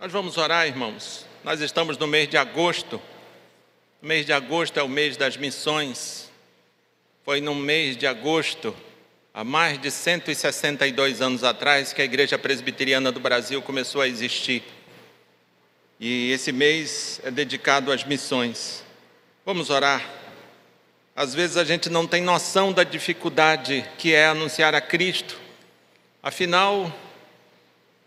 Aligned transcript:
Nós 0.00 0.10
vamos 0.10 0.36
orar, 0.36 0.66
irmãos. 0.66 1.24
Nós 1.44 1.60
estamos 1.60 1.96
no 1.96 2.06
mês 2.06 2.28
de 2.28 2.36
agosto. 2.36 3.00
O 4.02 4.06
mês 4.06 4.26
de 4.26 4.32
agosto 4.32 4.78
é 4.78 4.82
o 4.82 4.88
mês 4.88 5.16
das 5.16 5.36
missões. 5.36 6.30
Foi 7.24 7.40
no 7.40 7.54
mês 7.54 7.96
de 7.96 8.06
agosto, 8.06 8.76
há 9.32 9.42
mais 9.44 9.80
de 9.80 9.90
162 9.90 11.22
anos 11.22 11.42
atrás, 11.42 11.92
que 11.92 12.02
a 12.02 12.04
Igreja 12.04 12.36
Presbiteriana 12.36 13.10
do 13.10 13.20
Brasil 13.20 13.62
começou 13.62 14.02
a 14.02 14.08
existir. 14.08 14.62
E 15.98 16.30
esse 16.32 16.52
mês 16.52 17.20
é 17.24 17.30
dedicado 17.30 17.90
às 17.92 18.04
missões. 18.04 18.84
Vamos 19.46 19.70
orar. 19.70 20.04
Às 21.16 21.34
vezes 21.34 21.56
a 21.56 21.64
gente 21.64 21.88
não 21.88 22.06
tem 22.06 22.20
noção 22.20 22.72
da 22.72 22.82
dificuldade 22.82 23.88
que 23.96 24.12
é 24.12 24.26
anunciar 24.26 24.74
a 24.74 24.80
Cristo. 24.80 25.40
Afinal, 26.22 26.92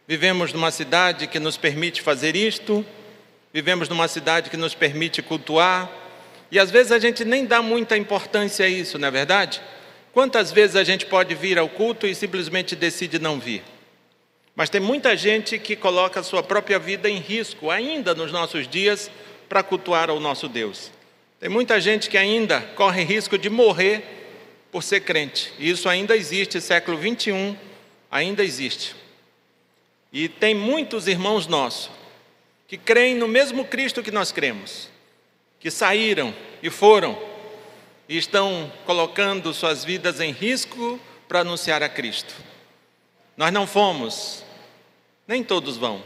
vivemos 0.07 0.53
numa 0.53 0.71
cidade 0.71 1.27
que 1.27 1.39
nos 1.39 1.57
permite 1.57 2.01
fazer 2.01 2.35
isto, 2.35 2.85
vivemos 3.53 3.89
numa 3.89 4.07
cidade 4.07 4.49
que 4.49 4.55
nos 4.55 4.73
permite 4.73 5.21
cultuar, 5.21 5.91
e 6.49 6.57
às 6.57 6.71
vezes 6.71 6.93
a 6.93 6.99
gente 6.99 7.25
nem 7.25 7.45
dá 7.45 7.61
muita 7.61 7.97
importância 7.97 8.65
a 8.65 8.69
isso, 8.69 8.97
não 8.97 9.09
é 9.09 9.11
verdade? 9.11 9.61
Quantas 10.13 10.51
vezes 10.51 10.77
a 10.77 10.83
gente 10.83 11.05
pode 11.05 11.35
vir 11.35 11.59
ao 11.59 11.67
culto 11.67 12.07
e 12.07 12.15
simplesmente 12.15 12.75
decide 12.75 13.19
não 13.19 13.37
vir? 13.37 13.63
Mas 14.55 14.69
tem 14.69 14.79
muita 14.79 15.15
gente 15.15 15.59
que 15.59 15.75
coloca 15.75 16.21
a 16.21 16.23
sua 16.23 16.41
própria 16.41 16.79
vida 16.79 17.09
em 17.09 17.19
risco, 17.19 17.69
ainda 17.69 18.15
nos 18.15 18.31
nossos 18.31 18.67
dias, 18.67 19.11
para 19.49 19.61
cultuar 19.61 20.09
ao 20.09 20.19
nosso 20.19 20.47
Deus. 20.47 20.89
Tem 21.39 21.49
muita 21.49 21.79
gente 21.79 22.09
que 22.09 22.17
ainda 22.17 22.61
corre 22.75 23.03
risco 23.03 23.37
de 23.37 23.49
morrer 23.49 24.03
por 24.71 24.81
ser 24.81 25.01
crente. 25.01 25.53
E 25.59 25.69
isso 25.69 25.87
ainda 25.87 26.15
existe, 26.15 26.59
século 26.59 26.97
21 26.97 27.55
ainda 28.09 28.43
existe. 28.43 28.95
E 30.17 30.27
tem 30.27 30.55
muitos 30.55 31.07
irmãos 31.07 31.45
nossos 31.45 31.91
que 32.67 32.75
creem 32.75 33.13
no 33.13 33.27
mesmo 33.27 33.63
Cristo 33.63 34.01
que 34.01 34.09
nós 34.09 34.31
cremos, 34.31 34.89
que 35.59 35.69
saíram 35.69 36.33
e 36.63 36.71
foram 36.71 37.15
e 38.09 38.17
estão 38.17 38.73
colocando 38.83 39.53
suas 39.53 39.85
vidas 39.85 40.19
em 40.19 40.31
risco 40.31 40.99
para 41.27 41.41
anunciar 41.41 41.83
a 41.83 41.87
Cristo. 41.87 42.33
Nós 43.37 43.53
não 43.53 43.67
fomos, 43.67 44.43
nem 45.27 45.43
todos 45.43 45.77
vão, 45.77 46.01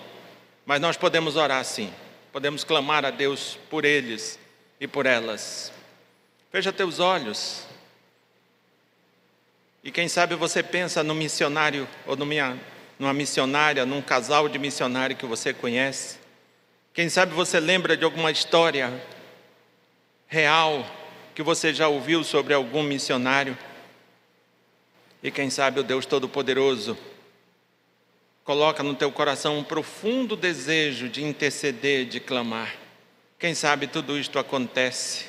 mas 0.66 0.82
nós 0.82 0.98
podemos 0.98 1.38
orar 1.38 1.64
sim, 1.64 1.90
podemos 2.34 2.66
clamar 2.66 3.06
a 3.06 3.12
Deus 3.12 3.58
por 3.70 3.86
eles 3.86 4.38
e 4.78 4.90
por 4.90 5.06
elas. 5.06 5.72
Fecha 6.52 6.74
teus 6.74 7.00
olhos. 7.00 7.64
E 9.82 9.90
quem 9.90 10.10
sabe 10.10 10.36
você 10.36 10.62
pensa 10.62 11.02
no 11.02 11.16
missionário 11.16 11.88
ou 12.06 12.18
numa 13.02 13.16
missionária, 13.16 13.84
num 13.84 14.00
casal 14.00 14.48
de 14.48 14.60
missionário 14.60 15.16
que 15.16 15.26
você 15.26 15.52
conhece. 15.52 16.20
Quem 16.94 17.10
sabe 17.10 17.34
você 17.34 17.60
lembra 17.60 17.98
de 17.98 18.06
alguma 18.06 18.30
história 18.30 18.94
real 20.28 20.86
que 21.34 21.42
você 21.42 21.74
já 21.74 21.88
ouviu 21.88 22.24
sobre 22.24 22.54
algum 22.54 22.84
missionário. 22.84 23.58
E 25.24 25.32
quem 25.32 25.50
sabe 25.50 25.80
o 25.80 25.84
Deus 25.84 26.06
Todo-Poderoso 26.06 26.96
coloca 28.44 28.84
no 28.84 28.94
teu 28.94 29.12
coração 29.12 29.58
um 29.58 29.64
profundo 29.64 30.36
desejo 30.36 31.10
de 31.10 31.24
interceder, 31.24 32.06
de 32.06 32.20
clamar. 32.20 32.72
Quem 33.40 33.56
sabe 33.56 33.88
tudo 33.88 34.16
isto 34.16 34.38
acontece. 34.38 35.26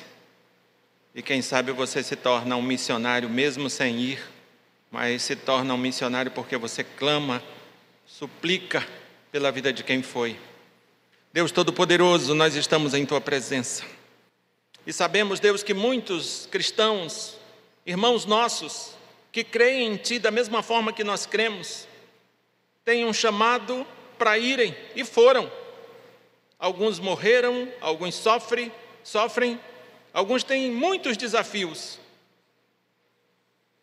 E 1.15 1.23
quem 1.23 1.41
sabe 1.41 1.71
você 1.71 2.03
se 2.03 2.15
torna 2.15 2.55
um 2.55 2.61
missionário 2.61 3.27
mesmo 3.27 3.67
sem 3.67 3.99
ir, 3.99 4.23
mas 4.91 5.23
se 5.23 5.35
torna 5.35 5.73
um 5.73 5.77
missionário 5.77 6.29
porque 6.29 6.55
você 6.55 6.83
clama, 6.83 7.41
suplica 8.05 8.87
pela 9.31 9.51
vida 9.51 9.73
de 9.73 9.83
quem 9.83 10.01
foi. 10.03 10.39
Deus 11.31 11.51
Todo-Poderoso, 11.51 12.35
nós 12.35 12.55
estamos 12.55 12.93
em 12.93 13.05
tua 13.05 13.19
presença. 13.19 13.83
E 14.85 14.93
sabemos, 14.93 15.39
Deus, 15.39 15.63
que 15.63 15.73
muitos 15.73 16.47
cristãos, 16.51 17.37
irmãos 17.85 18.25
nossos, 18.25 18.95
que 19.31 19.43
creem 19.43 19.93
em 19.93 19.97
Ti 19.97 20.19
da 20.19 20.29
mesma 20.29 20.61
forma 20.61 20.93
que 20.93 21.03
nós 21.03 21.25
cremos, 21.25 21.87
têm 22.85 23.05
um 23.05 23.13
chamado 23.13 23.87
para 24.17 24.37
irem 24.37 24.75
e 24.95 25.03
foram. 25.03 25.51
Alguns 26.59 26.99
morreram, 26.99 27.67
alguns 27.81 28.13
sofrem, 28.13 28.71
sofrem, 29.03 29.59
alguns 30.13 30.43
têm 30.43 30.71
muitos 30.71 31.17
desafios 31.17 31.99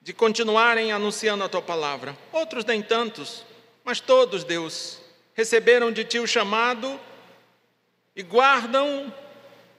de 0.00 0.12
continuarem 0.12 0.92
anunciando 0.92 1.44
a 1.44 1.48
Tua 1.48 1.60
palavra. 1.60 2.16
Outros 2.32 2.64
nem 2.64 2.80
tantos, 2.80 3.44
mas 3.84 4.00
todos, 4.00 4.44
Deus, 4.44 4.98
receberam 5.34 5.90
de 5.92 6.04
Ti 6.04 6.18
o 6.18 6.26
chamado 6.26 7.00
e 8.14 8.22
guardam 8.22 9.12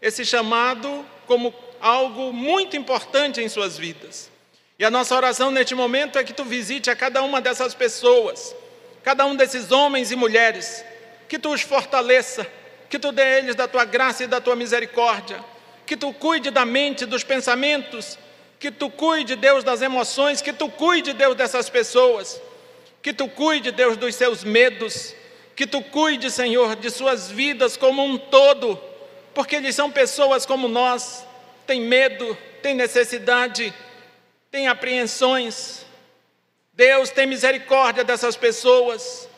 esse 0.01 0.25
chamado 0.25 1.06
como 1.28 1.53
algo 1.79 2.34
muito 2.34 2.75
importante 2.75 3.41
em 3.41 3.50
suas 3.50 3.78
vidas. 3.78 4.31
E 4.78 4.84
a 4.84 4.89
nossa 4.89 5.16
oração 5.16 5.51
neste 5.51 5.75
momento 5.75 6.17
é 6.17 6.23
que 6.23 6.34
tu 6.34 6.44
visite 6.44 6.89
a 6.89 6.95
cada 6.95 7.22
uma 7.22 7.39
dessas 7.39 7.75
pessoas, 7.75 8.56
cada 9.03 9.25
um 9.25 9.35
desses 9.35 9.72
homens 9.72 10.12
e 10.12 10.16
mulheres, 10.16 10.83
que 11.29 11.38
tu 11.38 11.53
os 11.53 11.62
fortaleça, 11.62 12.47
que 12.89 12.97
tu 12.97 13.12
dê 13.12 13.22
a 13.22 13.38
eles 13.39 13.56
da 13.56 13.68
tua 13.68 13.85
graça 13.85 14.23
e 14.23 14.28
da 14.28 14.41
tua 14.41 14.56
misericórdia, 14.56 15.44
que 15.85 15.95
tu 15.95 16.12
cuide 16.12 16.50
da 16.50 16.66
mente, 16.66 17.06
dos 17.06 17.23
pensamentos, 17.23 18.18
que 18.59 18.72
tu 18.72 18.89
cuide, 18.89 19.35
Deus, 19.35 19.63
das 19.63 19.81
emoções, 19.81 20.41
que 20.41 20.51
tu 20.53 20.69
cuide, 20.69 21.13
Deus, 21.13 21.35
dessas 21.35 21.69
pessoas, 21.69 22.41
que 23.01 23.13
tu 23.13 23.28
cuide, 23.28 23.72
Deus, 23.72 23.97
dos 23.97 24.16
seus 24.16 24.44
medos, 24.44 25.16
que 25.56 25.66
tu 25.66 25.81
cuide, 25.81 26.29
Senhor, 26.29 26.75
de 26.75 26.89
suas 26.89 27.29
vidas 27.31 27.75
como 27.78 28.03
um 28.03 28.17
todo 28.17 28.91
porque 29.34 29.56
eles 29.56 29.75
são 29.75 29.91
pessoas 29.91 30.45
como 30.45 30.67
nós, 30.67 31.25
têm 31.66 31.81
medo, 31.81 32.38
têm 32.62 32.75
necessidade, 32.75 33.73
têm 34.50 34.67
apreensões. 34.67 35.85
Deus 36.73 37.09
tem 37.09 37.25
misericórdia 37.25 38.03
dessas 38.03 38.35
pessoas, 38.35 39.29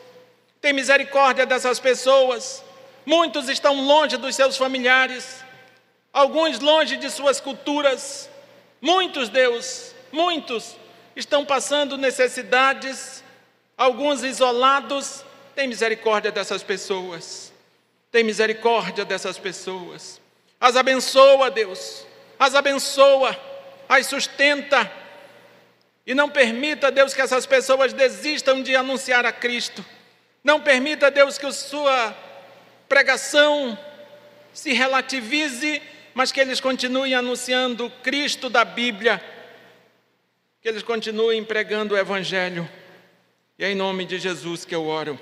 tem 0.60 0.72
misericórdia 0.72 1.46
dessas 1.46 1.78
pessoas. 1.78 2.62
Muitos 3.06 3.48
estão 3.48 3.74
longe 3.82 4.16
dos 4.16 4.34
seus 4.34 4.56
familiares, 4.56 5.44
alguns 6.12 6.58
longe 6.60 6.96
de 6.96 7.10
suas 7.10 7.40
culturas. 7.40 8.28
Muitos, 8.80 9.28
Deus, 9.28 9.94
muitos 10.10 10.76
estão 11.14 11.44
passando 11.44 11.96
necessidades, 11.96 13.22
alguns 13.76 14.22
isolados. 14.22 15.24
Tem 15.54 15.68
misericórdia 15.68 16.32
dessas 16.32 16.62
pessoas. 16.62 17.52
Tem 18.10 18.24
misericórdia 18.24 19.04
dessas 19.04 19.38
pessoas. 19.38 20.20
As 20.60 20.76
abençoa, 20.76 21.50
Deus. 21.50 22.06
As 22.38 22.54
abençoa, 22.54 23.38
as 23.88 24.06
sustenta. 24.06 24.90
E 26.06 26.14
não 26.14 26.28
permita, 26.28 26.90
Deus, 26.90 27.14
que 27.14 27.20
essas 27.20 27.46
pessoas 27.46 27.92
desistam 27.92 28.62
de 28.62 28.76
anunciar 28.76 29.24
a 29.24 29.32
Cristo. 29.32 29.84
Não 30.42 30.60
permita, 30.60 31.10
Deus, 31.10 31.38
que 31.38 31.46
a 31.46 31.52
sua 31.52 32.14
pregação 32.88 33.78
se 34.52 34.72
relativize, 34.72 35.82
mas 36.12 36.30
que 36.30 36.40
eles 36.40 36.60
continuem 36.60 37.14
anunciando 37.14 37.86
o 37.86 37.90
Cristo 37.90 38.50
da 38.50 38.64
Bíblia. 38.64 39.22
Que 40.60 40.68
eles 40.68 40.82
continuem 40.82 41.42
pregando 41.42 41.94
o 41.94 41.98
Evangelho. 41.98 42.68
E 43.56 43.64
é 43.64 43.70
em 43.70 43.74
nome 43.74 44.04
de 44.04 44.18
Jesus 44.18 44.64
que 44.64 44.74
eu 44.74 44.84
oro. 44.84 45.18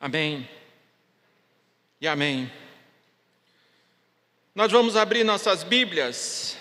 Amém 0.00 0.48
e 2.00 2.08
amém. 2.08 2.50
Nós 4.54 4.72
vamos 4.72 4.96
abrir 4.96 5.22
nossas 5.22 5.62
Bíblias 5.62 6.56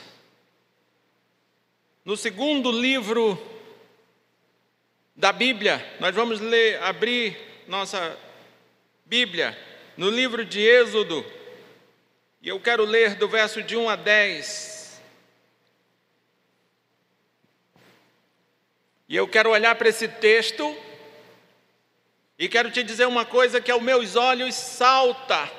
no 2.03 2.16
segundo 2.16 2.72
livro 2.72 3.41
da 5.16 5.31
Bíblia. 5.31 5.84
Nós 6.00 6.13
vamos 6.13 6.39
ler, 6.39 6.81
abrir 6.84 7.35
nossa 7.67 8.16
Bíblia 9.05 9.57
no 9.97 10.09
livro 10.11 10.46
de 10.46 10.59
Êxodo. 10.59 11.25
E 12.40 12.49
eu 12.49 12.59
quero 12.59 12.85
ler 12.85 13.16
do 13.16 13.28
verso 13.28 13.64
de 13.64 13.75
1 13.75 13.90
a 13.90 13.96
10. 13.96 14.74
E 19.07 19.16
eu 19.16 19.28
quero 19.28 19.52
olhar 19.52 19.75
para 19.75 19.90
esse 19.90 20.07
texto 20.07 20.75
e 22.37 22.49
quero 22.49 22.72
te 22.72 22.84
dizer 22.84 23.07
uma 23.07 23.25
coisa 23.25 23.61
que 23.61 23.72
aos 23.72 23.81
meus 23.81 24.16
olhos 24.16 24.55
salta 24.55 25.52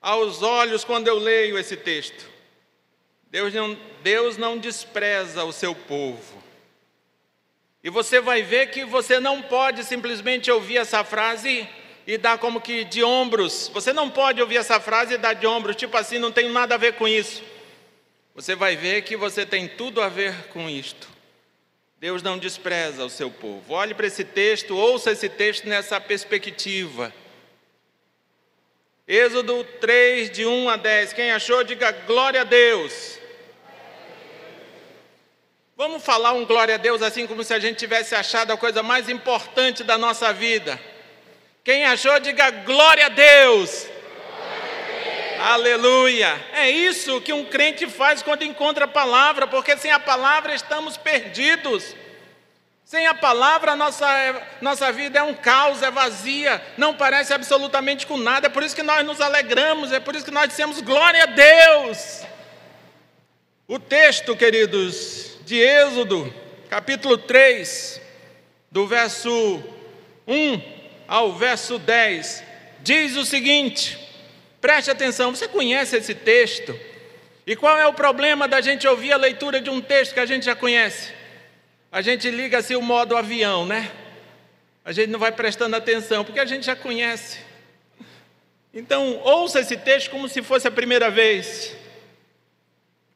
aos 0.00 0.42
olhos 0.42 0.84
quando 0.84 1.08
eu 1.08 1.18
leio 1.18 1.58
esse 1.58 1.76
texto. 1.76 2.26
Deus 3.30 3.52
não, 3.52 3.76
Deus 4.02 4.36
não 4.36 4.56
despreza 4.56 5.44
o 5.44 5.52
seu 5.52 5.74
povo. 5.74 6.42
E 7.82 7.90
você 7.90 8.20
vai 8.20 8.42
ver 8.42 8.70
que 8.70 8.84
você 8.84 9.20
não 9.20 9.42
pode 9.42 9.84
simplesmente 9.84 10.50
ouvir 10.50 10.78
essa 10.78 11.04
frase 11.04 11.68
e 12.06 12.16
dar 12.16 12.38
como 12.38 12.60
que 12.60 12.84
de 12.84 13.02
ombros. 13.02 13.70
Você 13.74 13.92
não 13.92 14.08
pode 14.08 14.40
ouvir 14.40 14.56
essa 14.56 14.80
frase 14.80 15.14
e 15.14 15.18
dar 15.18 15.34
de 15.34 15.46
ombros, 15.46 15.76
tipo 15.76 15.96
assim, 15.96 16.18
não 16.18 16.32
tem 16.32 16.48
nada 16.48 16.74
a 16.74 16.78
ver 16.78 16.94
com 16.94 17.06
isso. 17.06 17.42
Você 18.34 18.54
vai 18.54 18.76
ver 18.76 19.02
que 19.02 19.16
você 19.16 19.44
tem 19.44 19.68
tudo 19.68 20.00
a 20.00 20.08
ver 20.08 20.48
com 20.48 20.68
isto. 20.70 21.17
Deus 22.00 22.22
não 22.22 22.38
despreza 22.38 23.04
o 23.04 23.10
seu 23.10 23.28
povo. 23.28 23.74
Olhe 23.74 23.92
para 23.92 24.06
esse 24.06 24.24
texto, 24.24 24.76
ouça 24.76 25.10
esse 25.10 25.28
texto 25.28 25.68
nessa 25.68 26.00
perspectiva. 26.00 27.12
Êxodo 29.06 29.64
3, 29.80 30.30
de 30.30 30.46
1 30.46 30.68
a 30.68 30.76
10. 30.76 31.12
Quem 31.12 31.32
achou, 31.32 31.64
diga 31.64 31.90
glória 31.90 32.42
a 32.42 32.44
Deus. 32.44 33.18
Vamos 35.76 36.04
falar 36.04 36.32
um 36.32 36.44
glória 36.44 36.76
a 36.76 36.78
Deus 36.78 37.02
assim 37.02 37.26
como 37.26 37.42
se 37.42 37.52
a 37.52 37.58
gente 37.58 37.78
tivesse 37.78 38.14
achado 38.14 38.52
a 38.52 38.56
coisa 38.56 38.82
mais 38.82 39.08
importante 39.08 39.82
da 39.82 39.98
nossa 39.98 40.32
vida. 40.32 40.78
Quem 41.64 41.84
achou, 41.84 42.20
diga 42.20 42.50
glória 42.50 43.06
a 43.06 43.08
Deus. 43.08 43.88
Aleluia! 45.40 46.38
É 46.52 46.68
isso 46.70 47.20
que 47.20 47.32
um 47.32 47.44
crente 47.44 47.86
faz 47.86 48.22
quando 48.22 48.42
encontra 48.42 48.86
a 48.86 48.88
palavra, 48.88 49.46
porque 49.46 49.76
sem 49.76 49.90
a 49.90 50.00
palavra 50.00 50.54
estamos 50.54 50.96
perdidos. 50.96 51.94
Sem 52.84 53.06
a 53.06 53.14
palavra, 53.14 53.76
nossa, 53.76 54.06
nossa 54.62 54.90
vida 54.90 55.18
é 55.18 55.22
um 55.22 55.34
caos, 55.34 55.82
é 55.82 55.90
vazia, 55.90 56.60
não 56.76 56.94
parece 56.94 57.34
absolutamente 57.34 58.06
com 58.06 58.16
nada. 58.16 58.46
É 58.46 58.50
por 58.50 58.62
isso 58.62 58.74
que 58.74 58.82
nós 58.82 59.04
nos 59.04 59.20
alegramos, 59.20 59.92
é 59.92 60.00
por 60.00 60.16
isso 60.16 60.24
que 60.24 60.30
nós 60.30 60.48
dizemos 60.48 60.80
glória 60.80 61.22
a 61.22 61.26
Deus. 61.26 62.22
O 63.66 63.78
texto, 63.78 64.34
queridos, 64.34 65.36
de 65.44 65.60
Êxodo, 65.60 66.32
capítulo 66.70 67.18
3, 67.18 68.00
do 68.70 68.86
verso 68.86 69.62
1 70.26 70.62
ao 71.06 71.34
verso 71.34 71.78
10, 71.78 72.42
diz 72.80 73.16
o 73.16 73.24
seguinte: 73.26 74.07
preste 74.68 74.90
atenção, 74.90 75.34
você 75.34 75.48
conhece 75.48 75.96
esse 75.96 76.14
texto? 76.14 76.78
E 77.46 77.56
qual 77.56 77.78
é 77.78 77.86
o 77.86 77.94
problema 77.94 78.46
da 78.46 78.60
gente 78.60 78.86
ouvir 78.86 79.14
a 79.14 79.16
leitura 79.16 79.62
de 79.62 79.70
um 79.70 79.80
texto 79.80 80.12
que 80.12 80.20
a 80.20 80.26
gente 80.26 80.44
já 80.44 80.54
conhece? 80.54 81.10
a 81.90 82.02
gente 82.02 82.30
liga 82.30 82.58
assim 82.58 82.76
o 82.76 82.82
modo 82.82 83.16
avião, 83.16 83.64
né? 83.64 83.90
A 84.84 84.92
gente 84.92 85.08
não 85.08 85.18
vai 85.18 85.32
prestando 85.32 85.74
atenção, 85.74 86.22
porque 86.22 86.38
a 86.38 86.44
gente 86.44 86.66
já 86.66 86.76
conhece. 86.76 87.38
Então, 88.74 89.18
ouça 89.24 89.60
esse 89.60 89.74
texto 89.74 90.10
como 90.10 90.28
se 90.28 90.42
fosse 90.42 90.68
a 90.68 90.70
primeira 90.70 91.10
vez. 91.10 91.74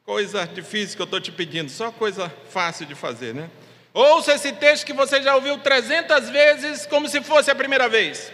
Coisa 0.03 0.47
difícil 0.47 0.95
que 0.95 1.03
eu 1.03 1.05
estou 1.05 1.21
te 1.21 1.31
pedindo, 1.31 1.69
só 1.69 1.91
coisa 1.91 2.33
fácil 2.49 2.87
de 2.87 2.95
fazer, 2.95 3.35
né? 3.35 3.47
Ouça 3.93 4.33
esse 4.33 4.53
texto 4.53 4.87
que 4.87 4.93
você 4.93 5.21
já 5.21 5.35
ouviu 5.35 5.59
300 5.59 6.31
vezes, 6.31 6.87
como 6.87 7.07
se 7.07 7.21
fosse 7.21 7.51
a 7.51 7.55
primeira 7.55 7.87
vez. 7.87 8.31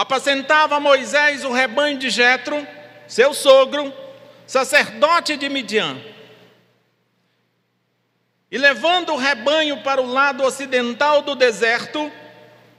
Apacentava 0.00 0.80
Moisés 0.80 1.44
o 1.44 1.52
rebanho 1.52 1.98
de 1.98 2.08
Jetro, 2.08 2.66
seu 3.06 3.34
sogro, 3.34 3.92
sacerdote 4.46 5.36
de 5.36 5.46
Midian. 5.50 6.00
E 8.50 8.56
levando 8.56 9.12
o 9.12 9.18
rebanho 9.18 9.82
para 9.82 10.00
o 10.00 10.06
lado 10.06 10.42
ocidental 10.42 11.20
do 11.20 11.34
deserto, 11.34 12.10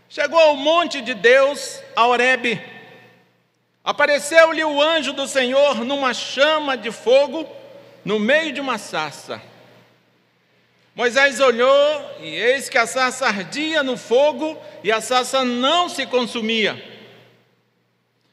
chegou 0.10 0.40
ao 0.40 0.56
monte 0.56 1.00
de 1.00 1.14
Deus, 1.14 1.80
a 1.96 2.08
Horebe. 2.08 2.60
Apareceu-lhe 3.84 4.64
o 4.64 4.82
anjo 4.82 5.14
do 5.14 5.28
Senhor 5.28 5.86
numa 5.86 6.16
chama 6.16 6.76
de 6.76 6.90
fogo, 6.90 7.48
no 8.04 8.18
meio 8.18 8.52
de 8.52 8.60
uma 8.60 8.80
sarça. 8.80 9.40
Moisés 10.96 11.40
olhou 11.40 12.16
e 12.20 12.34
eis 12.34 12.68
que 12.68 12.80
a 12.80 12.88
sarça 12.88 13.28
ardia 13.28 13.84
no 13.84 13.96
fogo 13.96 14.60
e 14.84 14.92
a 14.92 15.00
sarça 15.00 15.46
não 15.46 15.88
se 15.88 16.08
consumia. 16.08 16.90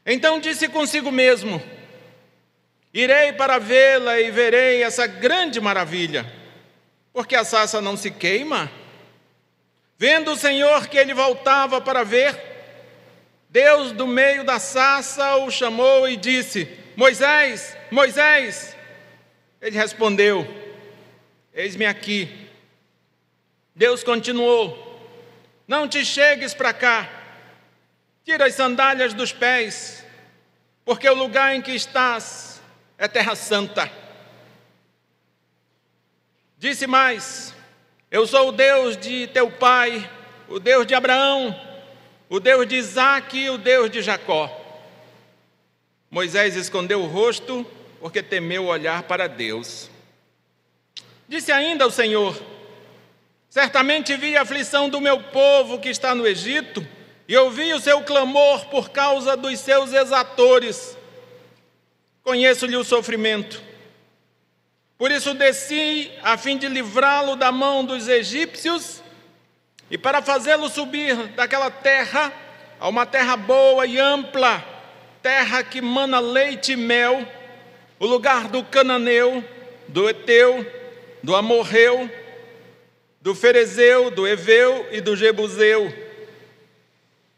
Então 0.09 0.39
disse 0.41 0.67
consigo 0.67 1.11
mesmo: 1.11 1.61
Irei 2.93 3.31
para 3.31 3.57
vê-la 3.57 4.19
e 4.19 4.29
verei 4.29 4.83
essa 4.83 5.07
grande 5.07 5.61
maravilha 5.61 6.39
porque 7.19 7.35
a 7.35 7.43
sarça 7.43 7.81
não 7.81 7.97
se 7.97 8.11
queima. 8.11 8.71
Vendo 9.97 10.31
o 10.31 10.37
Senhor 10.37 10.87
que 10.87 10.97
ele 10.97 11.13
voltava 11.13 11.81
para 11.81 12.03
ver, 12.03 12.33
Deus 13.49 13.91
do 13.91 14.07
meio 14.07 14.43
da 14.43 14.59
sarça 14.59 15.35
o 15.37 15.51
chamou 15.51 16.07
e 16.07 16.15
disse: 16.15 16.65
Moisés, 16.95 17.75
Moisés. 17.91 18.75
Ele 19.61 19.77
respondeu: 19.77 20.47
Eis-me 21.53 21.85
aqui. 21.85 22.47
Deus 23.75 24.03
continuou: 24.03 25.03
Não 25.67 25.89
te 25.89 26.05
chegues 26.05 26.53
para 26.53 26.71
cá, 26.71 27.09
tira 28.23 28.45
as 28.45 28.53
sandálias 28.53 29.13
dos 29.13 29.33
pés, 29.33 29.98
porque 30.89 31.07
o 31.07 31.13
lugar 31.13 31.55
em 31.55 31.61
que 31.61 31.71
estás 31.71 32.59
é 32.97 33.07
terra 33.07 33.35
santa. 33.35 33.91
Disse 36.57 36.87
mais: 36.87 37.53
Eu 38.09 38.25
sou 38.25 38.47
o 38.49 38.51
Deus 38.51 38.97
de 38.97 39.27
teu 39.27 39.51
pai, 39.51 40.09
o 40.47 40.59
Deus 40.59 40.87
de 40.87 40.95
Abraão, 40.95 41.55
o 42.27 42.39
Deus 42.39 42.67
de 42.67 42.77
Isaac 42.77 43.37
e 43.37 43.51
o 43.51 43.57
Deus 43.59 43.91
de 43.91 44.01
Jacó. 44.01 44.49
Moisés 46.09 46.55
escondeu 46.55 47.03
o 47.03 47.07
rosto 47.07 47.63
porque 47.99 48.23
temeu 48.23 48.65
olhar 48.65 49.03
para 49.03 49.27
Deus. 49.27 49.91
Disse 51.27 51.51
ainda 51.51 51.85
o 51.85 51.91
Senhor: 51.91 52.35
Certamente 53.47 54.17
vi 54.17 54.35
a 54.35 54.41
aflição 54.41 54.89
do 54.89 54.99
meu 54.99 55.21
povo 55.21 55.77
que 55.77 55.89
está 55.89 56.15
no 56.15 56.25
Egito, 56.25 56.83
e 57.29 57.37
ouvi 57.37 57.71
o 57.73 57.79
seu 57.79 58.01
clamor 58.01 58.65
por 58.65 58.89
causa 58.89 59.37
dos 59.37 59.57
seus 59.59 59.93
exatores. 59.93 60.97
Conheço-lhe 62.23 62.75
o 62.75 62.83
sofrimento 62.83 63.69
por 64.99 65.11
isso 65.11 65.33
desci 65.33 66.11
a 66.21 66.37
fim 66.37 66.57
de 66.57 66.67
livrá-lo 66.67 67.37
da 67.37 67.53
mão 67.53 67.85
dos 67.85 68.09
egípcios 68.09 69.01
e 69.89 69.97
para 69.97 70.21
fazê-lo 70.21 70.67
subir 70.67 71.15
daquela 71.37 71.71
terra 71.71 72.33
a 72.77 72.89
uma 72.89 73.05
terra 73.05 73.37
boa 73.37 73.85
e 73.85 73.97
ampla, 73.97 74.61
terra 75.23 75.63
que 75.63 75.79
mana 75.79 76.19
leite 76.19 76.73
e 76.73 76.75
mel, 76.75 77.25
o 77.97 78.05
lugar 78.05 78.49
do 78.49 78.61
cananeu, 78.61 79.41
do 79.87 80.09
eteu, 80.09 80.69
do 81.23 81.33
amorreu, 81.33 82.11
do 83.21 83.33
ferezeu, 83.33 84.11
do 84.11 84.27
eveu 84.27 84.85
e 84.91 84.99
do 84.99 85.15
jebuseu. 85.15 85.93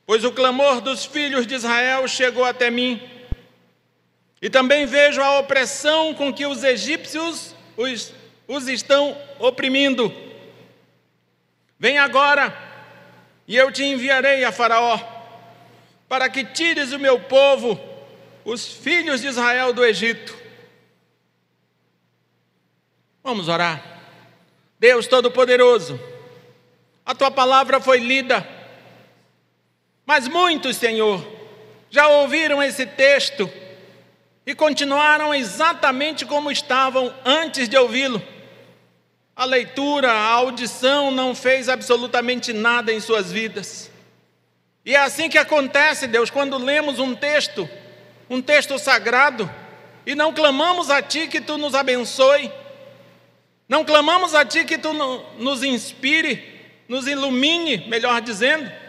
Pois 0.06 0.24
o 0.24 0.32
clamor 0.32 0.82
dos 0.82 1.06
filhos 1.06 1.48
de 1.48 1.56
Israel 1.56 2.08
chegou 2.08 2.44
até 2.44 2.70
mim 2.70 3.02
e 4.42 4.50
também 4.50 4.86
vejo 4.86 5.22
a 5.22 5.40
opressão 5.40 6.14
com 6.16 6.34
que 6.34 6.46
os 6.46 6.64
egípcios 6.64 7.56
os, 7.78 8.14
os 8.48 8.68
estão 8.68 9.16
oprimindo. 9.40 10.12
Vem 11.78 11.98
agora, 11.98 12.56
e 13.48 13.56
eu 13.56 13.72
te 13.72 13.84
enviarei 13.84 14.44
a 14.44 14.52
Faraó, 14.52 15.00
para 16.08 16.30
que 16.30 16.44
tires 16.44 16.92
o 16.92 17.00
meu 17.00 17.20
povo, 17.20 17.80
os 18.44 18.66
filhos 18.68 19.22
de 19.22 19.28
Israel, 19.28 19.74
do 19.74 19.86
Egito. 19.86 20.36
Vamos 23.24 23.48
orar. 23.48 23.82
Deus 24.80 25.06
Todo-Poderoso, 25.06 26.00
a 27.06 27.14
tua 27.14 27.30
palavra 27.30 27.80
foi 27.80 28.00
lida, 28.00 28.48
mas 30.12 30.28
muitos, 30.28 30.76
Senhor, 30.76 31.26
já 31.90 32.06
ouviram 32.10 32.62
esse 32.62 32.86
texto 32.86 33.50
e 34.46 34.54
continuaram 34.54 35.34
exatamente 35.34 36.26
como 36.26 36.52
estavam 36.52 37.16
antes 37.24 37.70
de 37.70 37.78
ouvi-lo. 37.78 38.22
A 39.34 39.46
leitura, 39.46 40.12
a 40.12 40.28
audição 40.34 41.12
não 41.12 41.34
fez 41.34 41.70
absolutamente 41.70 42.52
nada 42.52 42.92
em 42.92 43.00
suas 43.00 43.32
vidas. 43.32 43.90
E 44.86 44.94
é 44.96 45.00
assim 45.00 45.30
que 45.30 45.38
acontece, 45.38 46.08
Deus, 46.08 46.30
quando 46.30 46.58
lemos 46.58 47.00
um 47.00 47.16
texto, 47.16 47.70
um 48.30 48.42
texto 48.42 48.78
sagrado, 48.78 49.50
e 50.06 50.14
não 50.14 50.34
clamamos 50.34 50.90
a 50.90 51.02
Ti 51.02 51.30
que 51.30 51.40
Tu 51.40 51.58
nos 51.58 51.74
abençoe, 51.74 52.52
não 53.66 53.86
clamamos 53.86 54.36
a 54.36 54.44
Ti 54.44 54.66
que 54.66 54.78
Tu 54.78 54.92
nos 55.38 55.64
inspire, 55.64 56.84
nos 56.86 57.08
ilumine, 57.08 57.88
melhor 57.88 58.20
dizendo, 58.20 58.81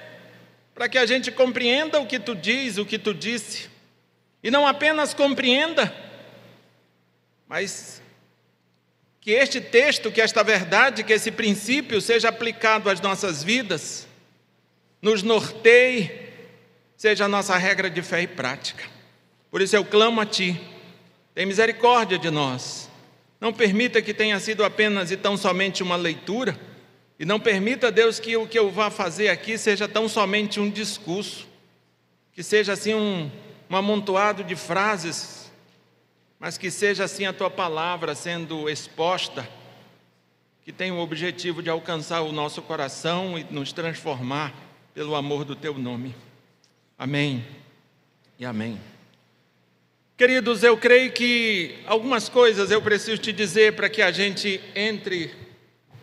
para 0.74 0.88
que 0.88 0.98
a 0.98 1.06
gente 1.06 1.30
compreenda 1.30 2.00
o 2.00 2.06
que 2.06 2.18
Tu 2.18 2.34
diz, 2.34 2.78
o 2.78 2.86
que 2.86 2.98
Tu 2.98 3.14
disse. 3.14 3.70
E 4.42 4.50
não 4.50 4.66
apenas 4.66 5.14
compreenda, 5.14 5.94
mas 7.46 8.02
que 9.20 9.30
este 9.30 9.60
texto, 9.60 10.10
que 10.10 10.20
esta 10.20 10.42
verdade, 10.42 11.04
que 11.04 11.12
esse 11.12 11.30
princípio 11.30 12.00
seja 12.00 12.28
aplicado 12.28 12.90
às 12.90 13.00
nossas 13.00 13.44
vidas, 13.44 14.08
nos 15.00 15.22
norteie, 15.22 16.28
seja 16.96 17.26
a 17.26 17.28
nossa 17.28 17.56
regra 17.56 17.88
de 17.88 18.02
fé 18.02 18.22
e 18.22 18.26
prática. 18.26 18.84
Por 19.50 19.60
isso 19.60 19.76
eu 19.76 19.84
clamo 19.84 20.20
a 20.20 20.26
Ti, 20.26 20.60
tem 21.34 21.46
misericórdia 21.46 22.18
de 22.18 22.30
nós. 22.30 22.90
Não 23.40 23.52
permita 23.52 24.00
que 24.00 24.14
tenha 24.14 24.38
sido 24.40 24.64
apenas 24.64 25.10
e 25.10 25.16
tão 25.16 25.36
somente 25.36 25.82
uma 25.82 25.96
leitura, 25.96 26.58
e 27.22 27.24
não 27.24 27.38
permita, 27.38 27.92
Deus, 27.92 28.18
que 28.18 28.36
o 28.36 28.48
que 28.48 28.58
eu 28.58 28.68
vá 28.68 28.90
fazer 28.90 29.28
aqui 29.28 29.56
seja 29.56 29.86
tão 29.86 30.08
somente 30.08 30.58
um 30.58 30.68
discurso, 30.68 31.46
que 32.32 32.42
seja 32.42 32.72
assim 32.72 32.94
um, 32.94 33.30
um 33.70 33.76
amontoado 33.76 34.42
de 34.42 34.56
frases, 34.56 35.48
mas 36.36 36.58
que 36.58 36.68
seja 36.68 37.04
assim 37.04 37.24
a 37.24 37.32
tua 37.32 37.48
palavra 37.48 38.16
sendo 38.16 38.68
exposta, 38.68 39.48
que 40.64 40.72
tenha 40.72 40.92
o 40.92 40.98
objetivo 40.98 41.62
de 41.62 41.70
alcançar 41.70 42.22
o 42.22 42.32
nosso 42.32 42.60
coração 42.60 43.38
e 43.38 43.44
nos 43.44 43.72
transformar 43.72 44.52
pelo 44.92 45.14
amor 45.14 45.44
do 45.44 45.54
teu 45.54 45.78
nome. 45.78 46.16
Amém 46.98 47.46
e 48.36 48.44
amém. 48.44 48.80
Queridos, 50.18 50.64
eu 50.64 50.76
creio 50.76 51.12
que 51.12 51.78
algumas 51.86 52.28
coisas 52.28 52.72
eu 52.72 52.82
preciso 52.82 53.18
te 53.18 53.32
dizer 53.32 53.76
para 53.76 53.88
que 53.88 54.02
a 54.02 54.10
gente 54.10 54.60
entre, 54.74 55.32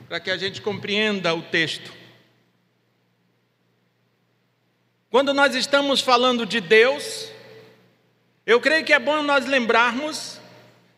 para 0.10 0.20
que 0.20 0.32
a 0.32 0.38
gente 0.38 0.60
compreenda 0.60 1.36
o 1.36 1.42
texto. 1.44 1.94
Quando 5.12 5.36
nós 5.36 5.54
estamos 5.54 6.02
falando 6.02 6.48
de 6.48 6.60
Deus, 6.60 7.32
eu 8.44 8.60
creio 8.60 8.84
que 8.84 8.92
é 8.92 8.98
bom 8.98 9.22
nós 9.22 9.46
lembrarmos 9.46 10.40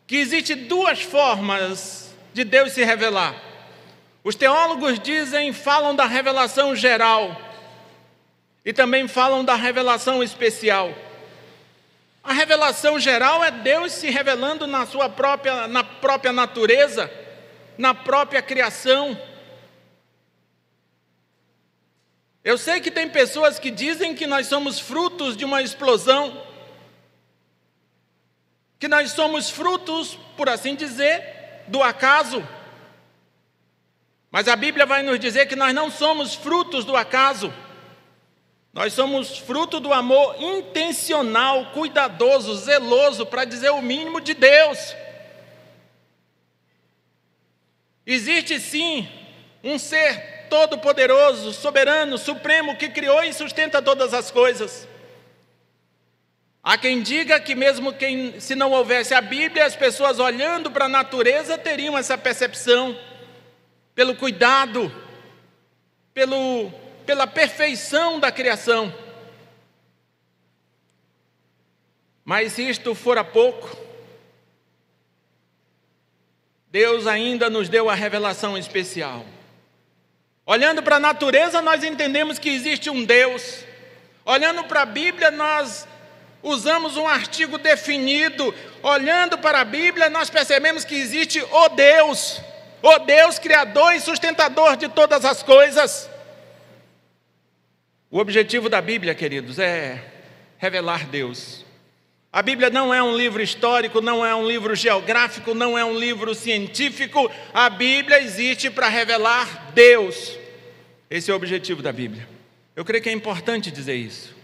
que 0.06 0.16
existe 0.16 0.54
duas 0.54 1.02
formas 1.02 2.14
de 2.32 2.42
Deus 2.42 2.72
se 2.72 2.82
revelar. 2.84 3.34
Os 4.24 4.34
teólogos 4.34 4.98
dizem, 4.98 5.52
falam 5.52 5.94
da 5.94 6.06
revelação 6.06 6.74
geral 6.74 7.38
e 8.64 8.72
também 8.72 9.06
falam 9.06 9.44
da 9.44 9.54
revelação 9.54 10.22
especial. 10.22 10.90
A 12.24 12.32
revelação 12.32 12.98
geral 12.98 13.44
é 13.44 13.50
Deus 13.50 13.92
se 13.92 14.08
revelando 14.08 14.66
na 14.66 14.86
sua 14.86 15.10
própria, 15.10 15.66
na 15.68 15.84
própria 15.84 16.32
natureza, 16.32 17.12
na 17.76 17.94
própria 17.94 18.42
criação. 18.42 19.18
Eu 22.44 22.58
sei 22.58 22.80
que 22.80 22.90
tem 22.90 23.08
pessoas 23.08 23.58
que 23.58 23.70
dizem 23.70 24.14
que 24.14 24.26
nós 24.26 24.46
somos 24.46 24.80
frutos 24.80 25.36
de 25.36 25.44
uma 25.44 25.62
explosão, 25.62 26.44
que 28.78 28.88
nós 28.88 29.12
somos 29.12 29.48
frutos, 29.48 30.18
por 30.36 30.48
assim 30.48 30.74
dizer, 30.74 31.64
do 31.68 31.82
acaso. 31.82 32.46
Mas 34.30 34.48
a 34.48 34.56
Bíblia 34.56 34.86
vai 34.86 35.02
nos 35.02 35.20
dizer 35.20 35.46
que 35.46 35.54
nós 35.54 35.72
não 35.72 35.90
somos 35.90 36.34
frutos 36.34 36.84
do 36.84 36.96
acaso. 36.96 37.52
Nós 38.72 38.94
somos 38.94 39.36
fruto 39.36 39.78
do 39.78 39.92
amor 39.92 40.34
intencional, 40.42 41.66
cuidadoso, 41.72 42.54
zeloso, 42.56 43.26
para 43.26 43.44
dizer 43.44 43.70
o 43.70 43.82
mínimo 43.82 44.20
de 44.20 44.32
Deus. 44.32 44.96
Existe 48.06 48.58
sim 48.58 49.08
um 49.62 49.78
ser 49.78 50.46
todo-poderoso, 50.48 51.52
soberano, 51.52 52.18
supremo, 52.18 52.76
que 52.76 52.88
criou 52.88 53.22
e 53.22 53.32
sustenta 53.32 53.80
todas 53.80 54.12
as 54.12 54.30
coisas. 54.30 54.88
Há 56.62 56.76
quem 56.78 57.02
diga 57.02 57.40
que, 57.40 57.54
mesmo 57.54 57.92
quem, 57.92 58.38
se 58.38 58.54
não 58.54 58.70
houvesse 58.70 59.14
a 59.14 59.20
Bíblia, 59.20 59.64
as 59.64 59.74
pessoas 59.74 60.18
olhando 60.18 60.70
para 60.70 60.84
a 60.84 60.88
natureza 60.88 61.58
teriam 61.58 61.96
essa 61.96 62.16
percepção, 62.16 62.96
pelo 63.94 64.14
cuidado, 64.14 64.92
pelo 66.14 66.70
pela 67.04 67.26
perfeição 67.26 68.18
da 68.18 68.30
criação. 68.30 68.92
Mas 72.24 72.58
isto 72.58 72.94
fora 72.94 73.24
pouco, 73.24 73.76
Deus 76.72 77.06
ainda 77.06 77.50
nos 77.50 77.68
deu 77.68 77.90
a 77.90 77.94
revelação 77.94 78.56
especial. 78.56 79.26
Olhando 80.46 80.82
para 80.82 80.96
a 80.96 81.00
natureza, 81.00 81.60
nós 81.60 81.84
entendemos 81.84 82.38
que 82.38 82.48
existe 82.48 82.88
um 82.88 83.04
Deus. 83.04 83.62
Olhando 84.24 84.64
para 84.64 84.80
a 84.80 84.86
Bíblia, 84.86 85.30
nós 85.30 85.86
usamos 86.42 86.96
um 86.96 87.06
artigo 87.06 87.58
definido. 87.58 88.54
Olhando 88.82 89.36
para 89.36 89.60
a 89.60 89.64
Bíblia, 89.66 90.08
nós 90.08 90.30
percebemos 90.30 90.82
que 90.82 90.94
existe 90.94 91.42
o 91.42 91.68
Deus, 91.68 92.40
o 92.82 92.98
Deus 93.00 93.38
criador 93.38 93.92
e 93.92 94.00
sustentador 94.00 94.74
de 94.78 94.88
todas 94.88 95.26
as 95.26 95.42
coisas. 95.42 96.08
O 98.10 98.18
objetivo 98.18 98.70
da 98.70 98.80
Bíblia, 98.80 99.14
queridos, 99.14 99.58
é 99.58 100.02
revelar 100.56 101.06
Deus. 101.06 101.66
A 102.32 102.40
Bíblia 102.40 102.70
não 102.70 102.94
é 102.94 103.02
um 103.02 103.14
livro 103.14 103.42
histórico, 103.42 104.00
não 104.00 104.24
é 104.24 104.34
um 104.34 104.46
livro 104.46 104.74
geográfico, 104.74 105.52
não 105.52 105.76
é 105.76 105.84
um 105.84 105.98
livro 105.98 106.34
científico. 106.34 107.30
A 107.52 107.68
Bíblia 107.68 108.22
existe 108.22 108.70
para 108.70 108.88
revelar 108.88 109.72
Deus. 109.74 110.38
Esse 111.10 111.30
é 111.30 111.34
o 111.34 111.36
objetivo 111.36 111.82
da 111.82 111.92
Bíblia. 111.92 112.26
Eu 112.74 112.86
creio 112.86 113.02
que 113.02 113.10
é 113.10 113.12
importante 113.12 113.70
dizer 113.70 113.96
isso. 113.96 114.34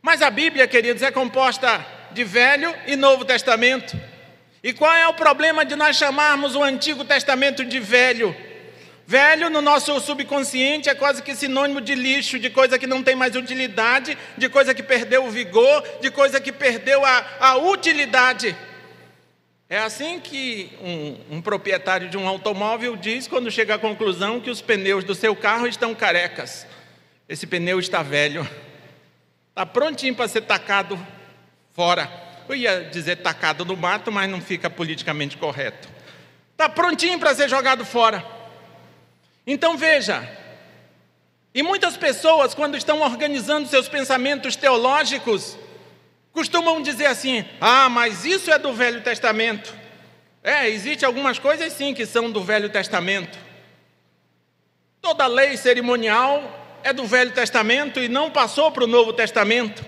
Mas 0.00 0.22
a 0.22 0.30
Bíblia, 0.30 0.66
queridos, 0.66 1.02
é 1.02 1.10
composta 1.10 1.84
de 2.12 2.24
Velho 2.24 2.74
e 2.86 2.96
Novo 2.96 3.26
Testamento. 3.26 3.94
E 4.62 4.72
qual 4.72 4.94
é 4.94 5.06
o 5.06 5.12
problema 5.12 5.66
de 5.66 5.76
nós 5.76 5.96
chamarmos 5.96 6.54
o 6.54 6.62
Antigo 6.64 7.04
Testamento 7.04 7.62
de 7.62 7.78
Velho? 7.78 8.34
Velho 9.10 9.48
no 9.48 9.62
nosso 9.62 9.98
subconsciente 10.00 10.90
é 10.90 10.94
quase 10.94 11.22
que 11.22 11.34
sinônimo 11.34 11.80
de 11.80 11.94
lixo, 11.94 12.38
de 12.38 12.50
coisa 12.50 12.78
que 12.78 12.86
não 12.86 13.02
tem 13.02 13.16
mais 13.16 13.34
utilidade, 13.34 14.18
de 14.36 14.50
coisa 14.50 14.74
que 14.74 14.82
perdeu 14.82 15.24
o 15.24 15.30
vigor, 15.30 15.82
de 16.02 16.10
coisa 16.10 16.38
que 16.38 16.52
perdeu 16.52 17.02
a, 17.02 17.24
a 17.40 17.56
utilidade. 17.56 18.54
É 19.66 19.78
assim 19.78 20.20
que 20.20 20.70
um, 20.82 21.36
um, 21.36 21.40
proprietário 21.40 22.10
de 22.10 22.18
um 22.18 22.28
automóvel 22.28 22.96
diz 22.96 23.26
quando 23.26 23.50
chega 23.50 23.76
à 23.76 23.78
conclusão 23.78 24.40
que 24.40 24.50
os 24.50 24.60
pneus 24.60 25.04
do 25.04 25.14
seu 25.14 25.34
carro 25.34 25.66
estão 25.66 25.94
carecas. 25.94 26.66
Esse 27.26 27.46
pneu 27.46 27.80
está 27.80 28.02
velho, 28.02 28.46
está 29.48 29.64
prontinho 29.64 30.14
para 30.14 30.28
ser 30.28 30.42
tacado 30.42 31.00
fora. 31.72 32.12
Eu 32.46 32.54
ia 32.54 32.84
dizer 32.84 33.16
tacado 33.16 33.64
no 33.64 33.74
mato, 33.74 34.12
mas 34.12 34.28
não 34.28 34.42
fica 34.42 34.68
politicamente 34.68 35.38
correto. 35.38 35.88
Está 36.52 36.68
prontinho 36.68 37.18
para 37.18 37.34
ser 37.34 37.48
jogado 37.48 37.86
fora. 37.86 38.36
Então 39.50 39.78
veja, 39.78 40.30
e 41.54 41.62
muitas 41.62 41.96
pessoas, 41.96 42.52
quando 42.52 42.76
estão 42.76 43.00
organizando 43.00 43.66
seus 43.66 43.88
pensamentos 43.88 44.54
teológicos, 44.56 45.56
costumam 46.32 46.82
dizer 46.82 47.06
assim: 47.06 47.42
ah, 47.58 47.88
mas 47.88 48.26
isso 48.26 48.50
é 48.50 48.58
do 48.58 48.74
Velho 48.74 49.00
Testamento. 49.00 49.74
É, 50.44 50.68
existe 50.68 51.02
algumas 51.02 51.38
coisas 51.38 51.72
sim 51.72 51.94
que 51.94 52.04
são 52.04 52.30
do 52.30 52.44
Velho 52.44 52.68
Testamento. 52.68 53.38
Toda 55.00 55.26
lei 55.26 55.56
cerimonial 55.56 56.78
é 56.84 56.92
do 56.92 57.06
Velho 57.06 57.30
Testamento 57.30 58.00
e 58.00 58.06
não 58.06 58.30
passou 58.30 58.70
para 58.70 58.84
o 58.84 58.86
Novo 58.86 59.14
Testamento. 59.14 59.82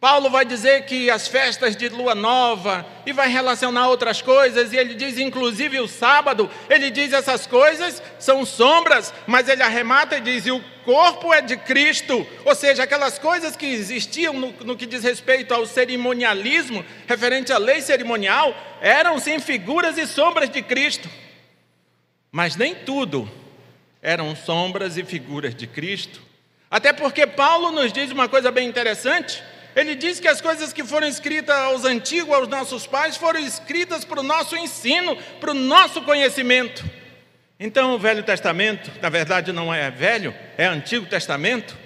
Paulo 0.00 0.30
vai 0.30 0.44
dizer 0.44 0.84
que 0.84 1.10
as 1.10 1.26
festas 1.26 1.74
de 1.74 1.88
lua 1.88 2.14
nova 2.14 2.86
e 3.04 3.12
vai 3.12 3.28
relacionar 3.28 3.88
outras 3.88 4.22
coisas, 4.22 4.72
e 4.72 4.76
ele 4.76 4.94
diz, 4.94 5.18
inclusive 5.18 5.80
o 5.80 5.88
sábado, 5.88 6.48
ele 6.70 6.88
diz 6.88 7.12
essas 7.12 7.48
coisas 7.48 8.00
são 8.16 8.46
sombras, 8.46 9.12
mas 9.26 9.48
ele 9.48 9.60
arremata 9.60 10.16
e 10.16 10.20
diz: 10.20 10.46
e 10.46 10.52
o 10.52 10.62
corpo 10.84 11.34
é 11.34 11.42
de 11.42 11.56
Cristo, 11.56 12.24
ou 12.44 12.54
seja, 12.54 12.84
aquelas 12.84 13.18
coisas 13.18 13.56
que 13.56 13.66
existiam 13.66 14.34
no, 14.34 14.52
no 14.64 14.76
que 14.76 14.86
diz 14.86 15.02
respeito 15.02 15.52
ao 15.52 15.66
cerimonialismo, 15.66 16.84
referente 17.08 17.52
à 17.52 17.58
lei 17.58 17.80
cerimonial, 17.80 18.54
eram 18.80 19.18
sim 19.18 19.40
figuras 19.40 19.98
e 19.98 20.06
sombras 20.06 20.48
de 20.48 20.62
Cristo, 20.62 21.10
mas 22.30 22.54
nem 22.54 22.72
tudo 22.72 23.28
eram 24.00 24.36
sombras 24.36 24.96
e 24.96 25.02
figuras 25.02 25.56
de 25.56 25.66
Cristo, 25.66 26.22
até 26.70 26.92
porque 26.92 27.26
Paulo 27.26 27.72
nos 27.72 27.92
diz 27.92 28.12
uma 28.12 28.28
coisa 28.28 28.52
bem 28.52 28.68
interessante. 28.68 29.42
Ele 29.78 29.94
diz 29.94 30.18
que 30.18 30.26
as 30.26 30.40
coisas 30.40 30.72
que 30.72 30.82
foram 30.82 31.06
escritas 31.06 31.56
aos 31.56 31.84
antigos, 31.84 32.34
aos 32.34 32.48
nossos 32.48 32.84
pais, 32.84 33.16
foram 33.16 33.38
escritas 33.38 34.04
para 34.04 34.18
o 34.18 34.24
nosso 34.24 34.56
ensino, 34.56 35.16
para 35.38 35.52
o 35.52 35.54
nosso 35.54 36.02
conhecimento. 36.02 36.84
Então, 37.60 37.94
o 37.94 37.98
Velho 37.98 38.24
Testamento, 38.24 38.90
na 39.00 39.08
verdade, 39.08 39.52
não 39.52 39.72
é 39.72 39.88
velho, 39.88 40.34
é 40.56 40.66
Antigo 40.66 41.06
Testamento. 41.06 41.78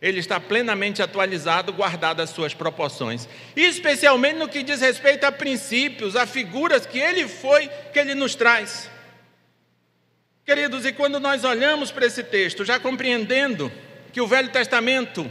Ele 0.00 0.20
está 0.20 0.38
plenamente 0.38 1.02
atualizado, 1.02 1.72
guardado 1.72 2.22
as 2.22 2.30
suas 2.30 2.54
proporções, 2.54 3.28
especialmente 3.56 4.38
no 4.38 4.48
que 4.48 4.62
diz 4.62 4.80
respeito 4.80 5.24
a 5.24 5.32
princípios, 5.32 6.14
a 6.14 6.26
figuras 6.26 6.86
que 6.86 7.00
ele 7.00 7.26
foi, 7.26 7.68
que 7.92 7.98
ele 7.98 8.14
nos 8.14 8.36
traz. 8.36 8.88
Queridos, 10.46 10.86
e 10.86 10.92
quando 10.92 11.18
nós 11.18 11.42
olhamos 11.42 11.90
para 11.90 12.06
esse 12.06 12.22
texto, 12.22 12.64
já 12.64 12.78
compreendendo 12.78 13.72
que 14.12 14.20
o 14.20 14.26
Velho 14.28 14.50
Testamento 14.50 15.28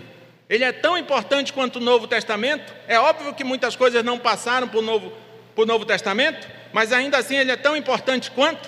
ele 0.49 0.63
é 0.63 0.71
tão 0.71 0.97
importante 0.97 1.53
quanto 1.53 1.75
o 1.75 1.79
Novo 1.79 2.07
Testamento. 2.07 2.73
É 2.87 2.99
óbvio 2.99 3.35
que 3.35 3.43
muitas 3.43 3.75
coisas 3.75 4.03
não 4.03 4.17
passaram 4.17 4.67
para 4.67 4.79
o 4.79 4.81
Novo, 4.81 5.13
para 5.53 5.63
o 5.63 5.67
Novo 5.67 5.85
Testamento, 5.85 6.47
mas 6.73 6.91
ainda 6.91 7.19
assim 7.19 7.35
ele 7.35 7.51
é 7.51 7.55
tão 7.55 7.77
importante 7.77 8.31
quanto. 8.31 8.67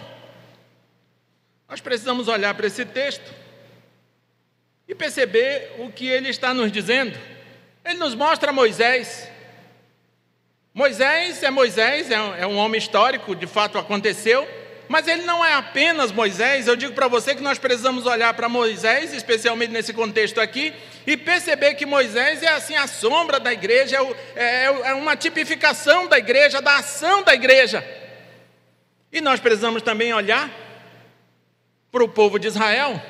Nós 1.67 1.81
precisamos 1.81 2.27
olhar 2.27 2.53
para 2.53 2.67
esse 2.67 2.85
texto 2.85 3.33
e 4.87 4.93
perceber 4.93 5.71
o 5.79 5.91
que 5.91 6.07
ele 6.07 6.29
está 6.29 6.53
nos 6.53 6.71
dizendo. 6.71 7.17
Ele 7.83 7.97
nos 7.97 8.13
mostra 8.13 8.51
Moisés. 8.51 9.27
Moisés 10.73 11.41
é 11.41 11.49
Moisés, 11.49 12.11
é 12.11 12.45
um 12.45 12.57
homem 12.57 12.77
histórico, 12.77 13.35
de 13.35 13.47
fato 13.47 13.79
aconteceu. 13.79 14.47
Mas 14.87 15.07
ele 15.07 15.21
não 15.23 15.43
é 15.43 15.53
apenas 15.53 16.11
Moisés, 16.11 16.67
eu 16.67 16.75
digo 16.75 16.93
para 16.93 17.07
você 17.07 17.33
que 17.33 17.41
nós 17.41 17.57
precisamos 17.57 18.05
olhar 18.05 18.33
para 18.33 18.49
Moisés, 18.49 19.13
especialmente 19.13 19.71
nesse 19.71 19.93
contexto 19.93 20.41
aqui, 20.41 20.73
e 21.05 21.17
perceber 21.17 21.75
que 21.75 21.85
Moisés 21.85 22.43
é 22.43 22.47
assim 22.47 22.75
a 22.75 22.87
sombra 22.87 23.39
da 23.39 23.51
igreja, 23.51 23.97
é, 24.35 24.43
é, 24.43 24.65
é 24.65 24.93
uma 24.93 25.15
tipificação 25.15 26.07
da 26.07 26.17
igreja, 26.17 26.61
da 26.61 26.77
ação 26.77 27.23
da 27.23 27.33
igreja. 27.33 27.85
E 29.11 29.19
nós 29.19 29.39
precisamos 29.39 29.81
também 29.81 30.13
olhar 30.13 30.49
para 31.91 32.03
o 32.03 32.09
povo 32.09 32.39
de 32.39 32.47
Israel 32.47 33.01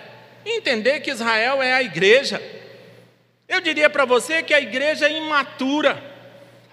e 0.45 0.57
entender 0.57 1.01
que 1.01 1.11
Israel 1.11 1.61
é 1.61 1.73
a 1.73 1.83
igreja. 1.83 2.41
Eu 3.47 3.61
diria 3.61 3.89
para 3.89 4.05
você 4.05 4.41
que 4.41 4.53
a 4.53 4.61
igreja 4.61 5.07
é 5.07 5.17
imatura. 5.17 6.01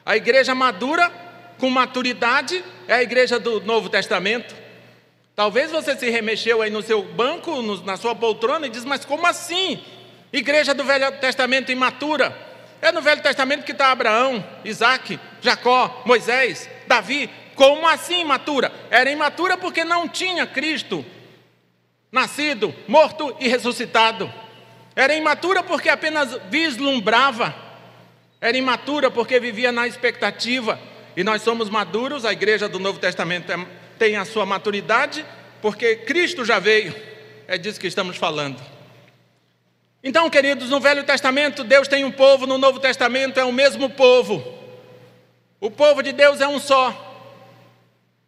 A 0.06 0.16
igreja 0.16 0.54
madura, 0.54 1.12
com 1.58 1.68
maturidade, 1.68 2.64
é 2.86 2.94
a 2.94 3.02
igreja 3.02 3.38
do 3.38 3.60
Novo 3.60 3.90
Testamento. 3.90 4.54
Talvez 5.34 5.70
você 5.70 5.94
se 5.96 6.08
remexeu 6.08 6.62
aí 6.62 6.70
no 6.70 6.82
seu 6.82 7.02
banco, 7.02 7.60
no, 7.60 7.84
na 7.84 7.96
sua 7.96 8.14
poltrona 8.14 8.66
e 8.66 8.70
diz: 8.70 8.84
Mas 8.84 9.04
como 9.04 9.26
assim? 9.26 9.84
Igreja 10.32 10.74
do 10.74 10.84
Velho 10.84 11.10
Testamento 11.18 11.72
imatura. 11.72 12.36
É 12.80 12.92
no 12.92 13.02
Velho 13.02 13.22
Testamento 13.22 13.64
que 13.64 13.72
está 13.72 13.90
Abraão, 13.90 14.44
Isaac, 14.64 15.18
Jacó, 15.40 16.02
Moisés, 16.04 16.68
Davi. 16.86 17.28
Como 17.54 17.88
assim 17.88 18.20
imatura? 18.20 18.72
Era 18.88 19.10
imatura 19.10 19.56
porque 19.56 19.84
não 19.84 20.08
tinha 20.08 20.46
Cristo 20.46 21.04
nascido, 22.10 22.74
morto 22.86 23.36
e 23.40 23.48
ressuscitado. 23.48 24.32
Era 24.94 25.14
imatura 25.14 25.62
porque 25.62 25.88
apenas 25.88 26.38
vislumbrava. 26.50 27.54
Era 28.40 28.56
imatura 28.56 29.10
porque 29.10 29.40
vivia 29.40 29.72
na 29.72 29.86
expectativa. 29.86 30.80
E 31.16 31.24
nós 31.24 31.42
somos 31.42 31.68
maduros, 31.68 32.24
a 32.24 32.32
igreja 32.32 32.68
do 32.68 32.78
Novo 32.78 32.98
Testamento 32.98 33.50
é, 33.50 33.66
tem 33.98 34.16
a 34.16 34.24
sua 34.24 34.46
maturidade, 34.46 35.26
porque 35.60 35.96
Cristo 35.96 36.44
já 36.44 36.60
veio. 36.60 36.94
É 37.48 37.58
disso 37.58 37.80
que 37.80 37.86
estamos 37.86 38.16
falando. 38.16 38.77
Então, 40.08 40.30
queridos, 40.30 40.70
no 40.70 40.80
Velho 40.80 41.04
Testamento 41.04 41.62
Deus 41.62 41.86
tem 41.86 42.02
um 42.02 42.10
povo, 42.10 42.46
no 42.46 42.56
Novo 42.56 42.80
Testamento 42.80 43.38
é 43.38 43.44
o 43.44 43.52
mesmo 43.52 43.90
povo. 43.90 44.42
O 45.60 45.70
povo 45.70 46.02
de 46.02 46.12
Deus 46.12 46.40
é 46.40 46.48
um 46.48 46.58
só. 46.58 47.04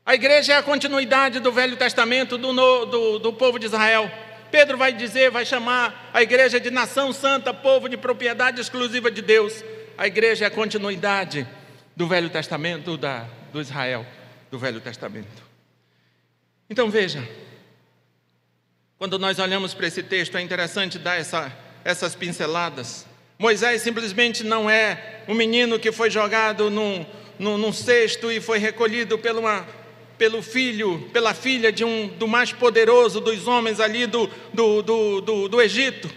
A 0.04 0.14
igreja 0.14 0.52
é 0.52 0.56
a 0.58 0.62
continuidade 0.62 1.40
do 1.40 1.50
Velho 1.50 1.78
Testamento, 1.78 2.36
do, 2.36 2.84
do, 2.84 3.18
do 3.18 3.32
povo 3.32 3.58
de 3.58 3.64
Israel. 3.64 4.12
Pedro 4.50 4.76
vai 4.76 4.92
dizer, 4.92 5.30
vai 5.30 5.46
chamar 5.46 6.10
a 6.12 6.20
igreja 6.20 6.60
de 6.60 6.70
nação 6.70 7.14
santa, 7.14 7.54
povo 7.54 7.88
de 7.88 7.96
propriedade 7.96 8.60
exclusiva 8.60 9.10
de 9.10 9.22
Deus. 9.22 9.64
A 9.96 10.06
igreja 10.06 10.44
é 10.44 10.48
a 10.48 10.50
continuidade 10.50 11.48
do 11.96 12.06
Velho 12.06 12.28
Testamento, 12.28 12.98
da, 12.98 13.24
do 13.54 13.58
Israel, 13.58 14.04
do 14.50 14.58
Velho 14.58 14.82
Testamento. 14.82 15.42
Então 16.68 16.90
veja, 16.90 17.26
quando 18.98 19.18
nós 19.18 19.38
olhamos 19.38 19.72
para 19.72 19.86
esse 19.86 20.02
texto, 20.02 20.36
é 20.36 20.42
interessante 20.42 20.98
dar 20.98 21.18
essa, 21.18 21.50
essas 21.84 22.14
pinceladas. 22.14 23.06
Moisés 23.38 23.82
simplesmente 23.82 24.44
não 24.44 24.68
é 24.68 25.22
um 25.26 25.34
menino 25.34 25.78
que 25.78 25.90
foi 25.90 26.10
jogado 26.10 26.70
num, 26.70 27.06
num, 27.38 27.56
num 27.56 27.72
cesto 27.72 28.30
e 28.30 28.40
foi 28.40 28.58
recolhido 28.58 29.18
pela 29.18 29.66
pelo 30.20 30.42
filho, 30.42 31.08
pela 31.14 31.32
filha 31.32 31.72
de 31.72 31.82
um, 31.82 32.06
do 32.06 32.28
mais 32.28 32.52
poderoso 32.52 33.22
dos 33.22 33.48
homens 33.48 33.80
ali 33.80 34.06
do, 34.06 34.28
do, 34.52 34.82
do, 34.82 35.20
do, 35.22 35.48
do 35.48 35.62
Egito. 35.62 36.10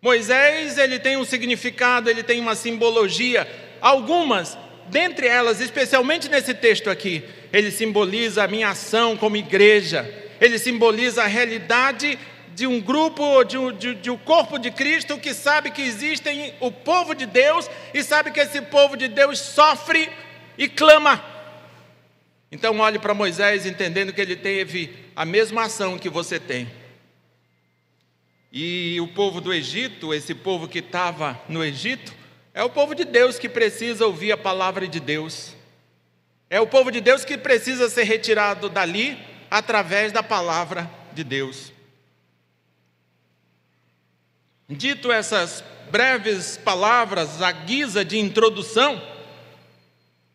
Moisés, 0.00 0.78
ele 0.78 0.98
tem 0.98 1.18
um 1.18 1.26
significado, 1.26 2.08
ele 2.08 2.22
tem 2.22 2.40
uma 2.40 2.54
simbologia. 2.54 3.46
Algumas, 3.82 4.56
dentre 4.86 5.26
elas, 5.26 5.60
especialmente 5.60 6.26
nesse 6.30 6.54
texto 6.54 6.88
aqui, 6.88 7.22
ele 7.52 7.70
simboliza 7.70 8.44
a 8.44 8.48
minha 8.48 8.70
ação 8.70 9.14
como 9.14 9.36
igreja. 9.36 10.10
Ele 10.40 10.58
simboliza 10.58 11.22
a 11.22 11.26
realidade 11.26 12.18
de 12.58 12.66
um 12.66 12.80
grupo, 12.80 13.44
de 13.44 13.56
um, 13.56 13.72
de, 13.72 13.94
de 13.94 14.10
um 14.10 14.18
corpo 14.18 14.58
de 14.58 14.70
Cristo 14.70 15.18
que 15.18 15.32
sabe 15.32 15.70
que 15.70 15.82
existe 15.82 16.28
o 16.60 16.70
povo 16.70 17.14
de 17.14 17.24
Deus 17.24 17.70
e 17.94 18.02
sabe 18.02 18.30
que 18.30 18.40
esse 18.40 18.60
povo 18.62 18.96
de 18.96 19.08
Deus 19.08 19.38
sofre 19.38 20.10
e 20.56 20.68
clama 20.68 21.38
então 22.50 22.78
olhe 22.80 22.98
para 22.98 23.12
Moisés 23.12 23.66
entendendo 23.66 24.12
que 24.12 24.20
ele 24.20 24.34
teve 24.34 24.94
a 25.14 25.24
mesma 25.24 25.64
ação 25.64 25.98
que 25.98 26.08
você 26.08 26.40
tem. 26.40 26.68
E 28.50 28.98
o 29.02 29.08
povo 29.08 29.40
do 29.40 29.52
Egito, 29.52 30.14
esse 30.14 30.34
povo 30.34 30.66
que 30.66 30.78
estava 30.78 31.38
no 31.46 31.62
Egito, 31.62 32.14
é 32.54 32.62
o 32.62 32.70
povo 32.70 32.94
de 32.94 33.04
Deus 33.04 33.38
que 33.38 33.48
precisa 33.48 34.06
ouvir 34.06 34.32
a 34.32 34.36
palavra 34.38 34.88
de 34.88 34.98
Deus. 34.98 35.54
É 36.48 36.58
o 36.58 36.66
povo 36.66 36.90
de 36.90 37.02
Deus 37.02 37.22
que 37.24 37.36
precisa 37.36 37.90
ser 37.90 38.04
retirado 38.04 38.70
dali 38.70 39.18
através 39.50 40.10
da 40.10 40.22
palavra 40.22 40.90
de 41.12 41.22
Deus. 41.22 41.70
Dito 44.70 45.10
essas 45.10 45.64
breves 45.90 46.58
palavras, 46.58 47.40
à 47.40 47.50
guisa 47.50 48.04
de 48.04 48.18
introdução, 48.18 49.00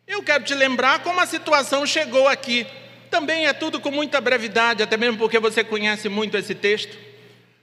eu 0.08 0.24
quero 0.24 0.42
te 0.42 0.52
lembrar 0.52 1.04
como 1.04 1.20
a 1.20 1.26
situação 1.26 1.86
chegou 1.86 2.26
aqui. 2.26 2.66
Também 3.12 3.46
é 3.46 3.52
tudo 3.52 3.78
com 3.78 3.92
muita 3.92 4.20
brevidade, 4.20 4.82
até 4.82 4.96
mesmo 4.96 5.18
porque 5.18 5.38
você 5.38 5.62
conhece 5.62 6.08
muito 6.08 6.36
esse 6.36 6.52
texto. 6.52 6.98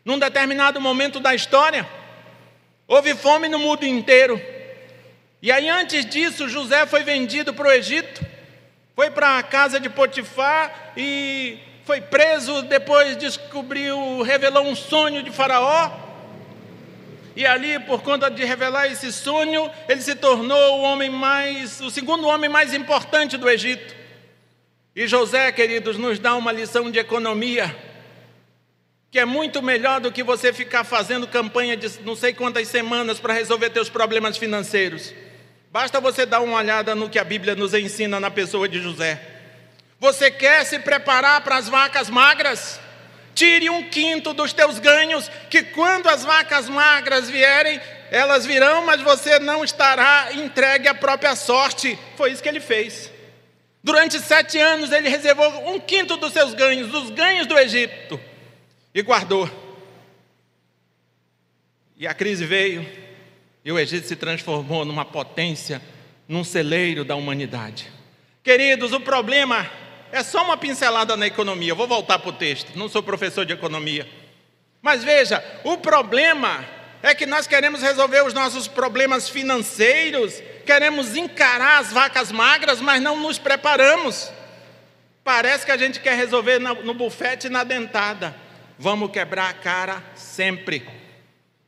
Num 0.06 0.18
determinado 0.18 0.80
momento 0.80 1.20
da 1.20 1.36
história, 1.36 1.86
houve 2.88 3.16
fome 3.16 3.50
no 3.50 3.60
mundo 3.60 3.86
inteiro. 3.86 4.42
E 5.42 5.52
aí, 5.52 5.68
antes 5.68 6.06
disso, 6.06 6.48
José 6.48 6.86
foi 6.86 7.04
vendido 7.04 7.54
para 7.54 7.68
o 7.68 7.72
Egito, 7.72 8.26
foi 8.96 9.12
para 9.12 9.38
a 9.38 9.44
casa 9.44 9.78
de 9.78 9.90
Potifar 9.90 10.94
e 10.96 11.60
foi 11.84 12.00
preso. 12.00 12.62
Depois 12.62 13.18
descobriu, 13.18 14.22
revelou 14.22 14.64
um 14.64 14.76
sonho 14.76 15.22
de 15.22 15.32
Faraó 15.32 16.11
e 17.36 17.46
ali, 17.46 17.80
por 17.80 18.02
conta 18.02 18.30
de 18.30 18.44
revelar 18.44 18.88
esse 18.88 19.12
sonho, 19.12 19.70
ele 19.88 20.02
se 20.02 20.16
tornou 20.16 20.80
o 20.80 20.82
homem 20.82 21.10
mais, 21.10 21.80
o 21.80 21.90
segundo 21.90 22.28
homem 22.28 22.50
mais 22.50 22.74
importante 22.74 23.38
do 23.38 23.50
Egito. 23.50 23.96
E 24.94 25.08
José, 25.08 25.52
queridos, 25.52 25.98
nos 25.98 26.20
dá 26.20 26.36
uma 26.36 26.52
lição 26.52 26.92
de 26.92 27.00
economia, 27.00 27.74
que 29.10 29.20
é 29.20 29.26
muito 29.26 29.62
melhor 29.62 30.02
do 30.02 30.12
que 30.12 30.24
você 30.24 30.52
ficar 30.52 30.84
fazendo 30.84 31.28
campanha 31.28 31.78
de 31.78 32.02
não 32.02 32.16
sei 32.16 32.34
quantas 32.34 32.68
semanas 32.68 33.20
para 33.20 33.34
resolver 33.34 33.70
teus 33.70 33.90
problemas 33.90 34.38
financeiros. 34.38 35.14
Basta 35.72 36.02
você 36.02 36.26
dar 36.26 36.42
uma 36.42 36.58
olhada 36.58 36.94
no 36.94 37.10
que 37.10 37.18
a 37.18 37.24
Bíblia 37.24 37.56
nos 37.56 37.74
ensina 37.74 38.20
na 38.20 38.30
pessoa 38.30 38.68
de 38.68 38.82
José. 38.82 39.22
Você 40.02 40.30
quer 40.30 40.66
se 40.66 40.80
preparar 40.80 41.42
para 41.42 41.56
as 41.56 41.70
vacas 41.70 42.10
magras? 42.10 42.78
Tire 43.34 43.70
um 43.70 43.90
quinto 43.90 44.34
dos 44.34 44.54
teus 44.54 44.80
ganhos, 44.80 45.30
que 45.50 45.64
quando 45.64 46.08
as 46.08 46.24
vacas 46.24 46.68
magras 46.68 47.30
vierem, 47.30 47.80
elas 48.12 48.46
virão, 48.46 48.86
mas 48.86 49.02
você 49.02 49.40
não 49.40 49.64
estará 49.64 50.34
entregue 50.34 50.88
à 50.88 50.94
própria 50.94 51.36
sorte. 51.36 51.98
Foi 52.18 52.32
isso 52.32 52.44
que 52.44 52.50
ele 52.50 52.60
fez. 52.60 53.12
Durante 53.84 54.20
sete 54.20 54.60
anos, 54.60 54.92
ele 54.92 55.10
reservou 55.10 55.74
um 55.74 55.80
quinto 55.80 56.18
dos 56.18 56.34
seus 56.34 56.54
ganhos, 56.54 56.90
dos 56.90 57.10
ganhos 57.10 57.48
do 57.48 57.58
Egito, 57.58 58.20
e 58.94 59.02
guardou. 59.02 59.50
E 61.98 62.06
a 62.06 62.14
crise 62.14 62.46
veio, 62.46 62.86
e 63.64 63.72
o 63.72 63.80
Egito 63.80 64.08
se 64.08 64.16
transformou 64.16 64.84
numa 64.84 65.06
potência, 65.06 65.82
num 66.28 66.44
celeiro 66.44 67.04
da 67.06 67.16
humanidade. 67.16 67.92
Queridos, 68.44 68.92
o 68.92 69.00
problema 69.00 69.70
é 70.12 70.24
só 70.24 70.44
uma 70.44 70.58
pincelada 70.58 71.16
na 71.16 71.28
economia. 71.28 71.72
Eu 71.72 71.76
vou 71.76 71.88
voltar 71.88 72.20
para 72.20 72.30
o 72.30 72.34
texto. 72.34 72.78
Não 72.78 72.90
sou 72.90 73.02
professor 73.02 73.46
de 73.46 73.54
economia. 73.54 74.08
Mas 74.82 75.04
veja, 75.04 75.44
o 75.64 75.78
problema 75.78 76.66
é 77.04 77.16
que 77.16 77.26
nós 77.26 77.48
queremos 77.48 77.82
resolver 77.82 78.24
os 78.24 78.34
nossos 78.34 78.68
problemas 78.68 79.30
financeiros, 79.30 80.42
queremos 80.66 81.16
encarar 81.16 81.80
as 81.80 81.92
vacas 81.92 82.32
magras, 82.32 82.82
mas 82.82 83.02
não 83.02 83.20
nos 83.20 83.40
preparamos. 83.40 84.32
Parece 85.24 85.66
que 85.66 85.72
a 85.72 85.78
gente 85.78 86.00
quer 86.00 86.16
resolver 86.16 86.60
no 86.60 86.94
bufete 86.94 87.48
e 87.48 87.50
na 87.50 87.64
dentada. 87.64 88.36
Vamos 88.78 89.12
quebrar 89.12 89.50
a 89.50 89.54
cara 89.54 90.04
sempre. 90.16 90.88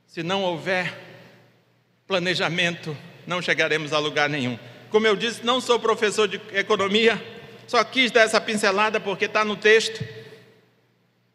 Se 0.07 0.23
não 0.23 0.43
houver 0.43 0.93
planejamento, 2.07 2.97
não 3.25 3.41
chegaremos 3.41 3.93
a 3.93 3.99
lugar 3.99 4.29
nenhum. 4.29 4.57
Como 4.89 5.07
eu 5.07 5.15
disse, 5.15 5.43
não 5.43 5.61
sou 5.61 5.79
professor 5.79 6.27
de 6.27 6.41
economia, 6.53 7.21
só 7.67 7.83
quis 7.83 8.11
dar 8.11 8.21
essa 8.21 8.39
pincelada 8.39 8.99
porque 8.99 9.25
está 9.25 9.43
no 9.43 9.55
texto. 9.55 10.03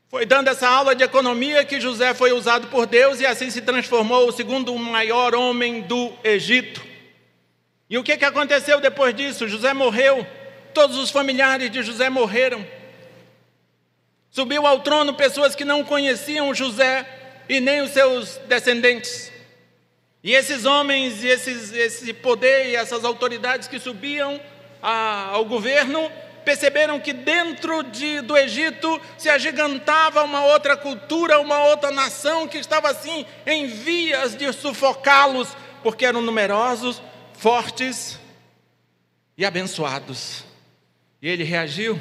Foi 0.09 0.25
dando 0.25 0.49
essa 0.49 0.67
aula 0.67 0.95
de 0.95 1.05
economia 1.05 1.65
que 1.65 1.81
José 1.81 2.15
foi 2.15 2.33
usado 2.33 2.69
por 2.69 2.87
Deus 2.87 3.21
e 3.21 3.27
assim 3.27 3.51
se 3.51 3.61
transformou 3.61 4.27
o 4.29 4.33
segundo 4.33 4.75
maior 4.77 5.35
homem 5.35 5.83
do 5.83 6.13
Egito. 6.25 6.83
E 7.91 7.99
o 7.99 8.03
que, 8.03 8.17
que 8.17 8.25
aconteceu 8.25 8.81
depois 8.81 9.15
disso? 9.15 9.49
José 9.49 9.75
morreu, 9.75 10.27
todos 10.73 10.97
os 10.97 11.11
familiares 11.11 11.71
de 11.71 11.83
José 11.83 12.09
morreram. 12.09 12.67
Subiu 14.31 14.67
ao 14.67 14.81
trono 14.81 15.15
pessoas 15.15 15.55
que 15.55 15.65
não 15.65 15.85
conheciam 15.85 16.55
José 16.55 17.07
e 17.49 17.61
nem 17.61 17.83
os 17.83 17.91
seus 17.91 18.37
descendentes. 18.47 19.33
E 20.23 20.35
esses 20.35 20.65
homens, 20.65 21.23
e 21.23 21.29
esses, 21.29 21.73
esse 21.73 22.13
poder 22.13 22.67
e 22.67 22.77
essas 22.77 23.05
autoridades 23.05 23.69
que 23.69 23.79
subiam 23.79 24.41
a, 24.83 25.31
ao 25.33 25.45
governo 25.45 26.11
perceberam 26.45 26.99
que 26.99 27.13
dentro 27.13 27.83
de, 27.83 28.23
do 28.23 28.37
Egito 28.37 29.01
se 29.19 29.29
agigantava 29.29 30.25
uma 30.25 30.47
outra 30.47 30.77
cultura, 30.77 31.39
uma 31.41 31.63
outra 31.65 31.91
nação 31.91 32.49
que 32.49 32.57
estava 32.57 32.91
assim 32.91 33.27
em 33.47 33.67
vias 33.67 34.35
de 34.35 34.51
sufocá-los, 34.53 35.49
porque 35.83 36.07
eram 36.07 36.23
numerosos, 36.23 37.03
fortes 37.35 38.19
e 39.37 39.45
abençoados. 39.45 40.45
E 41.21 41.29
ele 41.29 41.45
reagiu: 41.45 42.01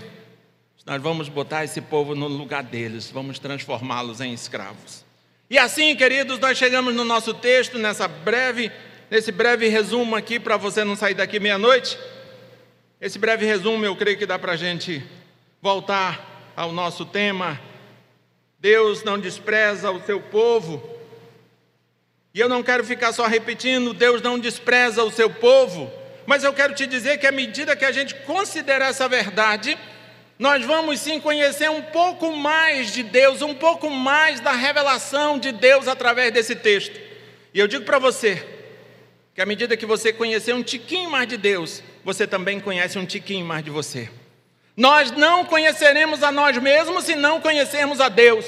nós 0.85 1.01
vamos 1.01 1.27
botar 1.27 1.65
esse 1.65 1.81
povo 1.81 2.15
no 2.15 2.29
lugar 2.29 2.63
deles, 2.63 3.11
vamos 3.11 3.39
transformá-los 3.39 4.21
em 4.21 4.33
escravos. 4.33 5.05
E 5.49 5.57
assim, 5.57 5.93
queridos, 5.93 6.39
nós 6.39 6.57
chegamos 6.57 6.95
no 6.95 7.03
nosso 7.03 7.33
texto, 7.33 7.77
nessa 7.77 8.07
breve, 8.07 8.71
nesse 9.09 9.31
breve 9.31 9.67
resumo 9.67 10.15
aqui, 10.15 10.39
para 10.39 10.55
você 10.55 10.85
não 10.85 10.95
sair 10.95 11.13
daqui 11.13 11.37
meia-noite. 11.39 11.97
Esse 12.99 13.19
breve 13.19 13.45
resumo 13.45 13.85
eu 13.85 13.95
creio 13.95 14.17
que 14.17 14.25
dá 14.25 14.39
para 14.39 14.53
a 14.53 14.57
gente 14.57 15.03
voltar 15.61 16.51
ao 16.55 16.71
nosso 16.71 17.05
tema. 17.05 17.61
Deus 18.59 19.03
não 19.03 19.19
despreza 19.19 19.91
o 19.91 20.01
seu 20.03 20.19
povo. 20.19 20.81
E 22.33 22.39
eu 22.39 22.49
não 22.49 22.63
quero 22.63 22.83
ficar 22.83 23.13
só 23.13 23.27
repetindo, 23.27 23.93
Deus 23.93 24.19
não 24.21 24.39
despreza 24.39 25.03
o 25.03 25.11
seu 25.11 25.29
povo, 25.29 25.91
mas 26.25 26.43
eu 26.43 26.51
quero 26.53 26.73
te 26.73 26.87
dizer 26.87 27.19
que 27.19 27.27
à 27.27 27.31
medida 27.31 27.75
que 27.75 27.85
a 27.85 27.91
gente 27.91 28.15
considerar 28.15 28.89
essa 28.89 29.07
verdade, 29.07 29.77
nós 30.39 30.65
vamos 30.65 30.99
sim 30.99 31.19
conhecer 31.19 31.69
um 31.69 31.81
pouco 31.83 32.35
mais 32.35 32.91
de 32.91 33.03
Deus, 33.03 33.43
um 33.43 33.53
pouco 33.53 33.91
mais 33.91 34.39
da 34.39 34.53
revelação 34.53 35.37
de 35.37 35.51
Deus 35.51 35.87
através 35.87 36.31
desse 36.33 36.55
texto. 36.55 36.99
E 37.53 37.59
eu 37.59 37.67
digo 37.67 37.85
para 37.85 37.99
você, 37.99 38.43
que 39.33 39.41
à 39.41 39.45
medida 39.45 39.77
que 39.77 39.85
você 39.85 40.11
conhecer 40.11 40.53
um 40.53 40.63
tiquinho 40.63 41.11
mais 41.11 41.27
de 41.27 41.37
Deus, 41.37 41.83
você 42.07 42.25
também 42.25 42.57
conhece 42.57 42.97
um 42.97 43.05
tiquinho 43.05 43.45
mais 43.45 43.65
de 43.65 43.69
você. 43.69 44.09
Nós 44.77 45.11
não 45.11 45.43
conheceremos 45.43 46.23
a 46.23 46.31
nós 46.31 46.57
mesmos 46.57 47.03
se 47.03 47.15
não 47.17 47.41
conhecermos 47.41 47.99
a 47.99 48.07
Deus. 48.07 48.45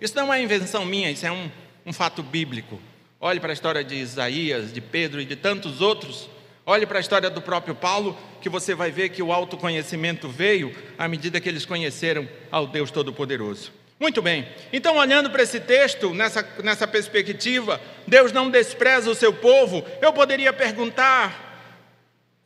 Isso 0.00 0.16
não 0.16 0.34
é 0.34 0.42
invenção 0.42 0.84
minha, 0.84 1.08
isso 1.08 1.24
é 1.24 1.30
um, 1.30 1.48
um 1.86 1.92
fato 1.92 2.20
bíblico. 2.20 2.80
Olhe 3.20 3.38
para 3.38 3.50
a 3.50 3.52
história 3.52 3.84
de 3.84 3.94
Isaías, 3.94 4.72
de 4.72 4.80
Pedro 4.80 5.20
e 5.20 5.24
de 5.24 5.36
tantos 5.36 5.80
outros. 5.80 6.28
Olhe 6.66 6.84
para 6.84 6.98
a 6.98 7.00
história 7.00 7.30
do 7.30 7.40
próprio 7.40 7.76
Paulo, 7.76 8.18
que 8.42 8.48
você 8.48 8.74
vai 8.74 8.90
ver 8.90 9.10
que 9.10 9.22
o 9.22 9.32
autoconhecimento 9.32 10.28
veio 10.28 10.74
à 10.98 11.06
medida 11.06 11.40
que 11.40 11.48
eles 11.48 11.64
conheceram 11.64 12.28
ao 12.50 12.66
Deus 12.66 12.90
Todo-Poderoso. 12.90 13.70
Muito 14.00 14.20
bem, 14.20 14.48
então 14.72 14.96
olhando 14.96 15.30
para 15.30 15.44
esse 15.44 15.60
texto, 15.60 16.12
nessa, 16.12 16.44
nessa 16.64 16.88
perspectiva, 16.88 17.80
Deus 18.04 18.32
não 18.32 18.50
despreza 18.50 19.08
o 19.08 19.14
seu 19.14 19.32
povo, 19.32 19.84
eu 20.02 20.12
poderia 20.12 20.52
perguntar, 20.52 21.49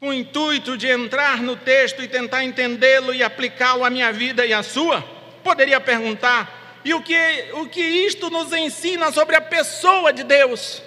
com 0.04 0.10
o 0.10 0.12
intuito 0.12 0.76
de 0.76 0.86
entrar 0.86 1.40
no 1.40 1.56
texto 1.56 2.02
e 2.02 2.08
tentar 2.08 2.44
entendê-lo 2.44 3.14
e 3.14 3.22
aplicá-lo 3.22 3.82
à 3.82 3.88
minha 3.88 4.12
vida 4.12 4.44
e 4.44 4.52
à 4.52 4.62
sua? 4.62 5.00
Poderia 5.42 5.80
perguntar, 5.80 6.82
e 6.84 6.92
o 6.92 7.00
que, 7.00 7.16
o 7.54 7.66
que 7.66 7.80
isto 7.80 8.28
nos 8.28 8.52
ensina 8.52 9.10
sobre 9.10 9.34
a 9.34 9.40
pessoa 9.40 10.12
de 10.12 10.22
Deus? 10.22 10.82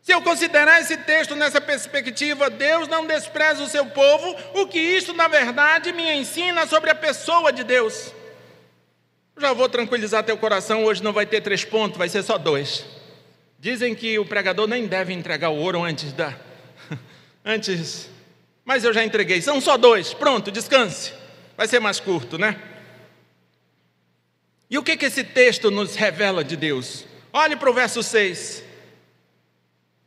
Se 0.00 0.10
eu 0.10 0.20
considerar 0.20 0.80
esse 0.80 0.96
texto 0.96 1.36
nessa 1.36 1.60
perspectiva, 1.60 2.50
Deus 2.50 2.88
não 2.88 3.06
despreza 3.06 3.62
o 3.62 3.68
seu 3.68 3.86
povo, 3.86 4.34
o 4.54 4.66
que 4.66 4.80
isso 4.80 5.12
na 5.12 5.28
verdade 5.28 5.92
me 5.92 6.12
ensina 6.12 6.66
sobre 6.66 6.90
a 6.90 6.96
pessoa 6.96 7.52
de 7.52 7.62
Deus. 7.62 8.12
Já 9.38 9.52
vou 9.52 9.68
tranquilizar 9.68 10.24
teu 10.24 10.36
coração, 10.36 10.84
hoje 10.84 11.04
não 11.04 11.12
vai 11.12 11.24
ter 11.24 11.40
três 11.40 11.64
pontos, 11.64 11.98
vai 11.98 12.08
ser 12.08 12.24
só 12.24 12.36
dois. 12.36 12.84
Dizem 13.60 13.94
que 13.94 14.18
o 14.18 14.26
pregador 14.26 14.66
nem 14.66 14.88
deve 14.88 15.12
entregar 15.12 15.50
o 15.50 15.56
ouro 15.56 15.84
antes 15.84 16.12
da. 16.12 16.36
Antes. 17.44 18.08
Mas 18.64 18.84
eu 18.84 18.92
já 18.92 19.04
entreguei, 19.04 19.42
são 19.42 19.60
só 19.60 19.76
dois, 19.76 20.14
pronto, 20.14 20.50
descanse. 20.50 21.12
Vai 21.56 21.66
ser 21.66 21.80
mais 21.80 21.98
curto, 21.98 22.38
né? 22.38 22.60
E 24.70 24.78
o 24.78 24.82
que, 24.82 24.96
que 24.96 25.06
esse 25.06 25.22
texto 25.22 25.70
nos 25.70 25.96
revela 25.96 26.42
de 26.42 26.56
Deus? 26.56 27.04
Olhe 27.32 27.56
para 27.56 27.70
o 27.70 27.74
verso 27.74 28.02
6. 28.02 28.64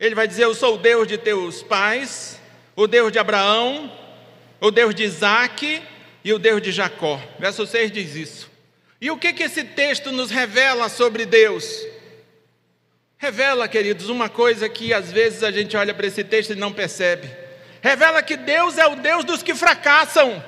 Ele 0.00 0.14
vai 0.14 0.26
dizer: 0.26 0.44
Eu 0.44 0.54
sou 0.54 0.74
o 0.74 0.78
Deus 0.78 1.06
de 1.06 1.16
teus 1.16 1.62
pais, 1.62 2.40
o 2.74 2.86
Deus 2.86 3.12
de 3.12 3.18
Abraão, 3.18 3.92
o 4.60 4.70
Deus 4.70 4.94
de 4.94 5.04
Isaac 5.04 5.82
e 6.24 6.32
o 6.32 6.38
Deus 6.38 6.60
de 6.60 6.72
Jacó. 6.72 7.20
Verso 7.38 7.66
6 7.66 7.92
diz 7.92 8.16
isso. 8.16 8.50
E 9.00 9.10
o 9.10 9.16
que, 9.16 9.32
que 9.32 9.44
esse 9.44 9.62
texto 9.62 10.10
nos 10.10 10.30
revela 10.30 10.88
sobre 10.88 11.26
Deus? 11.26 11.64
Revela, 13.18 13.66
queridos, 13.66 14.10
uma 14.10 14.28
coisa 14.28 14.68
que 14.68 14.92
às 14.92 15.10
vezes 15.10 15.42
a 15.42 15.50
gente 15.50 15.74
olha 15.76 15.94
para 15.94 16.06
esse 16.06 16.22
texto 16.22 16.52
e 16.52 16.56
não 16.56 16.72
percebe. 16.72 17.30
Revela 17.80 18.22
que 18.22 18.36
Deus 18.36 18.76
é 18.76 18.86
o 18.86 18.96
Deus 18.96 19.24
dos 19.24 19.42
que 19.42 19.54
fracassam. 19.54 20.42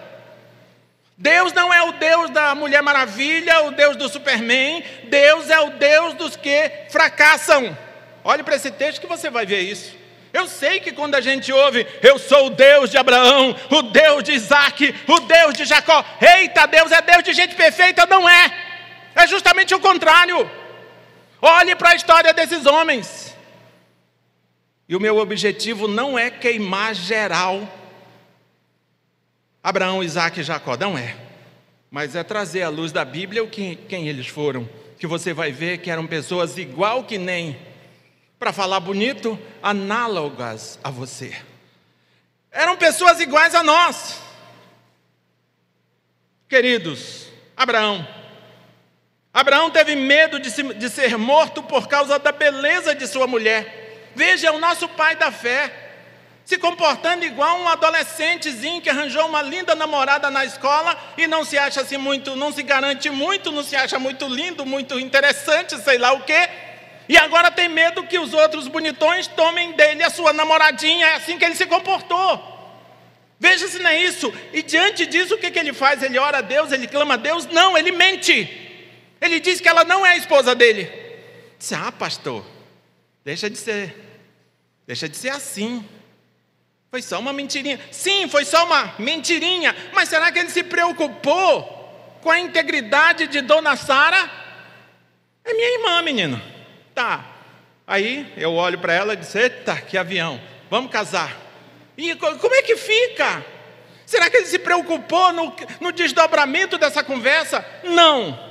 Deus 1.16 1.52
não 1.52 1.72
é 1.72 1.82
o 1.82 1.92
Deus 1.92 2.30
da 2.30 2.54
Mulher 2.54 2.82
Maravilha, 2.82 3.62
o 3.62 3.70
Deus 3.70 3.96
do 3.96 4.08
Superman. 4.08 4.84
Deus 5.04 5.48
é 5.48 5.58
o 5.60 5.70
Deus 5.70 6.14
dos 6.14 6.36
que 6.36 6.70
fracassam. 6.90 7.76
Olhe 8.22 8.42
para 8.42 8.56
esse 8.56 8.70
texto 8.70 9.00
que 9.00 9.06
você 9.06 9.30
vai 9.30 9.46
ver 9.46 9.60
isso. 9.60 9.96
Eu 10.30 10.46
sei 10.46 10.78
que 10.78 10.92
quando 10.92 11.14
a 11.14 11.22
gente 11.22 11.50
ouve, 11.50 11.86
eu 12.02 12.18
sou 12.18 12.48
o 12.48 12.50
Deus 12.50 12.90
de 12.90 12.98
Abraão, 12.98 13.56
o 13.70 13.82
Deus 13.82 14.22
de 14.22 14.32
Isaac, 14.32 14.94
o 15.06 15.20
Deus 15.20 15.54
de 15.54 15.64
Jacó. 15.64 16.04
Eita, 16.20 16.66
Deus 16.66 16.92
é 16.92 17.00
Deus 17.00 17.22
de 17.24 17.32
gente 17.32 17.54
perfeita? 17.54 18.04
Não 18.04 18.28
é. 18.28 18.52
É 19.14 19.26
justamente 19.26 19.74
o 19.74 19.80
contrário. 19.80 20.57
Olhe 21.40 21.76
para 21.76 21.90
a 21.90 21.94
história 21.94 22.32
desses 22.32 22.66
homens. 22.66 23.34
E 24.88 24.96
o 24.96 25.00
meu 25.00 25.18
objetivo 25.18 25.86
não 25.86 26.18
é 26.18 26.30
queimar 26.30 26.94
geral 26.94 27.68
Abraão, 29.62 30.02
Isaac 30.02 30.40
e 30.40 30.42
Jacó, 30.42 30.76
não 30.76 30.96
é. 30.96 31.14
Mas 31.90 32.14
é 32.16 32.22
trazer 32.22 32.62
à 32.62 32.68
luz 32.68 32.92
da 32.92 33.04
Bíblia 33.04 33.42
o 33.42 33.50
que, 33.50 33.76
quem 33.76 34.08
eles 34.08 34.26
foram. 34.26 34.68
Que 34.98 35.06
você 35.06 35.32
vai 35.34 35.52
ver 35.52 35.78
que 35.78 35.90
eram 35.90 36.06
pessoas 36.06 36.56
igual 36.56 37.04
que 37.04 37.18
nem 37.18 37.58
para 38.38 38.52
falar 38.52 38.80
bonito, 38.80 39.38
análogas 39.62 40.78
a 40.82 40.90
você. 40.90 41.36
Eram 42.50 42.76
pessoas 42.76 43.20
iguais 43.20 43.54
a 43.54 43.62
nós. 43.62 44.22
Queridos, 46.48 47.26
Abraão. 47.56 48.06
Abraão 49.38 49.70
teve 49.70 49.94
medo 49.94 50.40
de, 50.40 50.50
se, 50.50 50.64
de 50.64 50.90
ser 50.90 51.16
morto 51.16 51.62
por 51.62 51.86
causa 51.86 52.18
da 52.18 52.32
beleza 52.32 52.92
de 52.92 53.06
sua 53.06 53.24
mulher. 53.24 54.10
Veja, 54.12 54.50
o 54.50 54.58
nosso 54.58 54.88
pai 54.88 55.14
da 55.14 55.30
fé 55.30 55.72
se 56.44 56.58
comportando 56.58 57.24
igual 57.24 57.56
um 57.60 57.68
adolescentezinho 57.68 58.82
que 58.82 58.90
arranjou 58.90 59.28
uma 59.28 59.40
linda 59.40 59.76
namorada 59.76 60.28
na 60.28 60.44
escola 60.44 60.98
e 61.16 61.28
não 61.28 61.44
se 61.44 61.56
acha 61.56 61.82
assim 61.82 61.96
muito, 61.96 62.34
não 62.34 62.50
se 62.52 62.64
garante 62.64 63.10
muito, 63.10 63.52
não 63.52 63.62
se 63.62 63.76
acha 63.76 63.96
muito 63.96 64.26
lindo, 64.26 64.66
muito 64.66 64.98
interessante, 64.98 65.78
sei 65.82 65.98
lá 65.98 66.10
o 66.14 66.22
quê. 66.22 66.48
E 67.08 67.16
agora 67.16 67.48
tem 67.48 67.68
medo 67.68 68.02
que 68.02 68.18
os 68.18 68.34
outros 68.34 68.66
bonitões 68.66 69.28
tomem 69.28 69.70
dele 69.70 70.02
a 70.02 70.10
sua 70.10 70.32
namoradinha, 70.32 71.06
é 71.06 71.14
assim 71.14 71.38
que 71.38 71.44
ele 71.44 71.54
se 71.54 71.66
comportou. 71.66 72.42
Veja 73.38 73.68
se 73.68 73.78
não 73.78 73.90
é 73.90 74.02
isso. 74.02 74.34
E 74.52 74.64
diante 74.64 75.06
disso, 75.06 75.36
o 75.36 75.38
que, 75.38 75.48
que 75.48 75.60
ele 75.60 75.72
faz? 75.72 76.02
Ele 76.02 76.18
ora 76.18 76.38
a 76.38 76.40
Deus, 76.40 76.72
ele 76.72 76.88
clama 76.88 77.14
a 77.14 77.16
Deus? 77.16 77.46
Não, 77.46 77.78
ele 77.78 77.92
mente. 77.92 78.67
Ele 79.20 79.40
diz 79.40 79.60
que 79.60 79.68
ela 79.68 79.84
não 79.84 80.04
é 80.06 80.12
a 80.12 80.16
esposa 80.16 80.54
dele. 80.54 80.90
Diz, 81.58 81.72
ah, 81.72 81.90
pastor, 81.90 82.44
deixa 83.24 83.50
de 83.50 83.58
ser, 83.58 83.94
deixa 84.86 85.08
de 85.08 85.16
ser 85.16 85.30
assim. 85.30 85.84
Foi 86.90 87.02
só 87.02 87.18
uma 87.18 87.32
mentirinha. 87.32 87.78
Sim, 87.90 88.28
foi 88.28 88.44
só 88.44 88.64
uma 88.64 88.94
mentirinha. 88.98 89.74
Mas 89.92 90.08
será 90.08 90.32
que 90.32 90.38
ele 90.38 90.50
se 90.50 90.62
preocupou 90.62 92.18
com 92.22 92.30
a 92.30 92.38
integridade 92.38 93.26
de 93.26 93.40
Dona 93.40 93.76
Sara? 93.76 94.30
É 95.44 95.52
minha 95.52 95.74
irmã, 95.74 96.02
menino. 96.02 96.40
Tá. 96.94 97.24
Aí 97.86 98.32
eu 98.36 98.54
olho 98.54 98.78
para 98.78 98.94
ela 98.94 99.14
e 99.14 99.16
disse: 99.16 99.38
Eita, 99.38 99.76
que 99.76 99.98
avião, 99.98 100.40
vamos 100.70 100.90
casar. 100.90 101.36
E 101.96 102.14
como 102.14 102.54
é 102.54 102.62
que 102.62 102.76
fica? 102.76 103.44
Será 104.06 104.30
que 104.30 104.38
ele 104.38 104.46
se 104.46 104.58
preocupou 104.58 105.32
no, 105.32 105.54
no 105.80 105.92
desdobramento 105.92 106.78
dessa 106.78 107.02
conversa? 107.04 107.64
Não. 107.84 108.47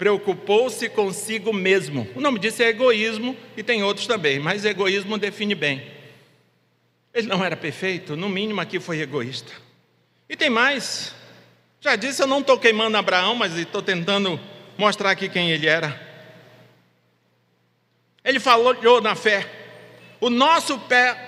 Preocupou-se 0.00 0.88
consigo 0.88 1.52
mesmo. 1.52 2.08
O 2.14 2.22
nome 2.22 2.38
disso 2.38 2.62
é 2.62 2.68
egoísmo 2.68 3.36
e 3.54 3.62
tem 3.62 3.82
outros 3.82 4.06
também, 4.06 4.38
mas 4.38 4.64
egoísmo 4.64 5.18
define 5.18 5.54
bem. 5.54 5.86
Ele 7.12 7.26
não 7.26 7.44
era 7.44 7.54
perfeito, 7.54 8.16
no 8.16 8.26
mínimo 8.26 8.62
aqui 8.62 8.80
foi 8.80 9.02
egoísta. 9.02 9.52
E 10.26 10.34
tem 10.34 10.48
mais. 10.48 11.14
Já 11.82 11.96
disse, 11.96 12.22
eu 12.22 12.26
não 12.26 12.40
estou 12.40 12.58
queimando 12.58 12.96
Abraão, 12.96 13.34
mas 13.34 13.54
estou 13.58 13.82
tentando 13.82 14.40
mostrar 14.78 15.10
aqui 15.10 15.28
quem 15.28 15.50
ele 15.50 15.66
era. 15.66 16.00
Ele 18.24 18.40
falhou 18.40 19.02
na 19.02 19.14
fé. 19.14 19.46
O 20.18 20.30
nosso 20.30 20.80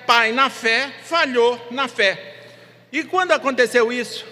pai 0.06 0.32
na 0.32 0.48
fé 0.48 0.90
falhou 1.02 1.60
na 1.70 1.88
fé. 1.88 2.46
E 2.90 3.04
quando 3.04 3.32
aconteceu 3.32 3.92
isso? 3.92 4.24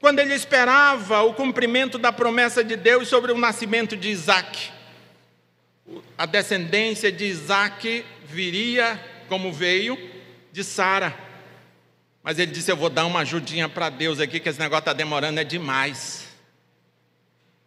Quando 0.00 0.18
ele 0.18 0.34
esperava 0.34 1.22
o 1.22 1.34
cumprimento 1.34 1.98
da 1.98 2.10
promessa 2.10 2.64
de 2.64 2.74
Deus 2.74 3.06
sobre 3.06 3.30
o 3.30 3.38
nascimento 3.38 3.96
de 3.96 4.08
Isaac. 4.08 4.70
A 6.16 6.24
descendência 6.24 7.12
de 7.12 7.26
Isaac 7.26 8.04
viria, 8.24 8.98
como 9.28 9.52
veio, 9.52 9.98
de 10.50 10.64
Sara. 10.64 11.14
Mas 12.22 12.38
ele 12.38 12.50
disse: 12.50 12.72
Eu 12.72 12.76
vou 12.76 12.88
dar 12.88 13.04
uma 13.04 13.20
ajudinha 13.20 13.68
para 13.68 13.90
Deus 13.90 14.20
aqui, 14.20 14.40
que 14.40 14.48
esse 14.48 14.58
negócio 14.58 14.80
está 14.80 14.92
demorando 14.92 15.38
é 15.38 15.44
demais. 15.44 16.26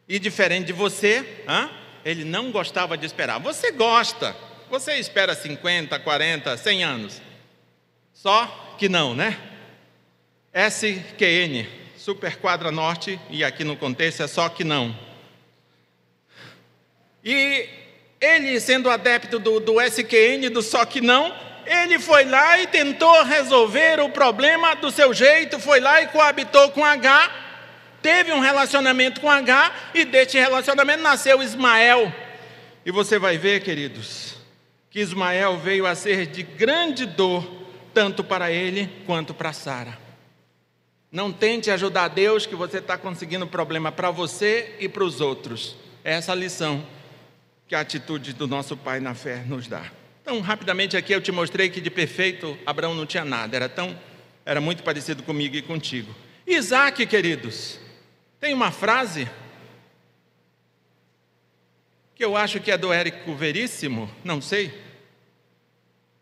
E 0.07 0.17
diferente 0.17 0.67
de 0.67 0.73
você, 0.73 1.43
hã? 1.47 1.69
ele 2.05 2.23
não 2.23 2.51
gostava 2.51 2.97
de 2.97 3.05
esperar. 3.05 3.39
Você 3.39 3.71
gosta, 3.71 4.35
você 4.69 4.95
espera 4.95 5.35
50, 5.35 5.97
40, 5.99 6.57
100 6.57 6.83
anos. 6.83 7.21
Só 8.13 8.75
que 8.77 8.89
não, 8.89 9.15
né? 9.15 9.37
SQN, 10.53 11.67
Super 12.03 12.35
Quadra 12.35 12.69
Norte, 12.69 13.17
e 13.29 13.45
aqui 13.45 13.63
no 13.63 13.77
contexto 13.77 14.23
é 14.23 14.27
só 14.27 14.49
que 14.49 14.65
não. 14.65 14.93
E 17.23 17.65
Ele, 18.19 18.59
sendo 18.59 18.89
adepto 18.89 19.39
do, 19.39 19.61
do 19.61 19.79
SQN, 19.79 20.49
do 20.49 20.61
só 20.61 20.83
que 20.83 20.99
não, 20.99 21.33
ele 21.65 21.97
foi 21.97 22.25
lá 22.25 22.59
e 22.59 22.67
tentou 22.67 23.23
resolver 23.23 24.01
o 24.01 24.09
problema 24.09 24.75
do 24.75 24.91
seu 24.91 25.13
jeito, 25.13 25.57
foi 25.59 25.79
lá 25.79 26.01
e 26.01 26.07
coabitou 26.07 26.71
com 26.71 26.83
H, 26.83 27.31
teve 28.01 28.33
um 28.33 28.41
relacionamento 28.41 29.21
com 29.21 29.31
H, 29.31 29.71
e 29.93 30.03
deste 30.03 30.37
relacionamento 30.37 31.01
nasceu 31.01 31.41
Ismael. 31.41 32.13
E 32.85 32.91
você 32.91 33.17
vai 33.17 33.37
ver, 33.37 33.63
queridos, 33.63 34.35
que 34.89 34.99
Ismael 34.99 35.57
veio 35.57 35.85
a 35.85 35.95
ser 35.95 36.25
de 36.25 36.43
grande 36.43 37.05
dor, 37.05 37.49
tanto 37.93 38.25
para 38.25 38.51
ele 38.51 38.91
quanto 39.05 39.33
para 39.33 39.53
Sara. 39.53 40.02
Não 41.13 41.31
tente 41.31 41.69
ajudar 41.69 42.07
Deus, 42.07 42.47
que 42.47 42.55
você 42.55 42.79
está 42.79 42.97
conseguindo 42.97 43.45
problema 43.45 43.91
para 43.91 44.09
você 44.09 44.75
e 44.79 44.89
para 44.89 45.03
os 45.03 45.21
outros. 45.21 45.75
É 46.03 46.13
essa 46.13 46.31
a 46.31 46.35
lição 46.35 46.83
que 47.67 47.75
a 47.75 47.81
atitude 47.81 48.33
do 48.33 48.47
nosso 48.47 48.75
Pai 48.75 48.99
na 48.99 49.13
fé 49.13 49.43
nos 49.45 49.67
dá. 49.67 49.91
Então, 50.23 50.41
rapidamente 50.41 50.97
aqui 50.97 51.13
eu 51.13 51.21
te 51.21 51.31
mostrei 51.31 51.69
que 51.69 51.79
de 51.79 51.91
perfeito 51.91 52.57
Abraão 52.65 52.95
não 52.95 53.05
tinha 53.05 53.23
nada, 53.23 53.55
era 53.55 53.69
tão 53.69 53.95
era 54.43 54.59
muito 54.59 54.81
parecido 54.81 55.21
comigo 55.21 55.55
e 55.55 55.61
contigo. 55.61 56.13
Isaac, 56.47 57.05
queridos, 57.05 57.79
tem 58.39 58.51
uma 58.51 58.71
frase 58.71 59.29
que 62.15 62.25
eu 62.25 62.35
acho 62.35 62.59
que 62.59 62.71
é 62.71 62.77
do 62.77 62.91
Érico 62.91 63.35
Veríssimo, 63.35 64.09
não 64.23 64.41
sei. 64.41 64.73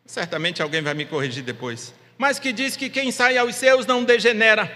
Certamente 0.06 0.62
alguém 0.62 0.82
vai 0.82 0.93
me 0.93 1.06
corrigir 1.06 1.43
depois. 1.43 1.93
Mas 2.21 2.38
que 2.38 2.53
diz 2.53 2.77
que 2.77 2.88
quem 2.88 3.12
sai 3.12 3.36
aos 3.36 3.55
seus 3.55 3.88
não 3.88 4.03
degenera. 4.03 4.71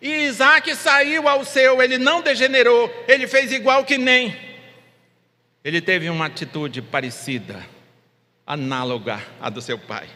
E 0.00 0.26
Isaac 0.26 0.72
saiu 0.76 1.26
ao 1.26 1.44
seu, 1.44 1.82
ele 1.82 1.98
não 1.98 2.22
degenerou, 2.22 2.88
ele 3.08 3.26
fez 3.26 3.50
igual 3.50 3.84
que 3.84 3.98
nem. 3.98 4.36
Ele 5.64 5.80
teve 5.80 6.08
uma 6.08 6.26
atitude 6.26 6.80
parecida, 6.80 7.66
análoga 8.46 9.20
à 9.40 9.50
do 9.50 9.60
seu 9.60 9.76
pai. 9.76 10.08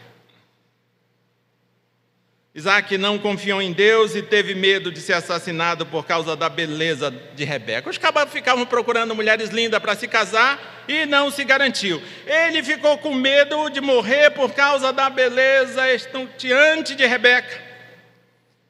Isaac 2.57 2.97
não 2.97 3.19
confiou 3.19 3.61
em 3.61 3.71
Deus 3.71 4.15
e 4.15 4.23
teve 4.23 4.55
medo 4.55 4.91
de 4.91 4.99
ser 4.99 5.13
assassinado 5.13 5.85
por 5.85 6.07
causa 6.07 6.35
da 6.35 6.49
beleza 6.49 7.13
de 7.35 7.43
Rebeca. 7.43 7.87
Os 7.87 7.99
cabas 7.99 8.31
ficavam 8.31 8.65
procurando 8.65 9.13
mulheres 9.13 9.51
lindas 9.51 9.79
para 9.79 9.95
se 9.95 10.07
casar 10.07 10.83
e 10.87 11.05
não 11.05 11.29
se 11.29 11.43
garantiu. 11.43 12.01
Ele 12.25 12.63
ficou 12.63 12.97
com 12.97 13.13
medo 13.13 13.69
de 13.69 13.79
morrer 13.79 14.31
por 14.31 14.53
causa 14.53 14.91
da 14.91 15.07
beleza 15.07 15.93
estonteante 15.93 16.95
de 16.95 17.05
Rebeca. 17.05 17.61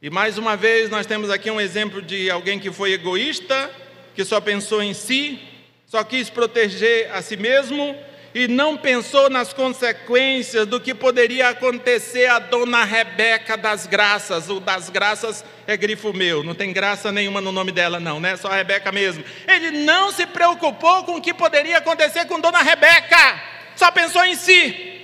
E 0.02 0.10
mais 0.10 0.38
uma 0.38 0.58
vez 0.58 0.90
nós 0.90 1.06
temos 1.06 1.30
aqui 1.30 1.50
um 1.50 1.62
exemplo 1.62 2.02
de 2.02 2.30
alguém 2.30 2.60
que 2.60 2.74
foi 2.74 2.92
egoísta, 2.92 3.72
que 4.14 4.26
só 4.26 4.42
pensou 4.42 4.84
em 4.84 4.94
si, 4.94 5.40
só 5.86 6.04
quis 6.04 6.30
proteger 6.30 7.10
a 7.14 7.22
si 7.22 7.38
mesmo 7.38 7.98
e 8.34 8.48
não 8.48 8.78
pensou 8.78 9.30
nas 9.30 9.54
consequências 9.54 10.66
do 10.66 10.80
que 10.80 10.94
poderia 10.94 11.50
acontecer 11.50 12.28
a 12.28 12.40
dona 12.40 12.84
Rebeca 12.84 13.58
das 13.58 13.88
Graças. 13.88 14.50
O 14.50 14.60
das 14.60 14.90
Graças 14.90 15.44
é 15.66 15.76
grifo 15.76 16.14
meu, 16.14 16.44
não 16.44 16.54
tem 16.54 16.72
graça 16.72 17.12
nenhuma 17.12 17.42
no 17.42 17.52
nome 17.52 17.72
dela, 17.72 18.00
não, 18.00 18.20
né? 18.20 18.38
Só 18.38 18.50
a 18.50 18.56
Rebeca 18.56 18.92
mesmo. 18.92 19.24
Ele 19.48 19.72
não 19.84 20.12
se 20.12 20.26
preocupou 20.26 21.04
com 21.04 21.16
o 21.16 21.22
que 21.22 21.34
poderia 21.34 21.78
acontecer 21.78 22.26
com 22.26 22.40
dona 22.40 22.62
Rebeca, 22.62 23.42
só 23.76 23.92
pensou 23.92 24.24
em 24.26 24.36
si. 24.36 24.96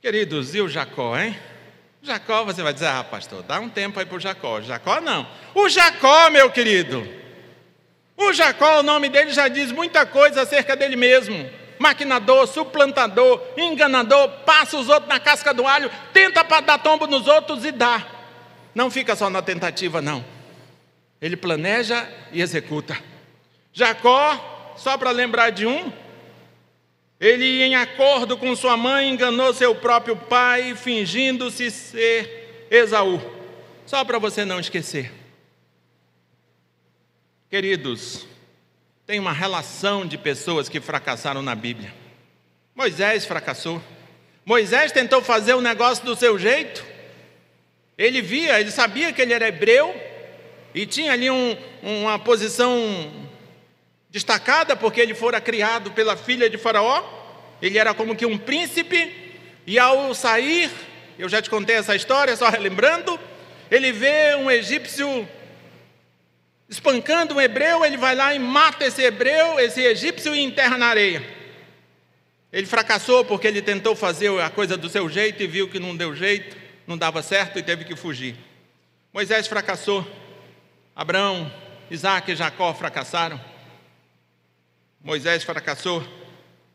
Queridos, 0.00 0.54
e 0.54 0.60
o 0.60 0.68
Jacó, 0.68 1.16
hein? 1.16 1.38
Jacó, 2.02 2.44
você 2.44 2.60
vai 2.60 2.72
dizer, 2.72 2.88
ah, 2.88 3.04
pastor, 3.04 3.44
dá 3.44 3.60
um 3.60 3.68
tempo 3.68 4.00
aí 4.00 4.04
para 4.04 4.16
o 4.16 4.20
Jacó. 4.20 4.60
Jacó 4.60 5.00
não. 5.00 5.24
O 5.54 5.68
Jacó, 5.68 6.28
meu 6.30 6.50
querido. 6.50 7.21
O 8.16 8.32
Jacó, 8.32 8.80
o 8.80 8.82
nome 8.82 9.08
dele 9.08 9.32
já 9.32 9.48
diz 9.48 9.72
muita 9.72 10.06
coisa 10.06 10.42
acerca 10.42 10.76
dele 10.76 10.96
mesmo. 10.96 11.50
Maquinador, 11.78 12.46
suplantador, 12.46 13.42
enganador, 13.56 14.28
passa 14.44 14.76
os 14.76 14.88
outros 14.88 15.08
na 15.08 15.18
casca 15.18 15.52
do 15.52 15.66
alho, 15.66 15.90
tenta 16.12 16.44
para 16.44 16.60
dar 16.60 16.78
tombo 16.78 17.06
nos 17.06 17.26
outros 17.26 17.64
e 17.64 17.72
dá. 17.72 18.06
Não 18.74 18.90
fica 18.90 19.16
só 19.16 19.28
na 19.28 19.42
tentativa, 19.42 20.00
não. 20.00 20.24
Ele 21.20 21.36
planeja 21.36 22.08
e 22.30 22.40
executa. 22.40 22.96
Jacó, 23.72 24.74
só 24.76 24.96
para 24.96 25.10
lembrar 25.10 25.50
de 25.50 25.66
um, 25.66 25.92
ele, 27.22 27.62
em 27.62 27.76
acordo 27.76 28.36
com 28.36 28.54
sua 28.56 28.76
mãe, 28.76 29.08
enganou 29.08 29.54
seu 29.54 29.74
próprio 29.74 30.16
pai, 30.16 30.74
fingindo-se 30.74 31.70
ser 31.70 32.66
Esaú. 32.68 33.20
Só 33.86 34.04
para 34.04 34.18
você 34.18 34.44
não 34.44 34.58
esquecer. 34.58 35.21
Queridos, 37.52 38.26
tem 39.06 39.20
uma 39.20 39.30
relação 39.30 40.06
de 40.06 40.16
pessoas 40.16 40.70
que 40.70 40.80
fracassaram 40.80 41.42
na 41.42 41.54
Bíblia. 41.54 41.92
Moisés 42.74 43.26
fracassou. 43.26 43.78
Moisés 44.42 44.90
tentou 44.90 45.20
fazer 45.20 45.52
o 45.52 45.60
negócio 45.60 46.02
do 46.02 46.16
seu 46.16 46.38
jeito. 46.38 46.82
Ele 47.98 48.22
via, 48.22 48.58
ele 48.58 48.70
sabia 48.70 49.12
que 49.12 49.20
ele 49.20 49.34
era 49.34 49.48
hebreu 49.48 49.94
e 50.74 50.86
tinha 50.86 51.12
ali 51.12 51.30
um, 51.30 51.54
uma 51.82 52.18
posição 52.18 53.12
destacada 54.08 54.74
porque 54.74 55.02
ele 55.02 55.12
fora 55.12 55.38
criado 55.38 55.90
pela 55.90 56.16
filha 56.16 56.48
de 56.48 56.56
Faraó. 56.56 57.04
Ele 57.60 57.76
era 57.76 57.92
como 57.92 58.16
que 58.16 58.24
um 58.24 58.38
príncipe, 58.38 59.36
e 59.66 59.78
ao 59.78 60.14
sair, 60.14 60.70
eu 61.18 61.28
já 61.28 61.42
te 61.42 61.50
contei 61.50 61.76
essa 61.76 61.94
história, 61.94 62.34
só 62.34 62.48
relembrando, 62.48 63.20
ele 63.70 63.92
vê 63.92 64.36
um 64.36 64.50
egípcio 64.50 65.28
espancando 66.72 67.34
um 67.34 67.40
hebreu, 67.40 67.84
ele 67.84 67.98
vai 67.98 68.14
lá 68.14 68.34
e 68.34 68.38
mata 68.38 68.86
esse 68.86 69.02
hebreu, 69.02 69.60
esse 69.60 69.82
egípcio 69.82 70.34
e 70.34 70.40
enterra 70.40 70.78
na 70.78 70.86
areia. 70.86 71.22
Ele 72.50 72.66
fracassou 72.66 73.26
porque 73.26 73.46
ele 73.46 73.60
tentou 73.60 73.94
fazer 73.94 74.30
a 74.40 74.48
coisa 74.48 74.74
do 74.74 74.88
seu 74.88 75.08
jeito 75.08 75.42
e 75.42 75.46
viu 75.46 75.68
que 75.68 75.78
não 75.78 75.94
deu 75.94 76.16
jeito, 76.16 76.56
não 76.86 76.96
dava 76.96 77.22
certo 77.22 77.58
e 77.58 77.62
teve 77.62 77.84
que 77.84 77.94
fugir. 77.94 78.36
Moisés 79.12 79.46
fracassou. 79.46 80.06
Abraão, 80.96 81.52
Isaac 81.90 82.32
e 82.32 82.36
Jacó 82.36 82.72
fracassaram. 82.72 83.38
Moisés 85.04 85.44
fracassou, 85.44 86.02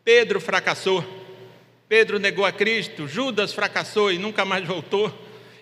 Pedro 0.04 0.40
fracassou, 0.40 1.04
Pedro 1.88 2.20
negou 2.20 2.46
a 2.46 2.52
Cristo, 2.52 3.08
Judas 3.08 3.54
fracassou 3.54 4.12
e 4.12 4.18
nunca 4.18 4.44
mais 4.44 4.68
voltou, 4.68 5.12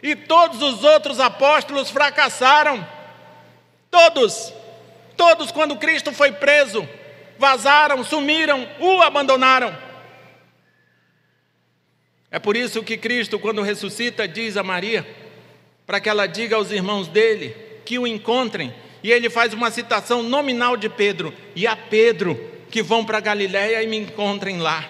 e 0.02 0.16
todos 0.16 0.62
os 0.62 0.84
outros 0.84 1.20
apóstolos 1.20 1.90
fracassaram. 1.90 2.95
Todos, 3.96 4.52
todos, 5.16 5.52
quando 5.54 5.78
Cristo 5.78 6.12
foi 6.12 6.30
preso, 6.30 6.86
vazaram, 7.40 8.04
sumiram, 8.04 8.68
o 8.78 9.02
abandonaram. 9.02 9.74
É 12.30 12.38
por 12.38 12.58
isso 12.58 12.84
que 12.84 12.98
Cristo, 12.98 13.40
quando 13.40 13.62
ressuscita, 13.62 14.28
diz 14.28 14.58
a 14.58 14.64
Maria, 14.64 15.08
para 15.88 16.02
que 16.02 16.10
ela 16.10 16.28
diga 16.28 16.58
aos 16.58 16.72
irmãos 16.72 17.08
dele 17.08 17.56
que 17.86 17.98
o 17.98 18.06
encontrem, 18.06 18.76
e 19.02 19.10
ele 19.10 19.30
faz 19.30 19.54
uma 19.54 19.72
citação 19.72 20.22
nominal 20.22 20.76
de 20.76 20.90
Pedro, 20.90 21.34
e 21.56 21.66
a 21.66 21.78
Pedro 21.78 22.36
que 22.70 22.84
vão 22.84 23.06
para 23.06 23.22
Galiléia 23.22 23.82
e 23.82 23.88
me 23.88 23.96
encontrem 23.96 24.60
lá. 24.60 24.90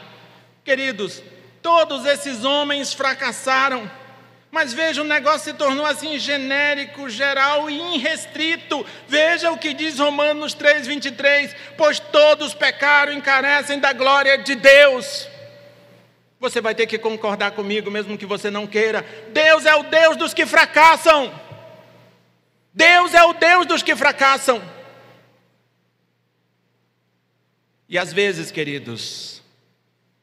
Queridos, 0.63 1.21
todos 1.61 2.07
esses 2.07 2.43
homens 2.43 2.91
fracassaram. 2.91 3.87
Mas 4.55 4.73
veja, 4.73 5.01
o 5.01 5.03
negócio 5.05 5.51
se 5.51 5.53
tornou 5.53 5.85
assim 5.85 6.17
genérico, 6.17 7.09
geral 7.09 7.69
e 7.69 7.97
irrestrito. 7.97 8.85
Veja 9.05 9.51
o 9.51 9.57
que 9.57 9.73
diz 9.73 9.99
Romanos 9.99 10.53
3:23, 10.53 11.53
pois 11.75 11.99
todos 11.99 12.53
pecaram 12.53 13.11
e 13.11 13.17
encarecem 13.17 13.79
da 13.79 13.91
glória 13.91 14.37
de 14.37 14.55
Deus. 14.55 15.27
Você 16.39 16.61
vai 16.61 16.73
ter 16.73 16.87
que 16.87 16.97
concordar 16.97 17.51
comigo, 17.51 17.91
mesmo 17.91 18.17
que 18.17 18.25
você 18.25 18.49
não 18.49 18.65
queira. 18.65 19.05
Deus 19.33 19.65
é 19.65 19.75
o 19.75 19.83
Deus 19.83 20.15
dos 20.15 20.33
que 20.33 20.45
fracassam. 20.45 21.37
Deus 22.73 23.13
é 23.13 23.25
o 23.25 23.33
Deus 23.33 23.65
dos 23.65 23.83
que 23.83 23.93
fracassam. 23.93 24.63
E 27.89 27.97
às 27.97 28.13
vezes, 28.13 28.51
queridos, 28.51 29.34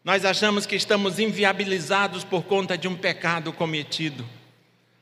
nós 0.04 0.24
achamos 0.24 0.66
que 0.66 0.74
estamos 0.74 1.18
inviabilizados 1.18 2.24
por 2.24 2.42
conta 2.44 2.76
de 2.76 2.88
um 2.88 2.96
pecado 2.96 3.52
cometido. 3.52 4.28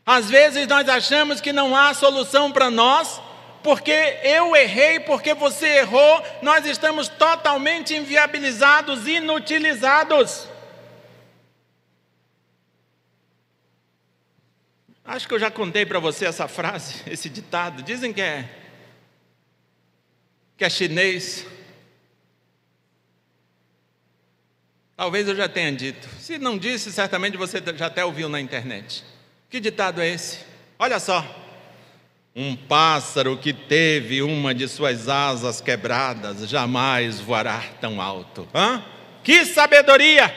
Às 0.05 0.29
vezes 0.29 0.67
nós 0.67 0.89
achamos 0.89 1.41
que 1.41 1.53
não 1.53 1.75
há 1.75 1.95
solução 1.95 2.53
para 2.53 2.71
nós, 2.71 3.21
porque 3.63 3.93
eu 4.23 4.55
errei, 4.57 5.01
porque 5.01 5.35
você 5.35 5.79
errou, 5.79 6.23
nós 6.43 6.67
estamos 6.67 7.09
totalmente 7.09 7.95
inviabilizados, 7.95 9.07
inutilizados. 9.07 10.49
Acho 15.05 15.27
que 15.27 15.35
eu 15.35 15.41
já 15.41 15.51
contei 15.51 15.85
para 15.85 15.99
você 15.99 16.27
essa 16.27 16.47
frase, 16.47 17.03
esse 17.11 17.29
ditado. 17.29 17.83
Dizem 17.83 18.13
que 18.13 18.21
é 18.21 18.49
que 20.57 20.65
é 20.65 20.69
chinês, 20.69 21.47
Talvez 25.01 25.27
eu 25.27 25.35
já 25.35 25.49
tenha 25.49 25.73
dito. 25.73 26.07
Se 26.21 26.37
não 26.37 26.59
disse, 26.59 26.93
certamente 26.93 27.35
você 27.35 27.63
já 27.75 27.87
até 27.87 28.05
ouviu 28.05 28.29
na 28.29 28.39
internet. 28.39 29.03
Que 29.49 29.59
ditado 29.59 29.99
é 29.99 30.07
esse? 30.07 30.41
Olha 30.79 31.01
só. 31.01 31.25
Um 32.37 32.55
pássaro 32.55 33.39
que 33.39 33.55
teve 33.55 34.21
uma 34.21 34.55
de 34.55 34.69
suas 34.69 35.09
asas 35.09 35.59
quebradas 35.59 36.47
jamais 36.47 37.19
voará 37.19 37.65
tão 37.81 37.99
alto. 37.99 38.47
Hã? 38.55 38.85
Que 39.25 39.47
sabedoria! 39.47 40.35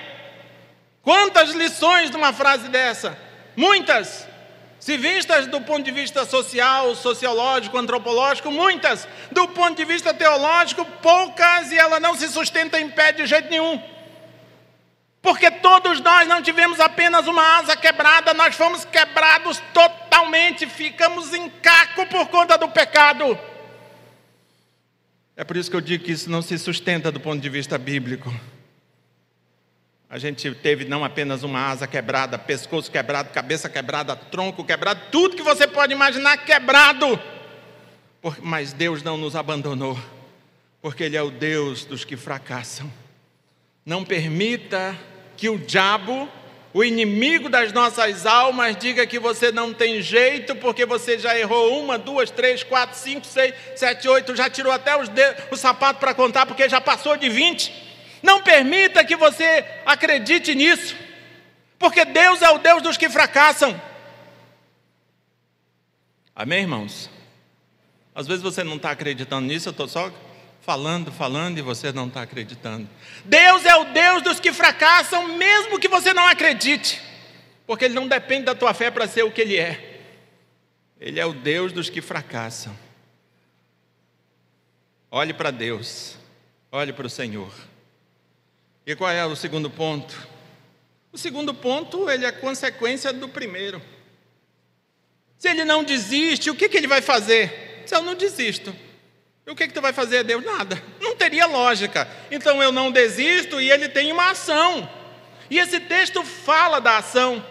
Quantas 1.02 1.50
lições 1.50 2.10
numa 2.10 2.32
frase 2.32 2.70
dessa? 2.70 3.18
Muitas! 3.58 4.26
Se 4.80 4.96
vistas 4.96 5.46
do 5.46 5.60
ponto 5.60 5.84
de 5.84 5.92
vista 5.92 6.24
social, 6.24 6.96
sociológico, 6.96 7.78
antropológico, 7.78 8.50
muitas. 8.50 9.10
Do 9.30 9.46
ponto 9.50 9.76
de 9.76 9.84
vista 9.84 10.14
teológico, 10.14 10.86
poucas 11.02 11.70
e 11.70 11.78
ela 11.78 12.00
não 12.00 12.16
se 12.16 12.30
sustenta 12.30 12.80
em 12.80 12.90
pé 12.90 13.12
de 13.12 13.26
jeito 13.26 13.50
nenhum. 13.50 13.92
Porque 15.24 15.50
todos 15.50 16.02
nós 16.02 16.28
não 16.28 16.42
tivemos 16.42 16.82
apenas 16.82 17.28
uma 17.28 17.60
asa 17.60 17.78
quebrada, 17.78 18.34
nós 18.34 18.56
fomos 18.56 18.84
quebrados 18.84 19.64
totalmente, 19.74 20.68
ficamos 20.68 21.34
em 21.34 21.50
caco 21.50 22.06
por 22.08 22.28
conta 22.28 22.58
do 22.58 22.68
pecado. 22.68 23.40
É 25.34 25.46
por 25.46 25.56
isso 25.56 25.72
que 25.72 25.78
eu 25.78 25.82
digo 25.82 26.04
que 26.04 26.12
isso 26.12 26.30
não 26.30 26.42
se 26.42 26.60
sustenta 26.60 27.10
do 27.10 27.22
ponto 27.22 27.42
de 27.42 27.48
vista 27.48 27.78
bíblico. 27.78 28.38
A 30.10 30.18
gente 30.18 30.54
teve 30.56 30.84
não 30.84 31.06
apenas 31.06 31.42
uma 31.42 31.70
asa 31.70 31.88
quebrada, 31.88 32.38
pescoço 32.38 32.92
quebrado, 32.92 33.30
cabeça 33.30 33.70
quebrada, 33.70 34.18
tronco 34.18 34.66
quebrado, 34.66 35.04
tudo 35.10 35.38
que 35.38 35.42
você 35.42 35.66
pode 35.66 35.94
imaginar 35.94 36.36
quebrado. 36.40 37.18
Mas 38.42 38.74
Deus 38.74 39.02
não 39.02 39.16
nos 39.16 39.38
abandonou, 39.38 39.98
porque 40.82 41.04
Ele 41.06 41.16
é 41.16 41.22
o 41.22 41.32
Deus 41.32 41.86
dos 41.86 42.04
que 42.04 42.18
fracassam. 42.18 42.92
Não 43.86 44.04
permita 44.04 44.98
que 45.44 45.50
o 45.50 45.60
diabo, 45.60 46.30
o 46.74 46.86
inimigo 46.86 47.50
das 47.50 47.74
nossas 47.74 48.26
almas, 48.26 48.78
diga 48.78 49.06
que 49.06 49.20
você 49.20 49.52
não 49.52 49.74
tem 49.74 50.02
jeito, 50.02 50.56
porque 50.56 50.86
você 50.86 51.20
já 51.20 51.38
errou 51.38 51.84
uma, 51.84 51.98
duas, 51.98 52.32
três, 52.32 52.64
quatro, 52.64 52.98
cinco, 52.98 53.26
seis, 53.26 53.54
sete, 53.76 54.08
oito, 54.08 54.34
já 54.38 54.50
tirou 54.50 54.72
até 54.72 54.98
os 54.98 55.10
dedos, 55.10 55.44
o 55.52 55.58
sapato 55.58 56.00
para 56.00 56.14
contar, 56.14 56.46
porque 56.46 56.70
já 56.70 56.80
passou 56.80 57.18
de 57.18 57.28
vinte. 57.28 57.74
Não 58.22 58.42
permita 58.42 59.04
que 59.04 59.18
você 59.18 59.66
acredite 59.86 60.56
nisso, 60.56 60.96
porque 61.78 62.06
Deus 62.06 62.42
é 62.42 62.50
o 62.50 62.60
Deus 62.60 62.82
dos 62.82 62.96
que 62.96 63.10
fracassam. 63.10 63.78
Amém, 66.34 66.62
irmãos? 66.62 67.10
Às 68.16 68.28
vezes 68.28 68.42
você 68.42 68.64
não 68.64 68.78
está 68.78 68.92
acreditando 68.92 69.46
nisso, 69.46 69.68
eu 69.68 69.72
estou 69.72 69.90
só 69.90 70.10
falando, 70.64 71.12
falando 71.12 71.58
e 71.58 71.62
você 71.62 71.92
não 71.92 72.08
está 72.08 72.22
acreditando. 72.22 72.90
Deus 73.26 73.66
é 73.66 73.76
o 73.76 73.86
Deus 73.86 74.24
dos 74.24 74.40
que 74.40 74.52
fracassam, 74.52 75.36
mesmo 75.38 75.78
que 75.78 75.90
você 75.90 76.14
não 76.14 76.26
acredite, 76.26 77.02
porque 77.68 77.86
Ele 77.86 77.94
não 77.94 78.08
depende 78.08 78.46
da 78.46 78.56
tua 78.56 78.74
fé 78.74 78.90
para 78.90 79.08
ser 79.08 79.24
o 79.24 79.32
que 79.32 79.42
Ele 79.42 79.58
é. 79.58 80.02
Ele 81.00 81.20
é 81.20 81.26
o 81.26 81.34
Deus 81.34 81.74
dos 81.74 81.90
que 81.90 82.02
fracassam. 82.02 82.76
Olhe 85.12 85.34
para 85.34 85.52
Deus, 85.52 86.18
olhe 86.72 86.94
para 86.94 87.06
o 87.06 87.10
Senhor. 87.10 87.54
E 88.86 88.96
qual 88.96 89.12
é 89.12 89.26
o 89.26 89.36
segundo 89.36 89.70
ponto? 89.70 90.28
O 91.12 91.18
segundo 91.18 91.54
ponto, 91.54 92.10
ele 92.10 92.26
é 92.26 92.32
consequência 92.32 93.14
do 93.14 93.30
primeiro. 93.30 93.82
Se 95.38 95.50
ele 95.50 95.66
não 95.66 95.84
desiste, 95.84 96.50
o 96.50 96.56
que, 96.56 96.70
que 96.70 96.78
ele 96.78 96.88
vai 96.88 97.02
fazer? 97.02 97.84
Se 97.86 97.94
eu 97.94 98.02
não 98.02 98.16
desisto. 98.16 98.74
E 99.46 99.52
o 99.52 99.56
que, 99.56 99.68
que 99.68 99.74
tu 99.74 99.82
vai 99.82 99.92
fazer, 99.92 100.24
Deus? 100.24 100.44
Nada. 100.44 100.82
Não 101.02 101.16
teria 101.16 101.46
lógica. 101.46 102.08
Então 102.32 102.64
eu 102.64 102.72
não 102.72 102.92
desisto 102.92 103.60
e 103.60 103.70
ele 103.70 103.90
tem 103.90 104.12
uma 104.12 104.32
ação. 104.32 104.90
E 105.50 105.60
esse 105.60 105.80
texto 105.80 106.24
fala 106.24 106.80
da 106.80 106.98
ação. 106.98 107.46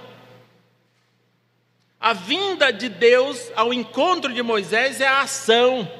A 2.00 2.12
vinda 2.12 2.72
de 2.72 2.88
Deus 2.88 3.50
ao 3.54 3.72
encontro 3.72 4.32
de 4.32 4.42
Moisés 4.42 5.00
é 5.00 5.06
a 5.06 5.20
ação. 5.20 5.90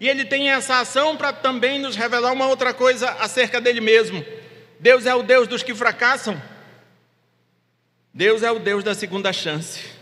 E 0.00 0.08
ele 0.08 0.24
tem 0.24 0.50
essa 0.50 0.78
ação 0.78 1.16
para 1.16 1.32
também 1.32 1.78
nos 1.78 1.96
revelar 1.96 2.32
uma 2.32 2.46
outra 2.46 2.72
coisa 2.72 3.10
acerca 3.12 3.60
dele 3.60 3.80
mesmo. 3.80 4.24
Deus 4.78 5.06
é 5.06 5.14
o 5.14 5.22
Deus 5.22 5.48
dos 5.48 5.62
que 5.62 5.74
fracassam. 5.74 6.40
Deus 8.12 8.42
é 8.42 8.50
o 8.50 8.58
Deus 8.58 8.84
da 8.84 8.94
segunda 8.94 9.32
chance. 9.32 9.93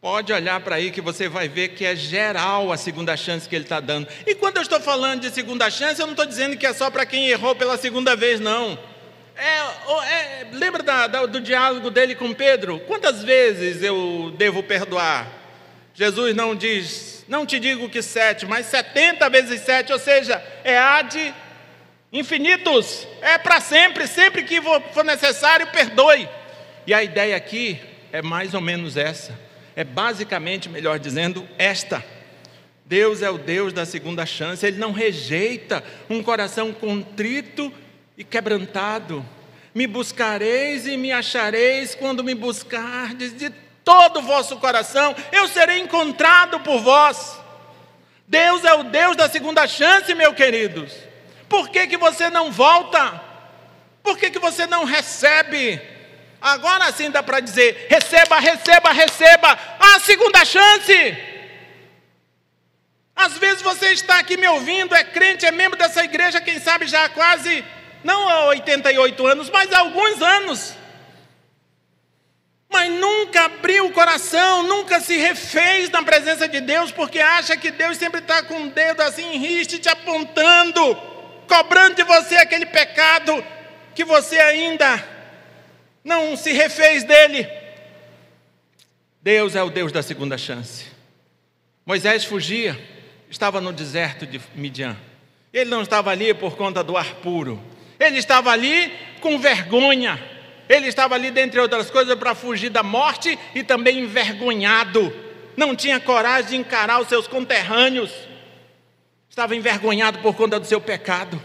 Pode 0.00 0.32
olhar 0.32 0.60
para 0.60 0.76
aí 0.76 0.92
que 0.92 1.00
você 1.00 1.28
vai 1.28 1.48
ver 1.48 1.70
que 1.70 1.84
é 1.84 1.96
geral 1.96 2.70
a 2.70 2.76
segunda 2.76 3.16
chance 3.16 3.48
que 3.48 3.56
Ele 3.56 3.64
está 3.64 3.80
dando. 3.80 4.06
E 4.24 4.34
quando 4.34 4.58
eu 4.58 4.62
estou 4.62 4.80
falando 4.80 5.22
de 5.22 5.30
segunda 5.30 5.68
chance, 5.70 6.00
eu 6.00 6.06
não 6.06 6.12
estou 6.12 6.24
dizendo 6.24 6.56
que 6.56 6.64
é 6.64 6.72
só 6.72 6.88
para 6.88 7.04
quem 7.04 7.28
errou 7.28 7.56
pela 7.56 7.76
segunda 7.76 8.14
vez, 8.14 8.38
não. 8.38 8.78
É, 9.36 9.58
é, 10.06 10.46
lembra 10.52 10.84
da, 10.84 11.06
da, 11.08 11.26
do 11.26 11.40
diálogo 11.40 11.90
dele 11.90 12.14
com 12.14 12.32
Pedro? 12.32 12.78
Quantas 12.86 13.24
vezes 13.24 13.82
eu 13.82 14.32
devo 14.36 14.62
perdoar? 14.62 15.26
Jesus 15.94 16.34
não 16.34 16.54
diz, 16.54 17.24
não 17.26 17.44
te 17.44 17.58
digo 17.58 17.88
que 17.88 18.00
sete, 18.00 18.46
mas 18.46 18.66
setenta 18.66 19.28
vezes 19.28 19.60
sete, 19.62 19.92
ou 19.92 19.98
seja, 19.98 20.40
é 20.62 20.78
a 20.78 21.02
de 21.02 21.34
infinitos, 22.12 23.04
é 23.20 23.36
para 23.36 23.60
sempre, 23.60 24.06
sempre 24.06 24.44
que 24.44 24.60
for 24.92 25.04
necessário, 25.04 25.66
perdoe. 25.66 26.28
E 26.86 26.94
a 26.94 27.02
ideia 27.02 27.36
aqui 27.36 27.80
é 28.12 28.22
mais 28.22 28.54
ou 28.54 28.60
menos 28.60 28.96
essa, 28.96 29.36
é 29.78 29.84
basicamente, 29.84 30.68
melhor 30.68 30.98
dizendo, 30.98 31.48
esta. 31.56 32.04
Deus 32.84 33.22
é 33.22 33.30
o 33.30 33.38
Deus 33.38 33.72
da 33.72 33.86
segunda 33.86 34.26
chance, 34.26 34.66
Ele 34.66 34.76
não 34.76 34.90
rejeita 34.90 35.84
um 36.10 36.20
coração 36.20 36.72
contrito 36.72 37.72
e 38.16 38.24
quebrantado. 38.24 39.24
Me 39.72 39.86
buscareis 39.86 40.84
e 40.84 40.96
me 40.96 41.12
achareis 41.12 41.94
quando 41.94 42.24
me 42.24 42.34
buscardes 42.34 43.32
de 43.36 43.50
todo 43.84 44.18
o 44.18 44.22
vosso 44.22 44.56
coração, 44.56 45.14
eu 45.30 45.46
serei 45.46 45.78
encontrado 45.78 46.58
por 46.58 46.80
vós. 46.80 47.38
Deus 48.26 48.64
é 48.64 48.74
o 48.74 48.82
Deus 48.82 49.14
da 49.14 49.28
segunda 49.28 49.68
chance, 49.68 50.12
meus 50.12 50.34
queridos. 50.34 50.92
Por 51.48 51.68
que, 51.68 51.86
que 51.86 51.96
você 51.96 52.28
não 52.28 52.50
volta? 52.50 53.22
Por 54.02 54.18
que, 54.18 54.28
que 54.28 54.40
você 54.40 54.66
não 54.66 54.82
recebe? 54.82 55.80
Agora 56.40 56.92
sim 56.92 57.10
dá 57.10 57.22
para 57.22 57.40
dizer: 57.40 57.86
receba, 57.88 58.38
receba, 58.38 58.92
receba 58.92 59.58
a 59.78 60.00
segunda 60.00 60.44
chance. 60.44 61.16
Às 63.14 63.36
vezes 63.38 63.62
você 63.62 63.92
está 63.92 64.18
aqui 64.18 64.36
me 64.36 64.46
ouvindo, 64.46 64.94
é 64.94 65.02
crente, 65.02 65.44
é 65.44 65.50
membro 65.50 65.78
dessa 65.78 66.04
igreja, 66.04 66.40
quem 66.40 66.60
sabe 66.60 66.86
já 66.86 67.04
há 67.04 67.08
quase, 67.08 67.64
não 68.04 68.28
há 68.28 68.44
88 68.46 69.26
anos, 69.26 69.50
mas 69.50 69.72
há 69.72 69.80
alguns 69.80 70.22
anos. 70.22 70.74
Mas 72.70 72.92
nunca 72.92 73.46
abriu 73.46 73.86
o 73.86 73.92
coração, 73.92 74.62
nunca 74.62 75.00
se 75.00 75.16
refez 75.16 75.90
na 75.90 76.02
presença 76.02 76.46
de 76.46 76.60
Deus, 76.60 76.92
porque 76.92 77.18
acha 77.18 77.56
que 77.56 77.72
Deus 77.72 77.96
sempre 77.96 78.20
está 78.20 78.42
com 78.42 78.64
o 78.64 78.70
dedo 78.70 79.00
assim 79.00 79.36
riste, 79.38 79.78
te 79.78 79.88
apontando 79.88 80.96
cobrando 81.48 81.96
de 81.96 82.04
você 82.04 82.36
aquele 82.36 82.66
pecado 82.66 83.44
que 83.94 84.04
você 84.04 84.38
ainda 84.38 85.02
não 86.08 86.36
se 86.36 86.52
refez 86.52 87.04
dele. 87.04 87.46
Deus 89.22 89.54
é 89.54 89.62
o 89.62 89.70
Deus 89.70 89.92
da 89.92 90.02
segunda 90.02 90.36
chance. 90.36 90.86
Moisés 91.84 92.24
fugia, 92.24 92.76
estava 93.30 93.60
no 93.60 93.72
deserto 93.72 94.26
de 94.26 94.40
Midian. 94.54 94.96
Ele 95.52 95.70
não 95.70 95.82
estava 95.82 96.10
ali 96.10 96.34
por 96.34 96.56
conta 96.56 96.82
do 96.82 96.96
ar 96.96 97.14
puro. 97.16 97.62
Ele 98.00 98.18
estava 98.18 98.50
ali 98.50 98.92
com 99.20 99.38
vergonha. 99.38 100.18
Ele 100.68 100.88
estava 100.88 101.14
ali, 101.14 101.30
dentre 101.30 101.60
outras 101.60 101.90
coisas, 101.90 102.18
para 102.18 102.34
fugir 102.34 102.70
da 102.70 102.82
morte 102.82 103.38
e 103.54 103.62
também 103.62 104.00
envergonhado. 104.00 105.14
Não 105.56 105.74
tinha 105.76 106.00
coragem 106.00 106.50
de 106.50 106.56
encarar 106.56 107.00
os 107.00 107.08
seus 107.08 107.26
conterrâneos 107.26 108.28
estava 109.38 109.54
envergonhado 109.54 110.18
por 110.18 110.34
conta 110.34 110.58
do 110.58 110.66
seu 110.66 110.80
pecado. 110.80 111.40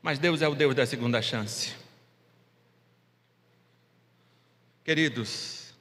Mas 0.00 0.18
Deus 0.18 0.40
é 0.40 0.48
o 0.48 0.54
Deus 0.54 0.74
da 0.74 0.86
segunda 0.86 1.20
chance. 1.20 1.74
Queridos, 4.88 5.74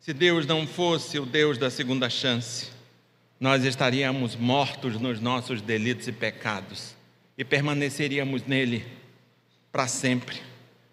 se 0.00 0.12
Deus 0.12 0.46
não 0.46 0.66
fosse 0.66 1.16
o 1.16 1.24
Deus 1.24 1.56
da 1.58 1.70
segunda 1.70 2.10
chance, 2.10 2.66
nós 3.38 3.64
estaríamos 3.64 4.34
mortos 4.34 5.00
nos 5.00 5.20
nossos 5.20 5.62
delitos 5.62 6.08
e 6.08 6.12
pecados 6.12 6.96
e 7.38 7.44
permaneceríamos 7.44 8.42
nele 8.44 8.84
para 9.70 9.86
sempre. 9.86 10.42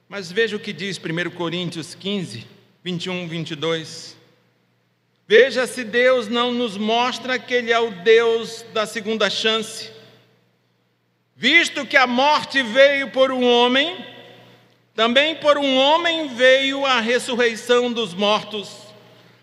Mas 0.08 0.32
veja 0.32 0.56
o 0.56 0.60
que 0.60 0.72
diz 0.72 1.00
1 1.00 1.32
Coríntios 1.32 1.96
15, 1.96 2.46
21, 2.84 3.28
22. 3.28 4.16
Veja 5.28 5.66
se 5.66 5.84
Deus 5.84 6.28
não 6.28 6.54
nos 6.54 6.78
mostra 6.78 7.40
que 7.40 7.56
Ele 7.56 7.72
é 7.72 7.80
o 7.80 7.90
Deus 8.04 8.64
da 8.76 8.86
segunda 8.86 9.28
chance. 9.32 9.90
Visto 11.36 11.84
que 11.84 11.98
a 11.98 12.06
morte 12.06 12.62
veio 12.62 13.10
por 13.10 13.32
um 13.32 13.44
homem, 13.44 14.13
também 14.96 15.36
por 15.36 15.58
um 15.58 15.78
homem 15.78 16.28
veio 16.30 16.86
a 16.86 17.00
ressurreição 17.00 17.92
dos 17.92 18.14
mortos. 18.14 18.70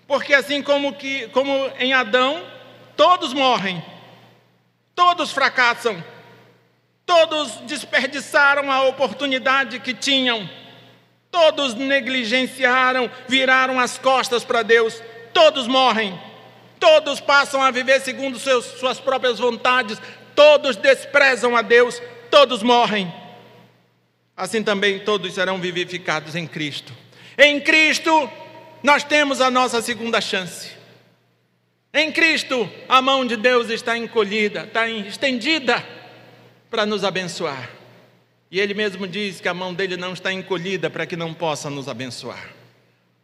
Porque 0.06 0.34
assim 0.34 0.62
como, 0.62 0.92
que, 0.94 1.28
como 1.28 1.52
em 1.78 1.92
Adão, 1.92 2.42
todos 2.96 3.32
morrem, 3.32 3.82
todos 4.94 5.32
fracassam, 5.32 6.02
todos 7.04 7.52
desperdiçaram 7.62 8.70
a 8.70 8.82
oportunidade 8.82 9.80
que 9.80 9.94
tinham, 9.94 10.48
todos 11.30 11.74
negligenciaram, 11.74 13.10
viraram 13.28 13.78
as 13.78 13.98
costas 13.98 14.44
para 14.44 14.62
Deus. 14.62 15.02
Todos 15.32 15.68
morrem, 15.68 16.20
todos 16.80 17.20
passam 17.20 17.62
a 17.62 17.70
viver 17.70 18.00
segundo 18.00 18.36
seus, 18.38 18.64
suas 18.64 18.98
próprias 18.98 19.38
vontades, 19.38 20.00
todos 20.34 20.74
desprezam 20.74 21.56
a 21.56 21.62
Deus, 21.62 22.02
todos 22.30 22.62
morrem. 22.64 23.19
Assim 24.40 24.62
também 24.62 24.98
todos 25.00 25.34
serão 25.34 25.60
vivificados 25.60 26.34
em 26.34 26.46
Cristo. 26.46 26.94
Em 27.36 27.60
Cristo, 27.60 28.30
nós 28.82 29.04
temos 29.04 29.38
a 29.38 29.50
nossa 29.50 29.82
segunda 29.82 30.18
chance. 30.18 30.70
Em 31.92 32.10
Cristo, 32.10 32.66
a 32.88 33.02
mão 33.02 33.26
de 33.26 33.36
Deus 33.36 33.68
está 33.68 33.98
encolhida, 33.98 34.62
está 34.62 34.88
estendida 34.88 35.86
para 36.70 36.86
nos 36.86 37.04
abençoar. 37.04 37.68
E 38.50 38.58
Ele 38.58 38.72
mesmo 38.72 39.06
diz 39.06 39.42
que 39.42 39.48
a 39.48 39.52
mão 39.52 39.74
dele 39.74 39.98
não 39.98 40.14
está 40.14 40.32
encolhida 40.32 40.88
para 40.88 41.04
que 41.04 41.16
não 41.16 41.34
possa 41.34 41.68
nos 41.68 41.86
abençoar. 41.86 42.48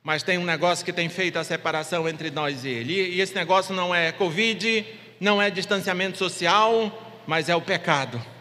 Mas 0.03 0.23
tem 0.23 0.37
um 0.37 0.45
negócio 0.45 0.85
que 0.85 0.93
tem 0.93 1.09
feito 1.09 1.39
a 1.39 1.45
separação 1.45 2.07
entre 2.07 2.31
nós 2.31 2.63
e 2.63 2.69
Ele. 2.69 2.93
E 2.93 3.23
esse 3.23 3.35
negócio 3.35 3.75
não 3.75 3.95
é 3.95 4.13
Covid, 4.13 4.85
não 5.19 5.41
é 5.41 5.49
distanciamento 5.49 6.19
social, 6.19 7.25
mas 7.27 7.49
é 7.49 7.57
o 7.57 7.63
pecado. 7.63 8.36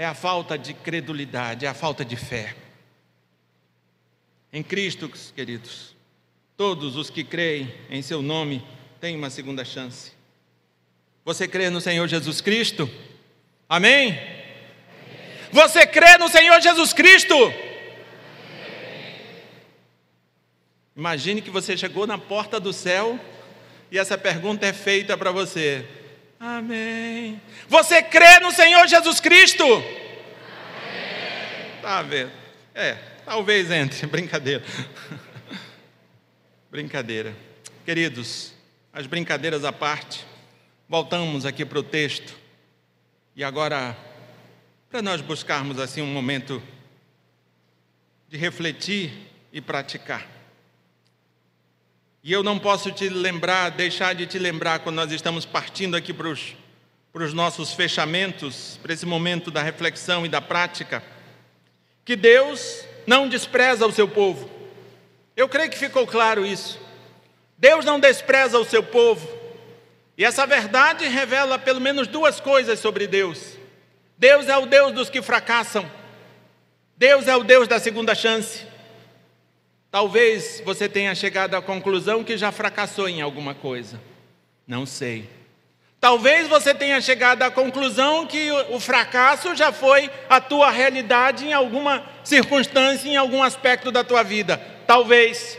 É 0.00 0.06
a 0.06 0.14
falta 0.14 0.56
de 0.56 0.72
credulidade, 0.72 1.66
é 1.66 1.68
a 1.68 1.74
falta 1.74 2.02
de 2.02 2.16
fé. 2.16 2.56
Em 4.50 4.62
Cristo, 4.62 5.10
queridos, 5.36 5.94
todos 6.56 6.96
os 6.96 7.10
que 7.10 7.22
creem 7.22 7.70
em 7.90 8.00
Seu 8.00 8.22
nome 8.22 8.66
têm 8.98 9.14
uma 9.14 9.28
segunda 9.28 9.62
chance. 9.62 10.12
Você 11.22 11.46
crê 11.46 11.68
no 11.68 11.82
Senhor 11.82 12.08
Jesus 12.08 12.40
Cristo? 12.40 12.88
Amém? 13.68 14.18
Você 15.52 15.86
crê 15.86 16.16
no 16.16 16.30
Senhor 16.30 16.58
Jesus 16.62 16.94
Cristo? 16.94 17.34
Imagine 20.96 21.42
que 21.42 21.50
você 21.50 21.76
chegou 21.76 22.06
na 22.06 22.16
porta 22.16 22.58
do 22.58 22.72
céu 22.72 23.20
e 23.90 23.98
essa 23.98 24.16
pergunta 24.16 24.64
é 24.64 24.72
feita 24.72 25.14
para 25.18 25.30
você. 25.30 25.86
Amém. 26.42 27.38
Você 27.68 28.02
crê 28.02 28.40
no 28.40 28.50
Senhor 28.50 28.88
Jesus 28.88 29.20
Cristo? 29.20 29.62
Amém. 29.62 29.84
Tá 31.82 32.00
vendo? 32.00 32.32
É, 32.74 32.94
talvez 33.26 33.70
entre, 33.70 34.06
brincadeira. 34.08 34.64
brincadeira. 36.72 37.36
Queridos, 37.84 38.54
as 38.90 39.06
brincadeiras 39.06 39.66
à 39.66 39.72
parte, 39.72 40.24
voltamos 40.88 41.44
aqui 41.44 41.62
para 41.62 41.78
o 41.78 41.82
texto. 41.82 42.34
E 43.36 43.44
agora, 43.44 43.94
para 44.88 45.02
nós 45.02 45.20
buscarmos 45.20 45.78
assim 45.78 46.00
um 46.00 46.06
momento 46.06 46.62
de 48.30 48.38
refletir 48.38 49.12
e 49.52 49.60
praticar. 49.60 50.39
E 52.22 52.32
eu 52.32 52.42
não 52.42 52.58
posso 52.58 52.92
te 52.92 53.08
lembrar, 53.08 53.70
deixar 53.70 54.14
de 54.14 54.26
te 54.26 54.38
lembrar, 54.38 54.80
quando 54.80 54.96
nós 54.96 55.10
estamos 55.10 55.46
partindo 55.46 55.96
aqui 55.96 56.12
para 56.12 56.28
os, 56.28 56.54
para 57.10 57.24
os 57.24 57.32
nossos 57.32 57.72
fechamentos, 57.72 58.78
para 58.82 58.92
esse 58.92 59.06
momento 59.06 59.50
da 59.50 59.62
reflexão 59.62 60.26
e 60.26 60.28
da 60.28 60.40
prática, 60.40 61.02
que 62.04 62.14
Deus 62.14 62.84
não 63.06 63.26
despreza 63.26 63.86
o 63.86 63.92
seu 63.92 64.06
povo. 64.06 64.50
Eu 65.34 65.48
creio 65.48 65.70
que 65.70 65.78
ficou 65.78 66.06
claro 66.06 66.44
isso. 66.44 66.78
Deus 67.56 67.86
não 67.86 67.98
despreza 67.98 68.58
o 68.58 68.66
seu 68.66 68.82
povo. 68.82 69.26
E 70.18 70.24
essa 70.24 70.46
verdade 70.46 71.06
revela 71.08 71.58
pelo 71.58 71.80
menos 71.80 72.06
duas 72.06 72.38
coisas 72.38 72.78
sobre 72.80 73.06
Deus. 73.06 73.56
Deus 74.18 74.46
é 74.46 74.58
o 74.58 74.66
Deus 74.66 74.92
dos 74.92 75.08
que 75.08 75.22
fracassam. 75.22 75.90
Deus 76.98 77.26
é 77.26 77.34
o 77.34 77.42
Deus 77.42 77.66
da 77.66 77.80
segunda 77.80 78.14
chance. 78.14 78.69
Talvez 79.90 80.62
você 80.64 80.88
tenha 80.88 81.14
chegado 81.14 81.54
à 81.54 81.62
conclusão 81.62 82.22
que 82.22 82.36
já 82.36 82.52
fracassou 82.52 83.08
em 83.08 83.20
alguma 83.20 83.54
coisa. 83.54 84.00
Não 84.66 84.86
sei. 84.86 85.28
Talvez 86.00 86.48
você 86.48 86.72
tenha 86.72 87.00
chegado 87.00 87.42
à 87.42 87.50
conclusão 87.50 88.26
que 88.26 88.50
o 88.70 88.78
fracasso 88.78 89.54
já 89.54 89.72
foi 89.72 90.08
a 90.28 90.40
tua 90.40 90.70
realidade 90.70 91.44
em 91.44 91.52
alguma 91.52 92.08
circunstância, 92.24 93.08
em 93.08 93.16
algum 93.16 93.42
aspecto 93.42 93.90
da 93.90 94.04
tua 94.04 94.22
vida. 94.22 94.58
Talvez. 94.86 95.58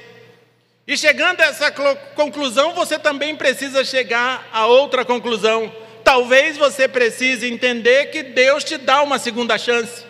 E 0.88 0.98
chegando 0.98 1.42
a 1.42 1.46
essa 1.46 1.70
conclusão, 2.16 2.74
você 2.74 2.98
também 2.98 3.36
precisa 3.36 3.84
chegar 3.84 4.50
a 4.52 4.66
outra 4.66 5.06
conclusão. 5.06 5.72
Talvez 6.04 6.58
você 6.58 6.88
precise 6.88 7.52
entender 7.52 8.08
que 8.08 8.24
Deus 8.24 8.64
te 8.64 8.78
dá 8.78 9.04
uma 9.04 9.20
segunda 9.20 9.58
chance. 9.58 10.06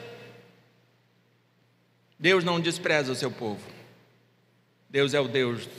Deus 2.18 2.44
não 2.44 2.60
despreza 2.60 3.12
o 3.12 3.16
seu 3.16 3.32
povo. 3.32 3.81
Deus 4.92 5.14
é 5.14 5.20
o 5.22 5.28
Deus 5.30 5.70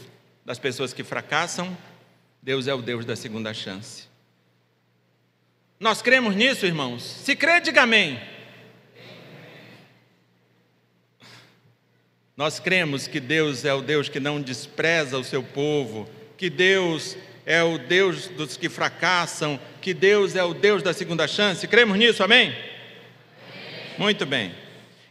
das 0.43 0.59
pessoas 0.59 0.95
que 0.95 1.05
fracassam, 1.05 1.77
Deus 2.41 2.67
é 2.67 2.73
o 2.73 2.81
Deus 2.81 3.05
da 3.05 3.15
segunda 3.15 3.53
chance. 3.53 4.05
Nós 5.79 6.01
cremos 6.01 6.35
nisso, 6.35 6.65
irmãos? 6.65 7.03
Se 7.03 7.37
crê, 7.37 7.61
diga 7.61 7.83
amém. 7.83 8.19
Nós 12.35 12.59
cremos 12.59 13.07
que 13.07 13.21
Deus 13.21 13.67
é 13.67 13.75
o 13.75 13.83
Deus 13.83 14.09
que 14.09 14.19
não 14.19 14.41
despreza 14.41 15.19
o 15.19 15.25
seu 15.25 15.43
povo, 15.43 16.09
que 16.39 16.49
Deus 16.49 17.15
é 17.45 17.63
o 17.63 17.77
Deus 17.77 18.29
dos 18.29 18.57
que 18.57 18.71
fracassam, 18.71 19.61
que 19.83 19.93
Deus 19.93 20.35
é 20.35 20.43
o 20.43 20.55
Deus 20.55 20.83
da 20.83 20.95
segunda 20.95 21.29
chance. 21.29 21.69
Cremos 21.69 21.99
nisso, 21.99 22.25
amém? 22.25 22.49
amém? 22.49 23.99
Muito 23.99 24.25
bem. 24.25 24.62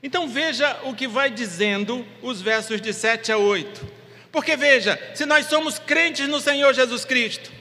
Então 0.03 0.27
veja 0.27 0.79
o 0.83 0.95
que 0.95 1.07
vai 1.07 1.29
dizendo 1.29 2.05
os 2.21 2.41
versos 2.41 2.81
de 2.81 2.91
7 2.93 3.31
a 3.31 3.37
8. 3.37 3.87
Porque 4.31 4.55
veja, 4.55 4.99
se 5.13 5.25
nós 5.25 5.45
somos 5.47 5.77
crentes 5.77 6.27
no 6.27 6.39
Senhor 6.39 6.73
Jesus 6.73 7.05
Cristo, 7.05 7.51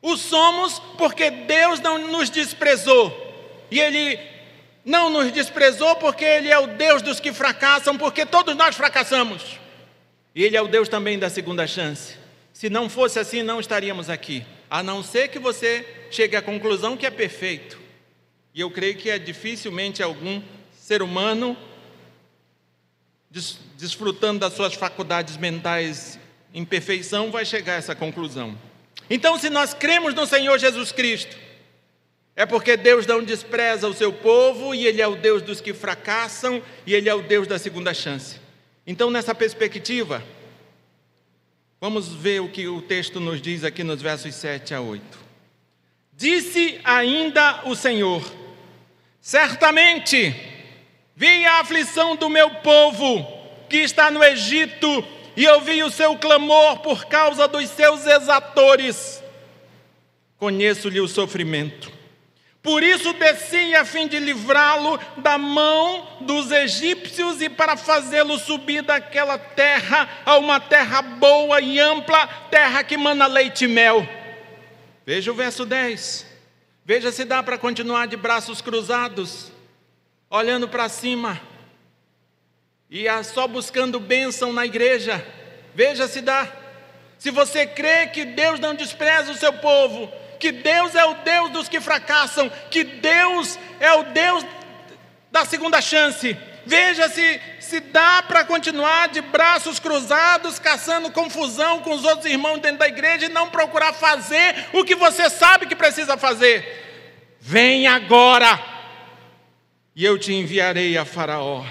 o 0.00 0.16
somos 0.16 0.78
porque 0.96 1.30
Deus 1.30 1.80
não 1.80 1.98
nos 2.08 2.30
desprezou. 2.30 3.26
E 3.70 3.80
Ele 3.80 4.18
não 4.84 5.10
nos 5.10 5.32
desprezou 5.32 5.96
porque 5.96 6.24
Ele 6.24 6.48
é 6.48 6.58
o 6.58 6.68
Deus 6.68 7.02
dos 7.02 7.18
que 7.18 7.32
fracassam, 7.32 7.96
porque 7.98 8.24
todos 8.24 8.54
nós 8.54 8.76
fracassamos. 8.76 9.58
E 10.34 10.44
Ele 10.44 10.56
é 10.56 10.62
o 10.62 10.68
Deus 10.68 10.88
também 10.88 11.18
da 11.18 11.28
segunda 11.28 11.66
chance. 11.66 12.16
Se 12.52 12.70
não 12.70 12.88
fosse 12.88 13.18
assim, 13.18 13.42
não 13.42 13.58
estaríamos 13.58 14.08
aqui. 14.08 14.44
A 14.70 14.82
não 14.82 15.02
ser 15.02 15.28
que 15.28 15.38
você 15.38 15.86
chegue 16.10 16.36
à 16.36 16.42
conclusão 16.42 16.96
que 16.96 17.06
é 17.06 17.10
perfeito. 17.10 17.78
E 18.54 18.60
eu 18.60 18.70
creio 18.70 18.96
que 18.96 19.10
é 19.10 19.18
dificilmente 19.18 20.02
algum 20.02 20.42
ser 20.88 21.02
humano, 21.02 21.54
desfrutando 23.76 24.40
das 24.40 24.54
suas 24.54 24.72
faculdades 24.72 25.36
mentais 25.36 26.18
em 26.54 26.64
perfeição, 26.64 27.30
vai 27.30 27.44
chegar 27.44 27.74
a 27.74 27.76
essa 27.76 27.94
conclusão. 27.94 28.58
Então, 29.10 29.38
se 29.38 29.50
nós 29.50 29.74
cremos 29.74 30.14
no 30.14 30.26
Senhor 30.26 30.58
Jesus 30.58 30.90
Cristo, 30.90 31.36
é 32.34 32.46
porque 32.46 32.74
Deus 32.74 33.06
não 33.06 33.22
despreza 33.22 33.86
o 33.86 33.92
seu 33.92 34.10
povo 34.10 34.74
e 34.74 34.86
Ele 34.86 35.02
é 35.02 35.06
o 35.06 35.14
Deus 35.14 35.42
dos 35.42 35.60
que 35.60 35.74
fracassam 35.74 36.62
e 36.86 36.94
Ele 36.94 37.10
é 37.10 37.14
o 37.14 37.20
Deus 37.20 37.46
da 37.46 37.58
segunda 37.58 37.92
chance. 37.92 38.40
Então, 38.86 39.10
nessa 39.10 39.34
perspectiva, 39.34 40.24
vamos 41.78 42.08
ver 42.08 42.40
o 42.40 42.48
que 42.48 42.66
o 42.66 42.80
texto 42.80 43.20
nos 43.20 43.42
diz 43.42 43.62
aqui 43.62 43.84
nos 43.84 44.00
versos 44.00 44.34
7 44.34 44.72
a 44.72 44.80
8. 44.80 45.04
Disse 46.14 46.80
ainda 46.82 47.68
o 47.68 47.76
Senhor: 47.76 48.24
Certamente, 49.20 50.47
Vi 51.18 51.44
a 51.46 51.58
aflição 51.58 52.14
do 52.14 52.30
meu 52.30 52.48
povo 52.48 53.26
que 53.68 53.78
está 53.78 54.08
no 54.08 54.22
Egito 54.22 55.04
e 55.36 55.48
ouvi 55.48 55.82
o 55.82 55.90
seu 55.90 56.16
clamor 56.16 56.78
por 56.78 57.06
causa 57.06 57.48
dos 57.48 57.68
seus 57.70 58.06
exatores. 58.06 59.20
Conheço-lhe 60.38 61.00
o 61.00 61.08
sofrimento. 61.08 61.90
Por 62.62 62.84
isso 62.84 63.12
desci 63.14 63.74
a 63.74 63.84
fim 63.84 64.06
de 64.06 64.20
livrá-lo 64.20 64.96
da 65.16 65.36
mão 65.36 66.06
dos 66.20 66.52
egípcios 66.52 67.42
e 67.42 67.48
para 67.48 67.76
fazê-lo 67.76 68.38
subir 68.38 68.82
daquela 68.82 69.36
terra 69.36 70.08
a 70.24 70.38
uma 70.38 70.60
terra 70.60 71.02
boa 71.02 71.60
e 71.60 71.80
ampla, 71.80 72.28
terra 72.48 72.84
que 72.84 72.96
mana 72.96 73.26
leite 73.26 73.64
e 73.64 73.68
mel. 73.68 74.08
Veja 75.04 75.32
o 75.32 75.34
verso 75.34 75.66
10. 75.66 76.24
Veja 76.84 77.10
se 77.10 77.24
dá 77.24 77.42
para 77.42 77.58
continuar 77.58 78.06
de 78.06 78.16
braços 78.16 78.60
cruzados 78.60 79.57
olhando 80.30 80.68
para 80.68 80.88
cima 80.88 81.40
e 82.90 83.06
só 83.24 83.46
buscando 83.46 84.00
bênção 84.00 84.52
na 84.52 84.66
igreja. 84.66 85.24
Veja 85.74 86.08
se 86.08 86.20
dá. 86.20 86.46
Se 87.18 87.30
você 87.30 87.66
crê 87.66 88.06
que 88.08 88.24
Deus 88.24 88.60
não 88.60 88.74
despreza 88.74 89.32
o 89.32 89.36
seu 89.36 89.52
povo, 89.54 90.10
que 90.38 90.52
Deus 90.52 90.94
é 90.94 91.04
o 91.04 91.14
Deus 91.14 91.50
dos 91.50 91.68
que 91.68 91.80
fracassam, 91.80 92.50
que 92.70 92.84
Deus 92.84 93.58
é 93.80 93.92
o 93.92 94.04
Deus 94.04 94.44
da 95.30 95.44
segunda 95.44 95.80
chance, 95.80 96.36
veja 96.64 97.08
se, 97.08 97.40
se 97.60 97.80
dá 97.80 98.22
para 98.22 98.44
continuar 98.44 99.08
de 99.08 99.20
braços 99.20 99.78
cruzados, 99.78 100.58
caçando 100.58 101.10
confusão 101.10 101.80
com 101.80 101.92
os 101.92 102.04
outros 102.04 102.30
irmãos 102.30 102.60
dentro 102.60 102.78
da 102.78 102.88
igreja 102.88 103.26
e 103.26 103.30
não 103.30 103.50
procurar 103.50 103.92
fazer 103.92 104.68
o 104.72 104.84
que 104.84 104.94
você 104.94 105.28
sabe 105.28 105.66
que 105.66 105.76
precisa 105.76 106.16
fazer. 106.16 107.36
Vem 107.40 107.86
agora! 107.86 108.77
E 109.98 110.04
eu 110.04 110.16
te 110.16 110.32
enviarei 110.32 110.96
a 110.96 111.04
Faraó. 111.04 111.64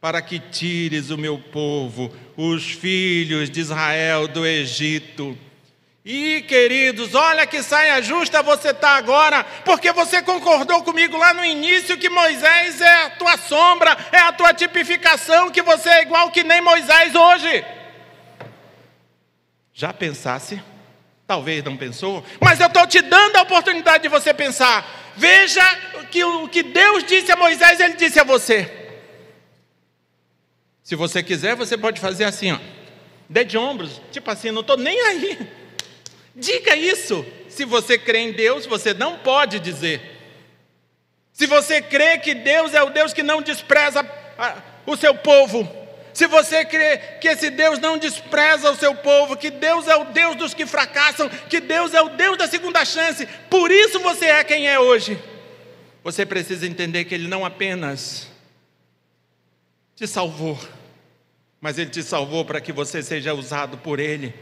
para 0.00 0.20
que 0.20 0.40
tires 0.40 1.10
o 1.10 1.18
meu 1.18 1.38
povo, 1.38 2.12
os 2.36 2.72
filhos 2.72 3.48
de 3.48 3.60
Israel 3.60 4.26
do 4.26 4.44
Egito. 4.44 5.38
E 6.04 6.42
queridos, 6.48 7.14
olha 7.14 7.46
que 7.46 7.62
saia 7.62 8.02
justa 8.02 8.42
você 8.42 8.70
está 8.70 8.96
agora, 8.96 9.44
porque 9.64 9.92
você 9.92 10.20
concordou 10.20 10.82
comigo 10.82 11.16
lá 11.16 11.32
no 11.32 11.44
início 11.44 11.96
que 11.98 12.08
Moisés 12.08 12.80
é 12.80 13.04
a 13.04 13.10
tua 13.10 13.36
sombra, 13.36 13.96
é 14.10 14.18
a 14.18 14.32
tua 14.32 14.52
tipificação, 14.52 15.50
que 15.50 15.62
você 15.62 15.88
é 15.88 16.02
igual 16.02 16.32
que 16.32 16.42
nem 16.42 16.60
Moisés 16.60 17.14
hoje. 17.14 17.64
Já 19.72 19.92
pensasse? 19.92 20.60
Talvez 21.28 21.62
não 21.62 21.76
pensou, 21.76 22.24
mas 22.40 22.58
eu 22.58 22.66
estou 22.66 22.86
te 22.88 23.00
dando 23.02 23.36
a 23.36 23.42
oportunidade 23.42 24.02
de 24.02 24.08
você 24.08 24.34
pensar. 24.34 24.84
Veja 25.16 25.62
que 26.12 26.22
o 26.22 26.46
que 26.46 26.62
Deus 26.62 27.02
disse 27.04 27.32
a 27.32 27.36
Moisés, 27.36 27.80
ele 27.80 27.94
disse 27.94 28.20
a 28.20 28.24
você. 28.24 28.70
Se 30.84 30.94
você 30.94 31.22
quiser, 31.22 31.56
você 31.56 31.76
pode 31.78 31.98
fazer 32.00 32.24
assim, 32.24 32.52
ó. 32.52 32.58
Dê 33.28 33.44
de 33.44 33.56
ombros, 33.56 34.00
tipo 34.12 34.30
assim, 34.30 34.50
não 34.50 34.60
estou 34.60 34.76
nem 34.76 35.00
aí. 35.00 35.38
Diga 36.36 36.76
isso. 36.76 37.24
Se 37.48 37.64
você 37.64 37.96
crê 37.98 38.18
em 38.18 38.32
Deus, 38.32 38.66
você 38.66 38.92
não 38.92 39.18
pode 39.18 39.58
dizer. 39.58 40.00
Se 41.32 41.46
você 41.46 41.80
crê 41.80 42.18
que 42.18 42.34
Deus 42.34 42.74
é 42.74 42.82
o 42.82 42.90
Deus 42.90 43.14
que 43.14 43.22
não 43.22 43.40
despreza 43.40 44.04
o 44.84 44.96
seu 44.96 45.14
povo, 45.14 45.66
se 46.12 46.26
você 46.26 46.62
crê 46.62 46.98
que 47.22 47.28
esse 47.28 47.48
Deus 47.48 47.78
não 47.78 47.96
despreza 47.96 48.70
o 48.70 48.76
seu 48.76 48.94
povo, 48.94 49.34
que 49.34 49.48
Deus 49.48 49.88
é 49.88 49.96
o 49.96 50.04
Deus 50.04 50.36
dos 50.36 50.52
que 50.52 50.66
fracassam, 50.66 51.30
que 51.48 51.58
Deus 51.58 51.94
é 51.94 52.02
o 52.02 52.10
Deus 52.10 52.36
da 52.36 52.46
segunda 52.46 52.84
chance, 52.84 53.26
por 53.48 53.70
isso 53.70 53.98
você 54.00 54.26
é 54.26 54.44
quem 54.44 54.68
é 54.68 54.78
hoje. 54.78 55.18
Você 56.04 56.26
precisa 56.26 56.66
entender 56.66 57.04
que 57.04 57.14
Ele 57.14 57.28
não 57.28 57.44
apenas 57.44 58.28
te 59.94 60.06
salvou, 60.06 60.58
mas 61.60 61.78
Ele 61.78 61.90
te 61.90 62.02
salvou 62.02 62.44
para 62.44 62.60
que 62.60 62.72
você 62.72 63.02
seja 63.02 63.32
usado 63.34 63.78
por 63.78 64.00
Ele 64.00 64.34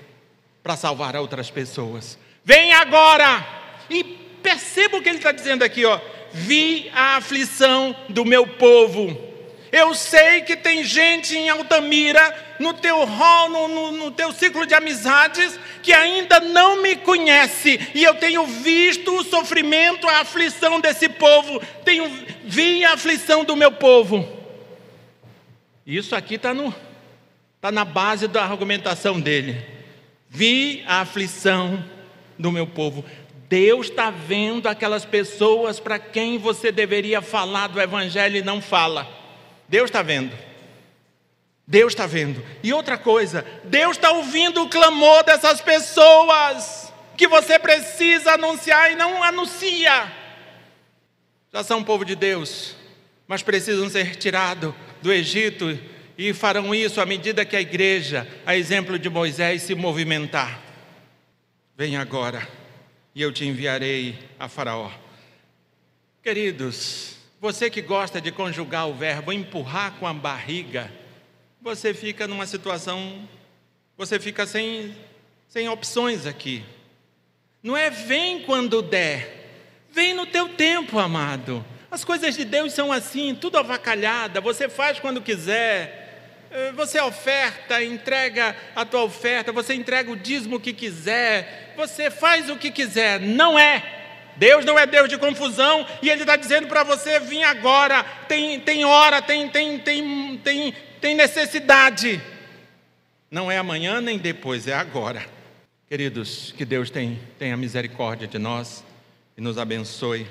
para 0.62 0.76
salvar 0.76 1.16
outras 1.16 1.50
pessoas. 1.50 2.18
Vem 2.44 2.72
agora! 2.72 3.46
E 3.90 4.04
perceba 4.42 4.96
o 4.96 5.02
que 5.02 5.08
Ele 5.08 5.18
está 5.18 5.32
dizendo 5.32 5.62
aqui, 5.62 5.84
ó. 5.84 6.00
Vi 6.32 6.90
a 6.94 7.16
aflição 7.16 7.94
do 8.08 8.24
meu 8.24 8.46
povo. 8.46 9.29
Eu 9.72 9.94
sei 9.94 10.42
que 10.42 10.56
tem 10.56 10.82
gente 10.82 11.36
em 11.36 11.48
Altamira, 11.48 12.56
no 12.58 12.74
teu 12.74 13.04
hall, 13.04 13.48
no, 13.48 13.68
no, 13.68 13.92
no, 13.92 14.10
teu 14.10 14.32
ciclo 14.32 14.66
de 14.66 14.74
amizades, 14.74 15.58
que 15.82 15.92
ainda 15.92 16.40
não 16.40 16.82
me 16.82 16.96
conhece, 16.96 17.80
e 17.94 18.02
eu 18.02 18.14
tenho 18.14 18.44
visto 18.46 19.14
o 19.14 19.24
sofrimento, 19.24 20.08
a 20.08 20.20
aflição 20.20 20.80
desse 20.80 21.08
povo, 21.08 21.60
tenho 21.84 22.10
vi 22.44 22.84
a 22.84 22.94
aflição 22.94 23.44
do 23.44 23.54
meu 23.54 23.70
povo. 23.72 24.28
Isso 25.86 26.14
aqui 26.16 26.34
está 26.34 26.52
Está 26.52 27.70
na 27.70 27.84
base 27.84 28.26
da 28.26 28.42
argumentação 28.42 29.20
dele. 29.20 29.62
Vi 30.28 30.82
a 30.86 31.00
aflição 31.02 31.84
do 32.38 32.50
meu 32.50 32.66
povo. 32.66 33.04
Deus 33.48 33.88
está 33.88 34.10
vendo 34.10 34.68
aquelas 34.68 35.04
pessoas 35.04 35.78
para 35.78 35.98
quem 35.98 36.38
você 36.38 36.72
deveria 36.72 37.20
falar 37.20 37.66
do 37.66 37.80
Evangelho 37.80 38.36
e 38.36 38.42
não 38.42 38.62
fala. 38.62 39.19
Deus 39.70 39.84
está 39.84 40.02
vendo. 40.02 40.36
Deus 41.64 41.92
está 41.92 42.04
vendo. 42.04 42.44
E 42.60 42.72
outra 42.72 42.98
coisa, 42.98 43.46
Deus 43.62 43.96
está 43.96 44.10
ouvindo 44.10 44.64
o 44.64 44.68
clamor 44.68 45.22
dessas 45.22 45.60
pessoas 45.60 46.92
que 47.16 47.28
você 47.28 47.56
precisa 47.56 48.32
anunciar 48.32 48.90
e 48.90 48.96
não 48.96 49.22
anuncia. 49.22 50.12
Já 51.52 51.62
são 51.62 51.84
povo 51.84 52.04
de 52.04 52.16
Deus, 52.16 52.74
mas 53.28 53.44
precisam 53.44 53.88
ser 53.88 54.02
retirados 54.02 54.74
do 55.00 55.12
Egito 55.12 55.78
e 56.18 56.32
farão 56.34 56.74
isso 56.74 57.00
à 57.00 57.06
medida 57.06 57.44
que 57.44 57.54
a 57.54 57.60
igreja, 57.60 58.26
a 58.44 58.56
exemplo 58.56 58.98
de 58.98 59.08
Moisés, 59.08 59.62
se 59.62 59.76
movimentar. 59.76 60.60
Vem 61.76 61.96
agora, 61.96 62.46
e 63.14 63.22
eu 63.22 63.32
te 63.32 63.46
enviarei 63.46 64.18
a 64.36 64.48
Faraó. 64.48 64.90
Queridos, 66.24 67.19
você 67.40 67.70
que 67.70 67.80
gosta 67.80 68.20
de 68.20 68.30
conjugar 68.30 68.86
o 68.86 68.92
verbo 68.92 69.32
empurrar 69.32 69.92
com 69.92 70.06
a 70.06 70.12
barriga, 70.12 70.92
você 71.62 71.94
fica 71.94 72.26
numa 72.26 72.46
situação, 72.46 73.26
você 73.96 74.20
fica 74.20 74.46
sem, 74.46 74.94
sem 75.48 75.66
opções 75.66 76.26
aqui. 76.26 76.62
Não 77.62 77.74
é 77.74 77.88
vem 77.88 78.42
quando 78.42 78.82
der, 78.82 79.86
vem 79.90 80.12
no 80.12 80.26
teu 80.26 80.50
tempo, 80.50 80.98
amado. 80.98 81.64
As 81.90 82.04
coisas 82.04 82.36
de 82.36 82.44
Deus 82.44 82.74
são 82.74 82.92
assim, 82.92 83.34
tudo 83.34 83.56
avacalhada, 83.56 84.40
você 84.40 84.68
faz 84.68 85.00
quando 85.00 85.22
quiser, 85.22 86.46
eh, 86.50 86.72
você 86.72 87.00
oferta, 87.00 87.82
entrega 87.82 88.54
a 88.76 88.84
tua 88.84 89.02
oferta, 89.02 89.50
você 89.50 89.72
entrega 89.72 90.12
o 90.12 90.16
dízimo 90.16 90.60
que 90.60 90.74
quiser, 90.74 91.72
você 91.74 92.10
faz 92.10 92.50
o 92.50 92.56
que 92.56 92.70
quiser. 92.70 93.18
Não 93.18 93.58
é. 93.58 93.99
Deus 94.36 94.64
não 94.64 94.78
é 94.78 94.86
Deus 94.86 95.08
de 95.08 95.18
confusão 95.18 95.86
e 96.02 96.08
Ele 96.08 96.22
está 96.22 96.36
dizendo 96.36 96.66
para 96.66 96.82
você 96.82 97.20
vir 97.20 97.42
agora. 97.44 98.02
Tem, 98.28 98.58
tem 98.60 98.84
hora, 98.84 99.20
tem, 99.20 99.48
tem, 99.48 99.78
tem, 99.78 100.38
tem, 100.38 100.74
tem 101.00 101.14
necessidade. 101.14 102.20
Não 103.30 103.50
é 103.50 103.58
amanhã 103.58 104.00
nem 104.00 104.18
depois, 104.18 104.66
é 104.66 104.74
agora. 104.74 105.24
Queridos, 105.88 106.52
que 106.56 106.64
Deus 106.64 106.90
tenha 106.90 107.56
misericórdia 107.56 108.26
de 108.26 108.38
nós 108.38 108.84
e 109.36 109.40
nos 109.40 109.58
abençoe. 109.58 110.26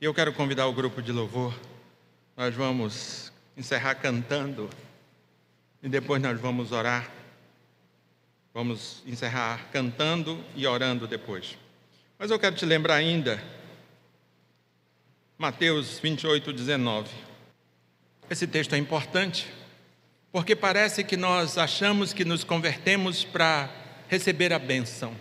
E 0.00 0.04
eu 0.04 0.14
quero 0.14 0.32
convidar 0.32 0.66
o 0.66 0.72
grupo 0.72 1.02
de 1.02 1.12
louvor. 1.12 1.54
Nós 2.36 2.54
vamos 2.54 3.32
encerrar 3.56 3.94
cantando. 3.96 4.70
E 5.82 5.88
depois 5.88 6.22
nós 6.22 6.40
vamos 6.40 6.72
orar. 6.72 7.10
Vamos 8.54 9.02
encerrar 9.06 9.68
cantando 9.72 10.42
e 10.54 10.66
orando 10.66 11.06
depois. 11.06 11.56
Mas 12.18 12.32
eu 12.32 12.38
quero 12.38 12.56
te 12.56 12.66
lembrar 12.66 12.96
ainda, 12.96 13.40
Mateus 15.38 16.00
28, 16.00 16.52
19. 16.52 17.08
Esse 18.28 18.44
texto 18.44 18.74
é 18.74 18.78
importante, 18.78 19.46
porque 20.32 20.56
parece 20.56 21.04
que 21.04 21.16
nós 21.16 21.56
achamos 21.56 22.12
que 22.12 22.24
nos 22.24 22.42
convertemos 22.42 23.22
para 23.22 23.70
receber 24.08 24.52
a 24.52 24.58
benção. 24.58 25.14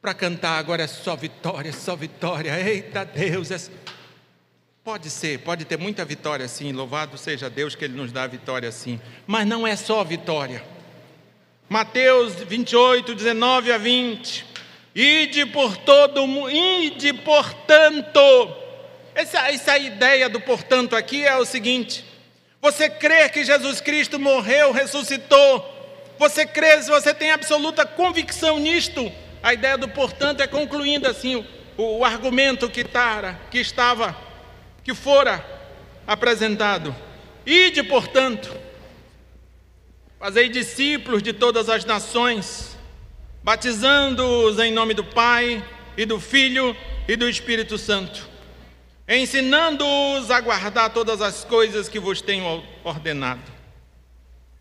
Para 0.00 0.14
cantar 0.14 0.58
agora 0.58 0.84
é 0.84 0.86
só 0.86 1.14
vitória, 1.14 1.70
só 1.70 1.94
vitória. 1.94 2.58
Eita 2.58 3.04
Deus, 3.04 3.50
é 3.50 3.58
Pode 4.82 5.10
ser, 5.10 5.40
pode 5.40 5.66
ter 5.66 5.76
muita 5.76 6.02
vitória 6.02 6.48
sim, 6.48 6.72
louvado 6.72 7.18
seja 7.18 7.50
Deus 7.50 7.74
que 7.74 7.84
Ele 7.84 7.94
nos 7.94 8.10
dá 8.10 8.26
vitória 8.26 8.72
sim, 8.72 8.98
mas 9.26 9.46
não 9.46 9.66
é 9.66 9.76
só 9.76 10.02
vitória. 10.02 10.64
Mateus 11.68 12.36
28, 12.36 13.14
19 13.14 13.70
a 13.70 13.76
20. 13.76 14.47
Ide 15.00 15.46
por 15.46 15.76
todo 15.76 16.26
mundo, 16.26 16.50
ide 16.50 17.12
portanto. 17.12 18.20
Essa, 19.14 19.48
essa 19.48 19.78
ideia 19.78 20.28
do 20.28 20.40
portanto 20.40 20.96
aqui 20.96 21.24
é 21.24 21.36
o 21.36 21.44
seguinte: 21.44 22.04
você 22.60 22.90
crê 22.90 23.28
que 23.28 23.44
Jesus 23.44 23.80
Cristo 23.80 24.18
morreu, 24.18 24.72
ressuscitou, 24.72 25.64
você 26.18 26.44
crê, 26.44 26.82
se 26.82 26.90
você 26.90 27.14
tem 27.14 27.30
absoluta 27.30 27.86
convicção 27.86 28.58
nisto, 28.58 29.12
a 29.40 29.54
ideia 29.54 29.78
do 29.78 29.88
portanto 29.88 30.40
é 30.40 30.48
concluindo 30.48 31.06
assim 31.06 31.46
o, 31.76 31.98
o 31.98 32.04
argumento 32.04 32.68
que, 32.68 32.82
tara, 32.82 33.40
que 33.52 33.58
estava 33.58 34.16
que 34.82 34.92
fora 34.94 35.44
apresentado. 36.08 36.92
Ide, 37.46 37.84
portanto, 37.84 38.52
fazei 40.18 40.48
discípulos 40.48 41.22
de 41.22 41.32
todas 41.32 41.68
as 41.68 41.84
nações, 41.84 42.67
batizando-os 43.48 44.58
em 44.58 44.70
nome 44.70 44.92
do 44.92 45.02
Pai 45.02 45.66
e 45.96 46.04
do 46.04 46.20
Filho 46.20 46.76
e 47.08 47.16
do 47.16 47.26
Espírito 47.26 47.78
Santo, 47.78 48.28
ensinando-os 49.08 50.30
a 50.30 50.38
guardar 50.38 50.92
todas 50.92 51.22
as 51.22 51.44
coisas 51.44 51.88
que 51.88 51.98
vos 51.98 52.20
tenho 52.20 52.62
ordenado. 52.84 53.50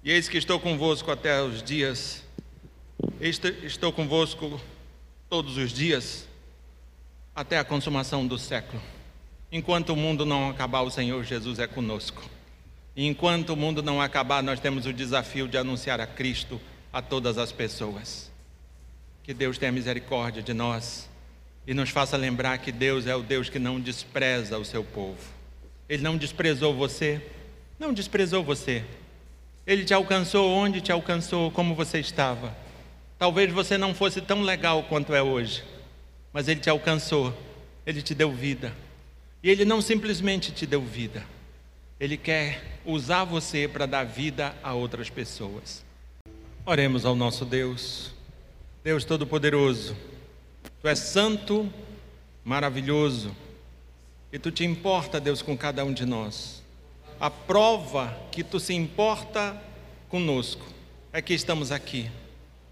E 0.02 0.10
eis 0.10 0.30
que 0.30 0.38
estou 0.38 0.58
convosco 0.58 1.12
até 1.12 1.42
os 1.42 1.62
dias, 1.62 2.24
estou 3.20 3.92
convosco 3.92 4.58
todos 5.30 5.58
os 5.58 5.74
dias, 5.74 6.26
até 7.36 7.60
a 7.60 7.66
consumação 7.66 8.26
do 8.26 8.38
século. 8.38 8.82
Enquanto 9.52 9.90
o 9.90 9.98
mundo 9.98 10.26
não 10.26 10.50
acabar, 10.50 10.84
o 10.84 10.90
Senhor 10.90 11.26
Jesus 11.26 11.60
é 11.60 11.68
conosco. 11.68 12.24
Enquanto 12.96 13.50
o 13.50 13.58
mundo 13.58 13.84
não 13.84 14.02
acabar, 14.02 14.42
nós 14.42 14.62
temos 14.62 14.86
o 14.86 14.94
desafio 14.94 15.46
de 15.46 15.58
anunciar 15.58 16.00
a 16.00 16.08
Cristo 16.08 16.58
a 16.94 17.02
todas 17.02 17.38
as 17.38 17.52
pessoas. 17.52 18.27
Que 19.28 19.34
Deus 19.34 19.58
tenha 19.58 19.74
misericórdia 19.74 20.42
de 20.42 20.54
nós 20.54 21.10
e 21.68 21.74
nos 21.74 21.90
faça 21.90 22.16
lembrar 22.16 22.60
que 22.60 22.72
Deus 22.72 23.06
é 23.06 23.14
o 23.14 23.22
Deus 23.22 23.50
que 23.50 23.60
não 23.60 23.78
despreza 23.78 24.58
o 24.58 24.64
seu 24.64 24.86
povo. 24.86 25.18
Ele 25.90 26.02
não 26.02 26.16
desprezou 26.16 26.74
você, 26.74 27.22
não 27.78 27.92
desprezou 27.92 28.42
você. 28.42 28.86
Ele 29.66 29.84
te 29.84 29.94
alcançou 29.94 30.50
onde 30.50 30.80
te 30.80 30.94
alcançou, 30.94 31.52
como 31.52 31.76
você 31.76 32.00
estava. 32.00 32.56
Talvez 33.20 33.52
você 33.52 33.78
não 33.78 33.94
fosse 33.94 34.22
tão 34.22 34.44
legal 34.44 34.84
quanto 34.84 35.14
é 35.14 35.22
hoje, 35.22 35.62
mas 36.32 36.48
Ele 36.48 36.62
te 36.62 36.70
alcançou, 36.70 37.38
Ele 37.86 38.02
te 38.02 38.16
deu 38.16 38.32
vida. 38.32 38.74
E 39.44 39.50
Ele 39.50 39.66
não 39.66 39.82
simplesmente 39.82 40.54
te 40.54 40.66
deu 40.66 40.82
vida, 40.82 41.22
Ele 42.00 42.16
quer 42.16 42.80
usar 42.86 43.26
você 43.26 43.68
para 43.68 43.86
dar 43.86 44.06
vida 44.06 44.56
a 44.64 44.74
outras 44.74 45.10
pessoas. 45.10 45.84
Oremos 46.66 47.06
ao 47.06 47.14
nosso 47.14 47.44
Deus, 47.44 48.16
Deus 48.88 49.04
Todo-Poderoso. 49.04 49.98
Tu 50.82 50.88
és 50.88 50.98
santo, 50.98 51.70
maravilhoso, 52.42 53.36
e 54.32 54.40
tu 54.40 54.50
te 54.50 54.64
importa, 54.64 55.20
Deus, 55.20 55.42
com 55.42 55.58
cada 55.58 55.84
um 55.84 55.92
de 55.92 56.06
nós. 56.06 56.64
A 57.20 57.30
prova 57.30 58.18
que 58.32 58.46
tu 58.46 58.62
se 58.62 58.74
importa 58.74 59.62
conosco 60.08 60.66
é 61.12 61.22
que 61.22 61.34
estamos 61.34 61.70
aqui, 61.70 62.10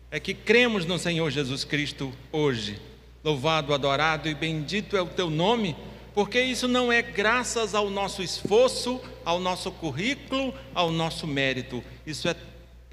é 0.09 0.18
que 0.18 0.34
cremos 0.34 0.86
no 0.86 0.97
Senhor 0.97 1.30
Jesus 1.32 1.66
Cristo 1.66 2.13
hoje. 2.32 2.80
Louvado, 3.22 3.74
adorado 3.74 4.30
e 4.30 4.34
bendito 4.34 4.95
é 4.95 5.01
o 5.01 5.07
teu 5.07 5.30
nome, 5.30 5.76
porque 6.13 6.39
isso 6.39 6.66
não 6.66 6.93
é 6.93 7.01
graças 7.01 7.76
ao 7.76 7.89
nosso 7.89 8.24
esforço, 8.24 9.01
ao 9.26 9.38
nosso 9.38 9.70
currículo, 9.70 10.53
ao 10.74 10.91
nosso 10.91 11.28
mérito, 11.28 11.84
isso 12.07 12.30
é 12.30 12.38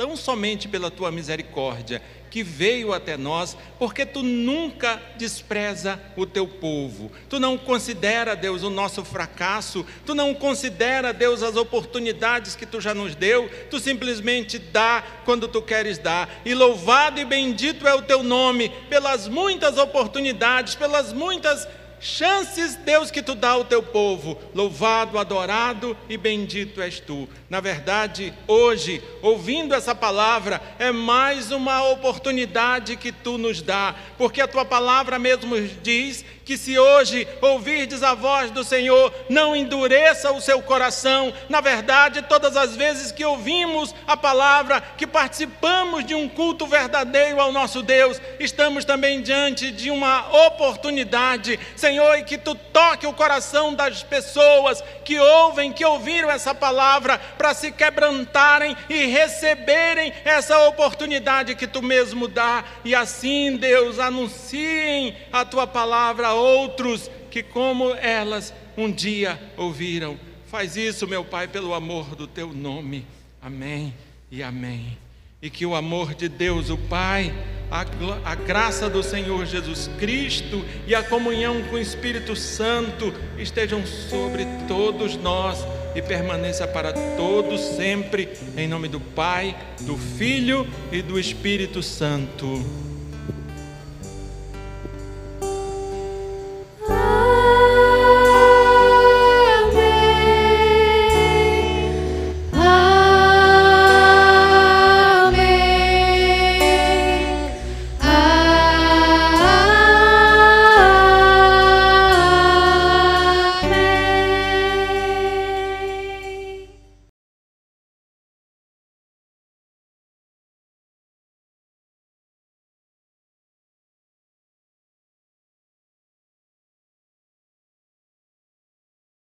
tão 0.03 0.16
somente 0.16 0.66
pela 0.66 0.90
tua 0.90 1.12
misericórdia 1.12 2.03
que 2.28 2.42
veio 2.42 2.92
até 2.92 3.16
nós, 3.16 3.57
porque 3.78 4.05
tu 4.05 4.20
nunca 4.20 5.00
despreza 5.16 6.00
o 6.16 6.26
teu 6.26 6.44
povo. 6.44 7.12
Tu 7.28 7.38
não 7.38 7.57
considera, 7.57 8.34
Deus, 8.34 8.64
o 8.64 8.70
nosso 8.70 9.05
fracasso, 9.05 9.86
tu 10.05 10.12
não 10.12 10.34
considera, 10.34 11.12
Deus, 11.12 11.40
as 11.40 11.55
oportunidades 11.55 12.57
que 12.57 12.66
tu 12.66 12.80
já 12.80 12.92
nos 12.92 13.14
deu, 13.14 13.48
tu 13.70 13.78
simplesmente 13.78 14.59
dá 14.59 15.05
quando 15.24 15.46
tu 15.46 15.62
queres 15.62 15.98
dar. 15.98 16.28
E 16.44 16.53
louvado 16.53 17.20
e 17.20 17.24
bendito 17.24 17.86
é 17.86 17.94
o 17.94 18.03
teu 18.03 18.24
nome 18.24 18.70
pelas 18.90 19.28
muitas 19.28 19.78
oportunidades, 19.78 20.74
pelas 20.74 21.12
muitas 21.12 21.68
chances, 22.03 22.74
Deus, 22.74 23.12
que 23.12 23.22
tu 23.22 23.36
dá 23.36 23.50
ao 23.50 23.64
teu 23.64 23.82
povo. 23.82 24.36
Louvado, 24.53 25.18
adorado 25.18 25.96
e 26.09 26.16
bendito 26.16 26.82
és 26.82 26.98
tu. 26.98 27.28
Na 27.53 27.61
verdade, 27.61 28.32
hoje, 28.48 29.05
ouvindo 29.20 29.74
essa 29.74 29.94
palavra, 29.94 30.59
é 30.78 30.90
mais 30.90 31.53
uma 31.53 31.86
oportunidade 31.90 32.96
que 32.96 33.12
tu 33.12 33.36
nos 33.36 33.61
dá, 33.61 33.94
porque 34.16 34.40
a 34.40 34.48
tua 34.48 34.64
palavra 34.64 35.18
mesmo 35.18 35.61
diz 35.82 36.24
que 36.44 36.57
se 36.57 36.78
hoje 36.78 37.26
ouvirdes 37.40 38.03
a 38.03 38.14
voz 38.14 38.50
do 38.50 38.64
Senhor, 38.64 39.12
não 39.28 39.55
endureça 39.55 40.32
o 40.32 40.40
seu 40.40 40.61
coração. 40.62 41.32
Na 41.48 41.61
verdade, 41.61 42.22
todas 42.22 42.57
as 42.57 42.76
vezes 42.76 43.12
que 43.12 43.24
ouvimos 43.24 43.94
a 44.07 44.16
palavra, 44.16 44.80
que 44.80 45.07
participamos 45.07 46.05
de 46.05 46.14
um 46.14 46.28
culto 46.28 46.66
verdadeiro 46.66 47.40
ao 47.40 47.53
nosso 47.53 47.82
Deus, 47.82 48.20
estamos 48.40 48.84
também 48.84 49.22
diante 49.22 49.70
de 49.70 49.90
uma 49.90 50.46
oportunidade, 50.46 51.59
Senhor, 51.76 52.18
e 52.18 52.24
que 52.24 52.38
tu 52.38 52.55
toque 52.55 53.07
o 53.07 53.12
coração 53.12 53.74
das 53.74 54.03
pessoas 54.03 54.82
que 55.05 55.18
ouvem, 55.18 55.72
que 55.72 55.84
ouviram 55.84 56.30
essa 56.30 56.55
palavra, 56.55 57.20
para 57.43 57.55
se 57.55 57.72
quebrantarem 57.72 58.76
e 58.88 59.07
receberem 59.07 60.12
essa 60.24 60.57
oportunidade 60.68 61.57
que 61.57 61.66
tu 61.66 61.82
mesmo 61.82 62.28
dá, 62.28 62.64
e 62.84 62.95
assim, 62.95 63.57
Deus, 63.57 63.99
anunciem 63.99 65.16
a 65.32 65.45
tua 65.45 65.66
palavra 65.66 66.34
outros 66.34 67.11
que, 67.32 67.43
como 67.43 67.97
elas, 67.97 68.55
um 68.76 68.88
dia 68.88 69.43
ouviram. 69.57 70.16
Faz 70.47 70.76
isso, 70.76 71.05
meu 71.09 71.24
Pai, 71.24 71.49
pelo 71.49 71.74
amor 71.74 72.14
do 72.14 72.28
teu 72.28 72.53
nome. 72.53 73.05
Amém 73.43 73.93
e 74.30 74.40
amém. 74.40 74.97
E 75.43 75.51
que 75.51 75.66
o 75.66 75.74
amor 75.74 76.14
de 76.14 76.28
Deus, 76.28 76.70
o 76.70 76.78
Pai, 76.78 77.34
a, 77.68 77.84
a, 78.24 78.34
graça 78.36 78.88
do 78.88 79.03
Senhor 79.03 79.45
Jesus 79.47 79.90
Cristo 79.99 80.64
e 80.86 80.95
a 80.95 81.03
comunhão 81.03 81.61
com 81.64 81.74
o 81.74 81.80
Espírito 81.80 82.36
Santo 82.36 83.12
estejam 83.36 83.84
sobre 83.84 84.47
todos 84.68 85.16
nós 85.16 85.66
e 85.95 86.03
permaneça 86.03 86.66
para 86.66 86.93
todos 87.16 87.61
sempre, 87.61 88.28
em 88.57 88.66
nome 88.68 88.88
do 88.88 89.01
Pai, 89.01 89.57
do 89.80 89.97
Filho 89.97 90.66
e 90.90 91.03
do 91.03 91.18
Espírito 91.18 91.82
Santo. 91.82 92.91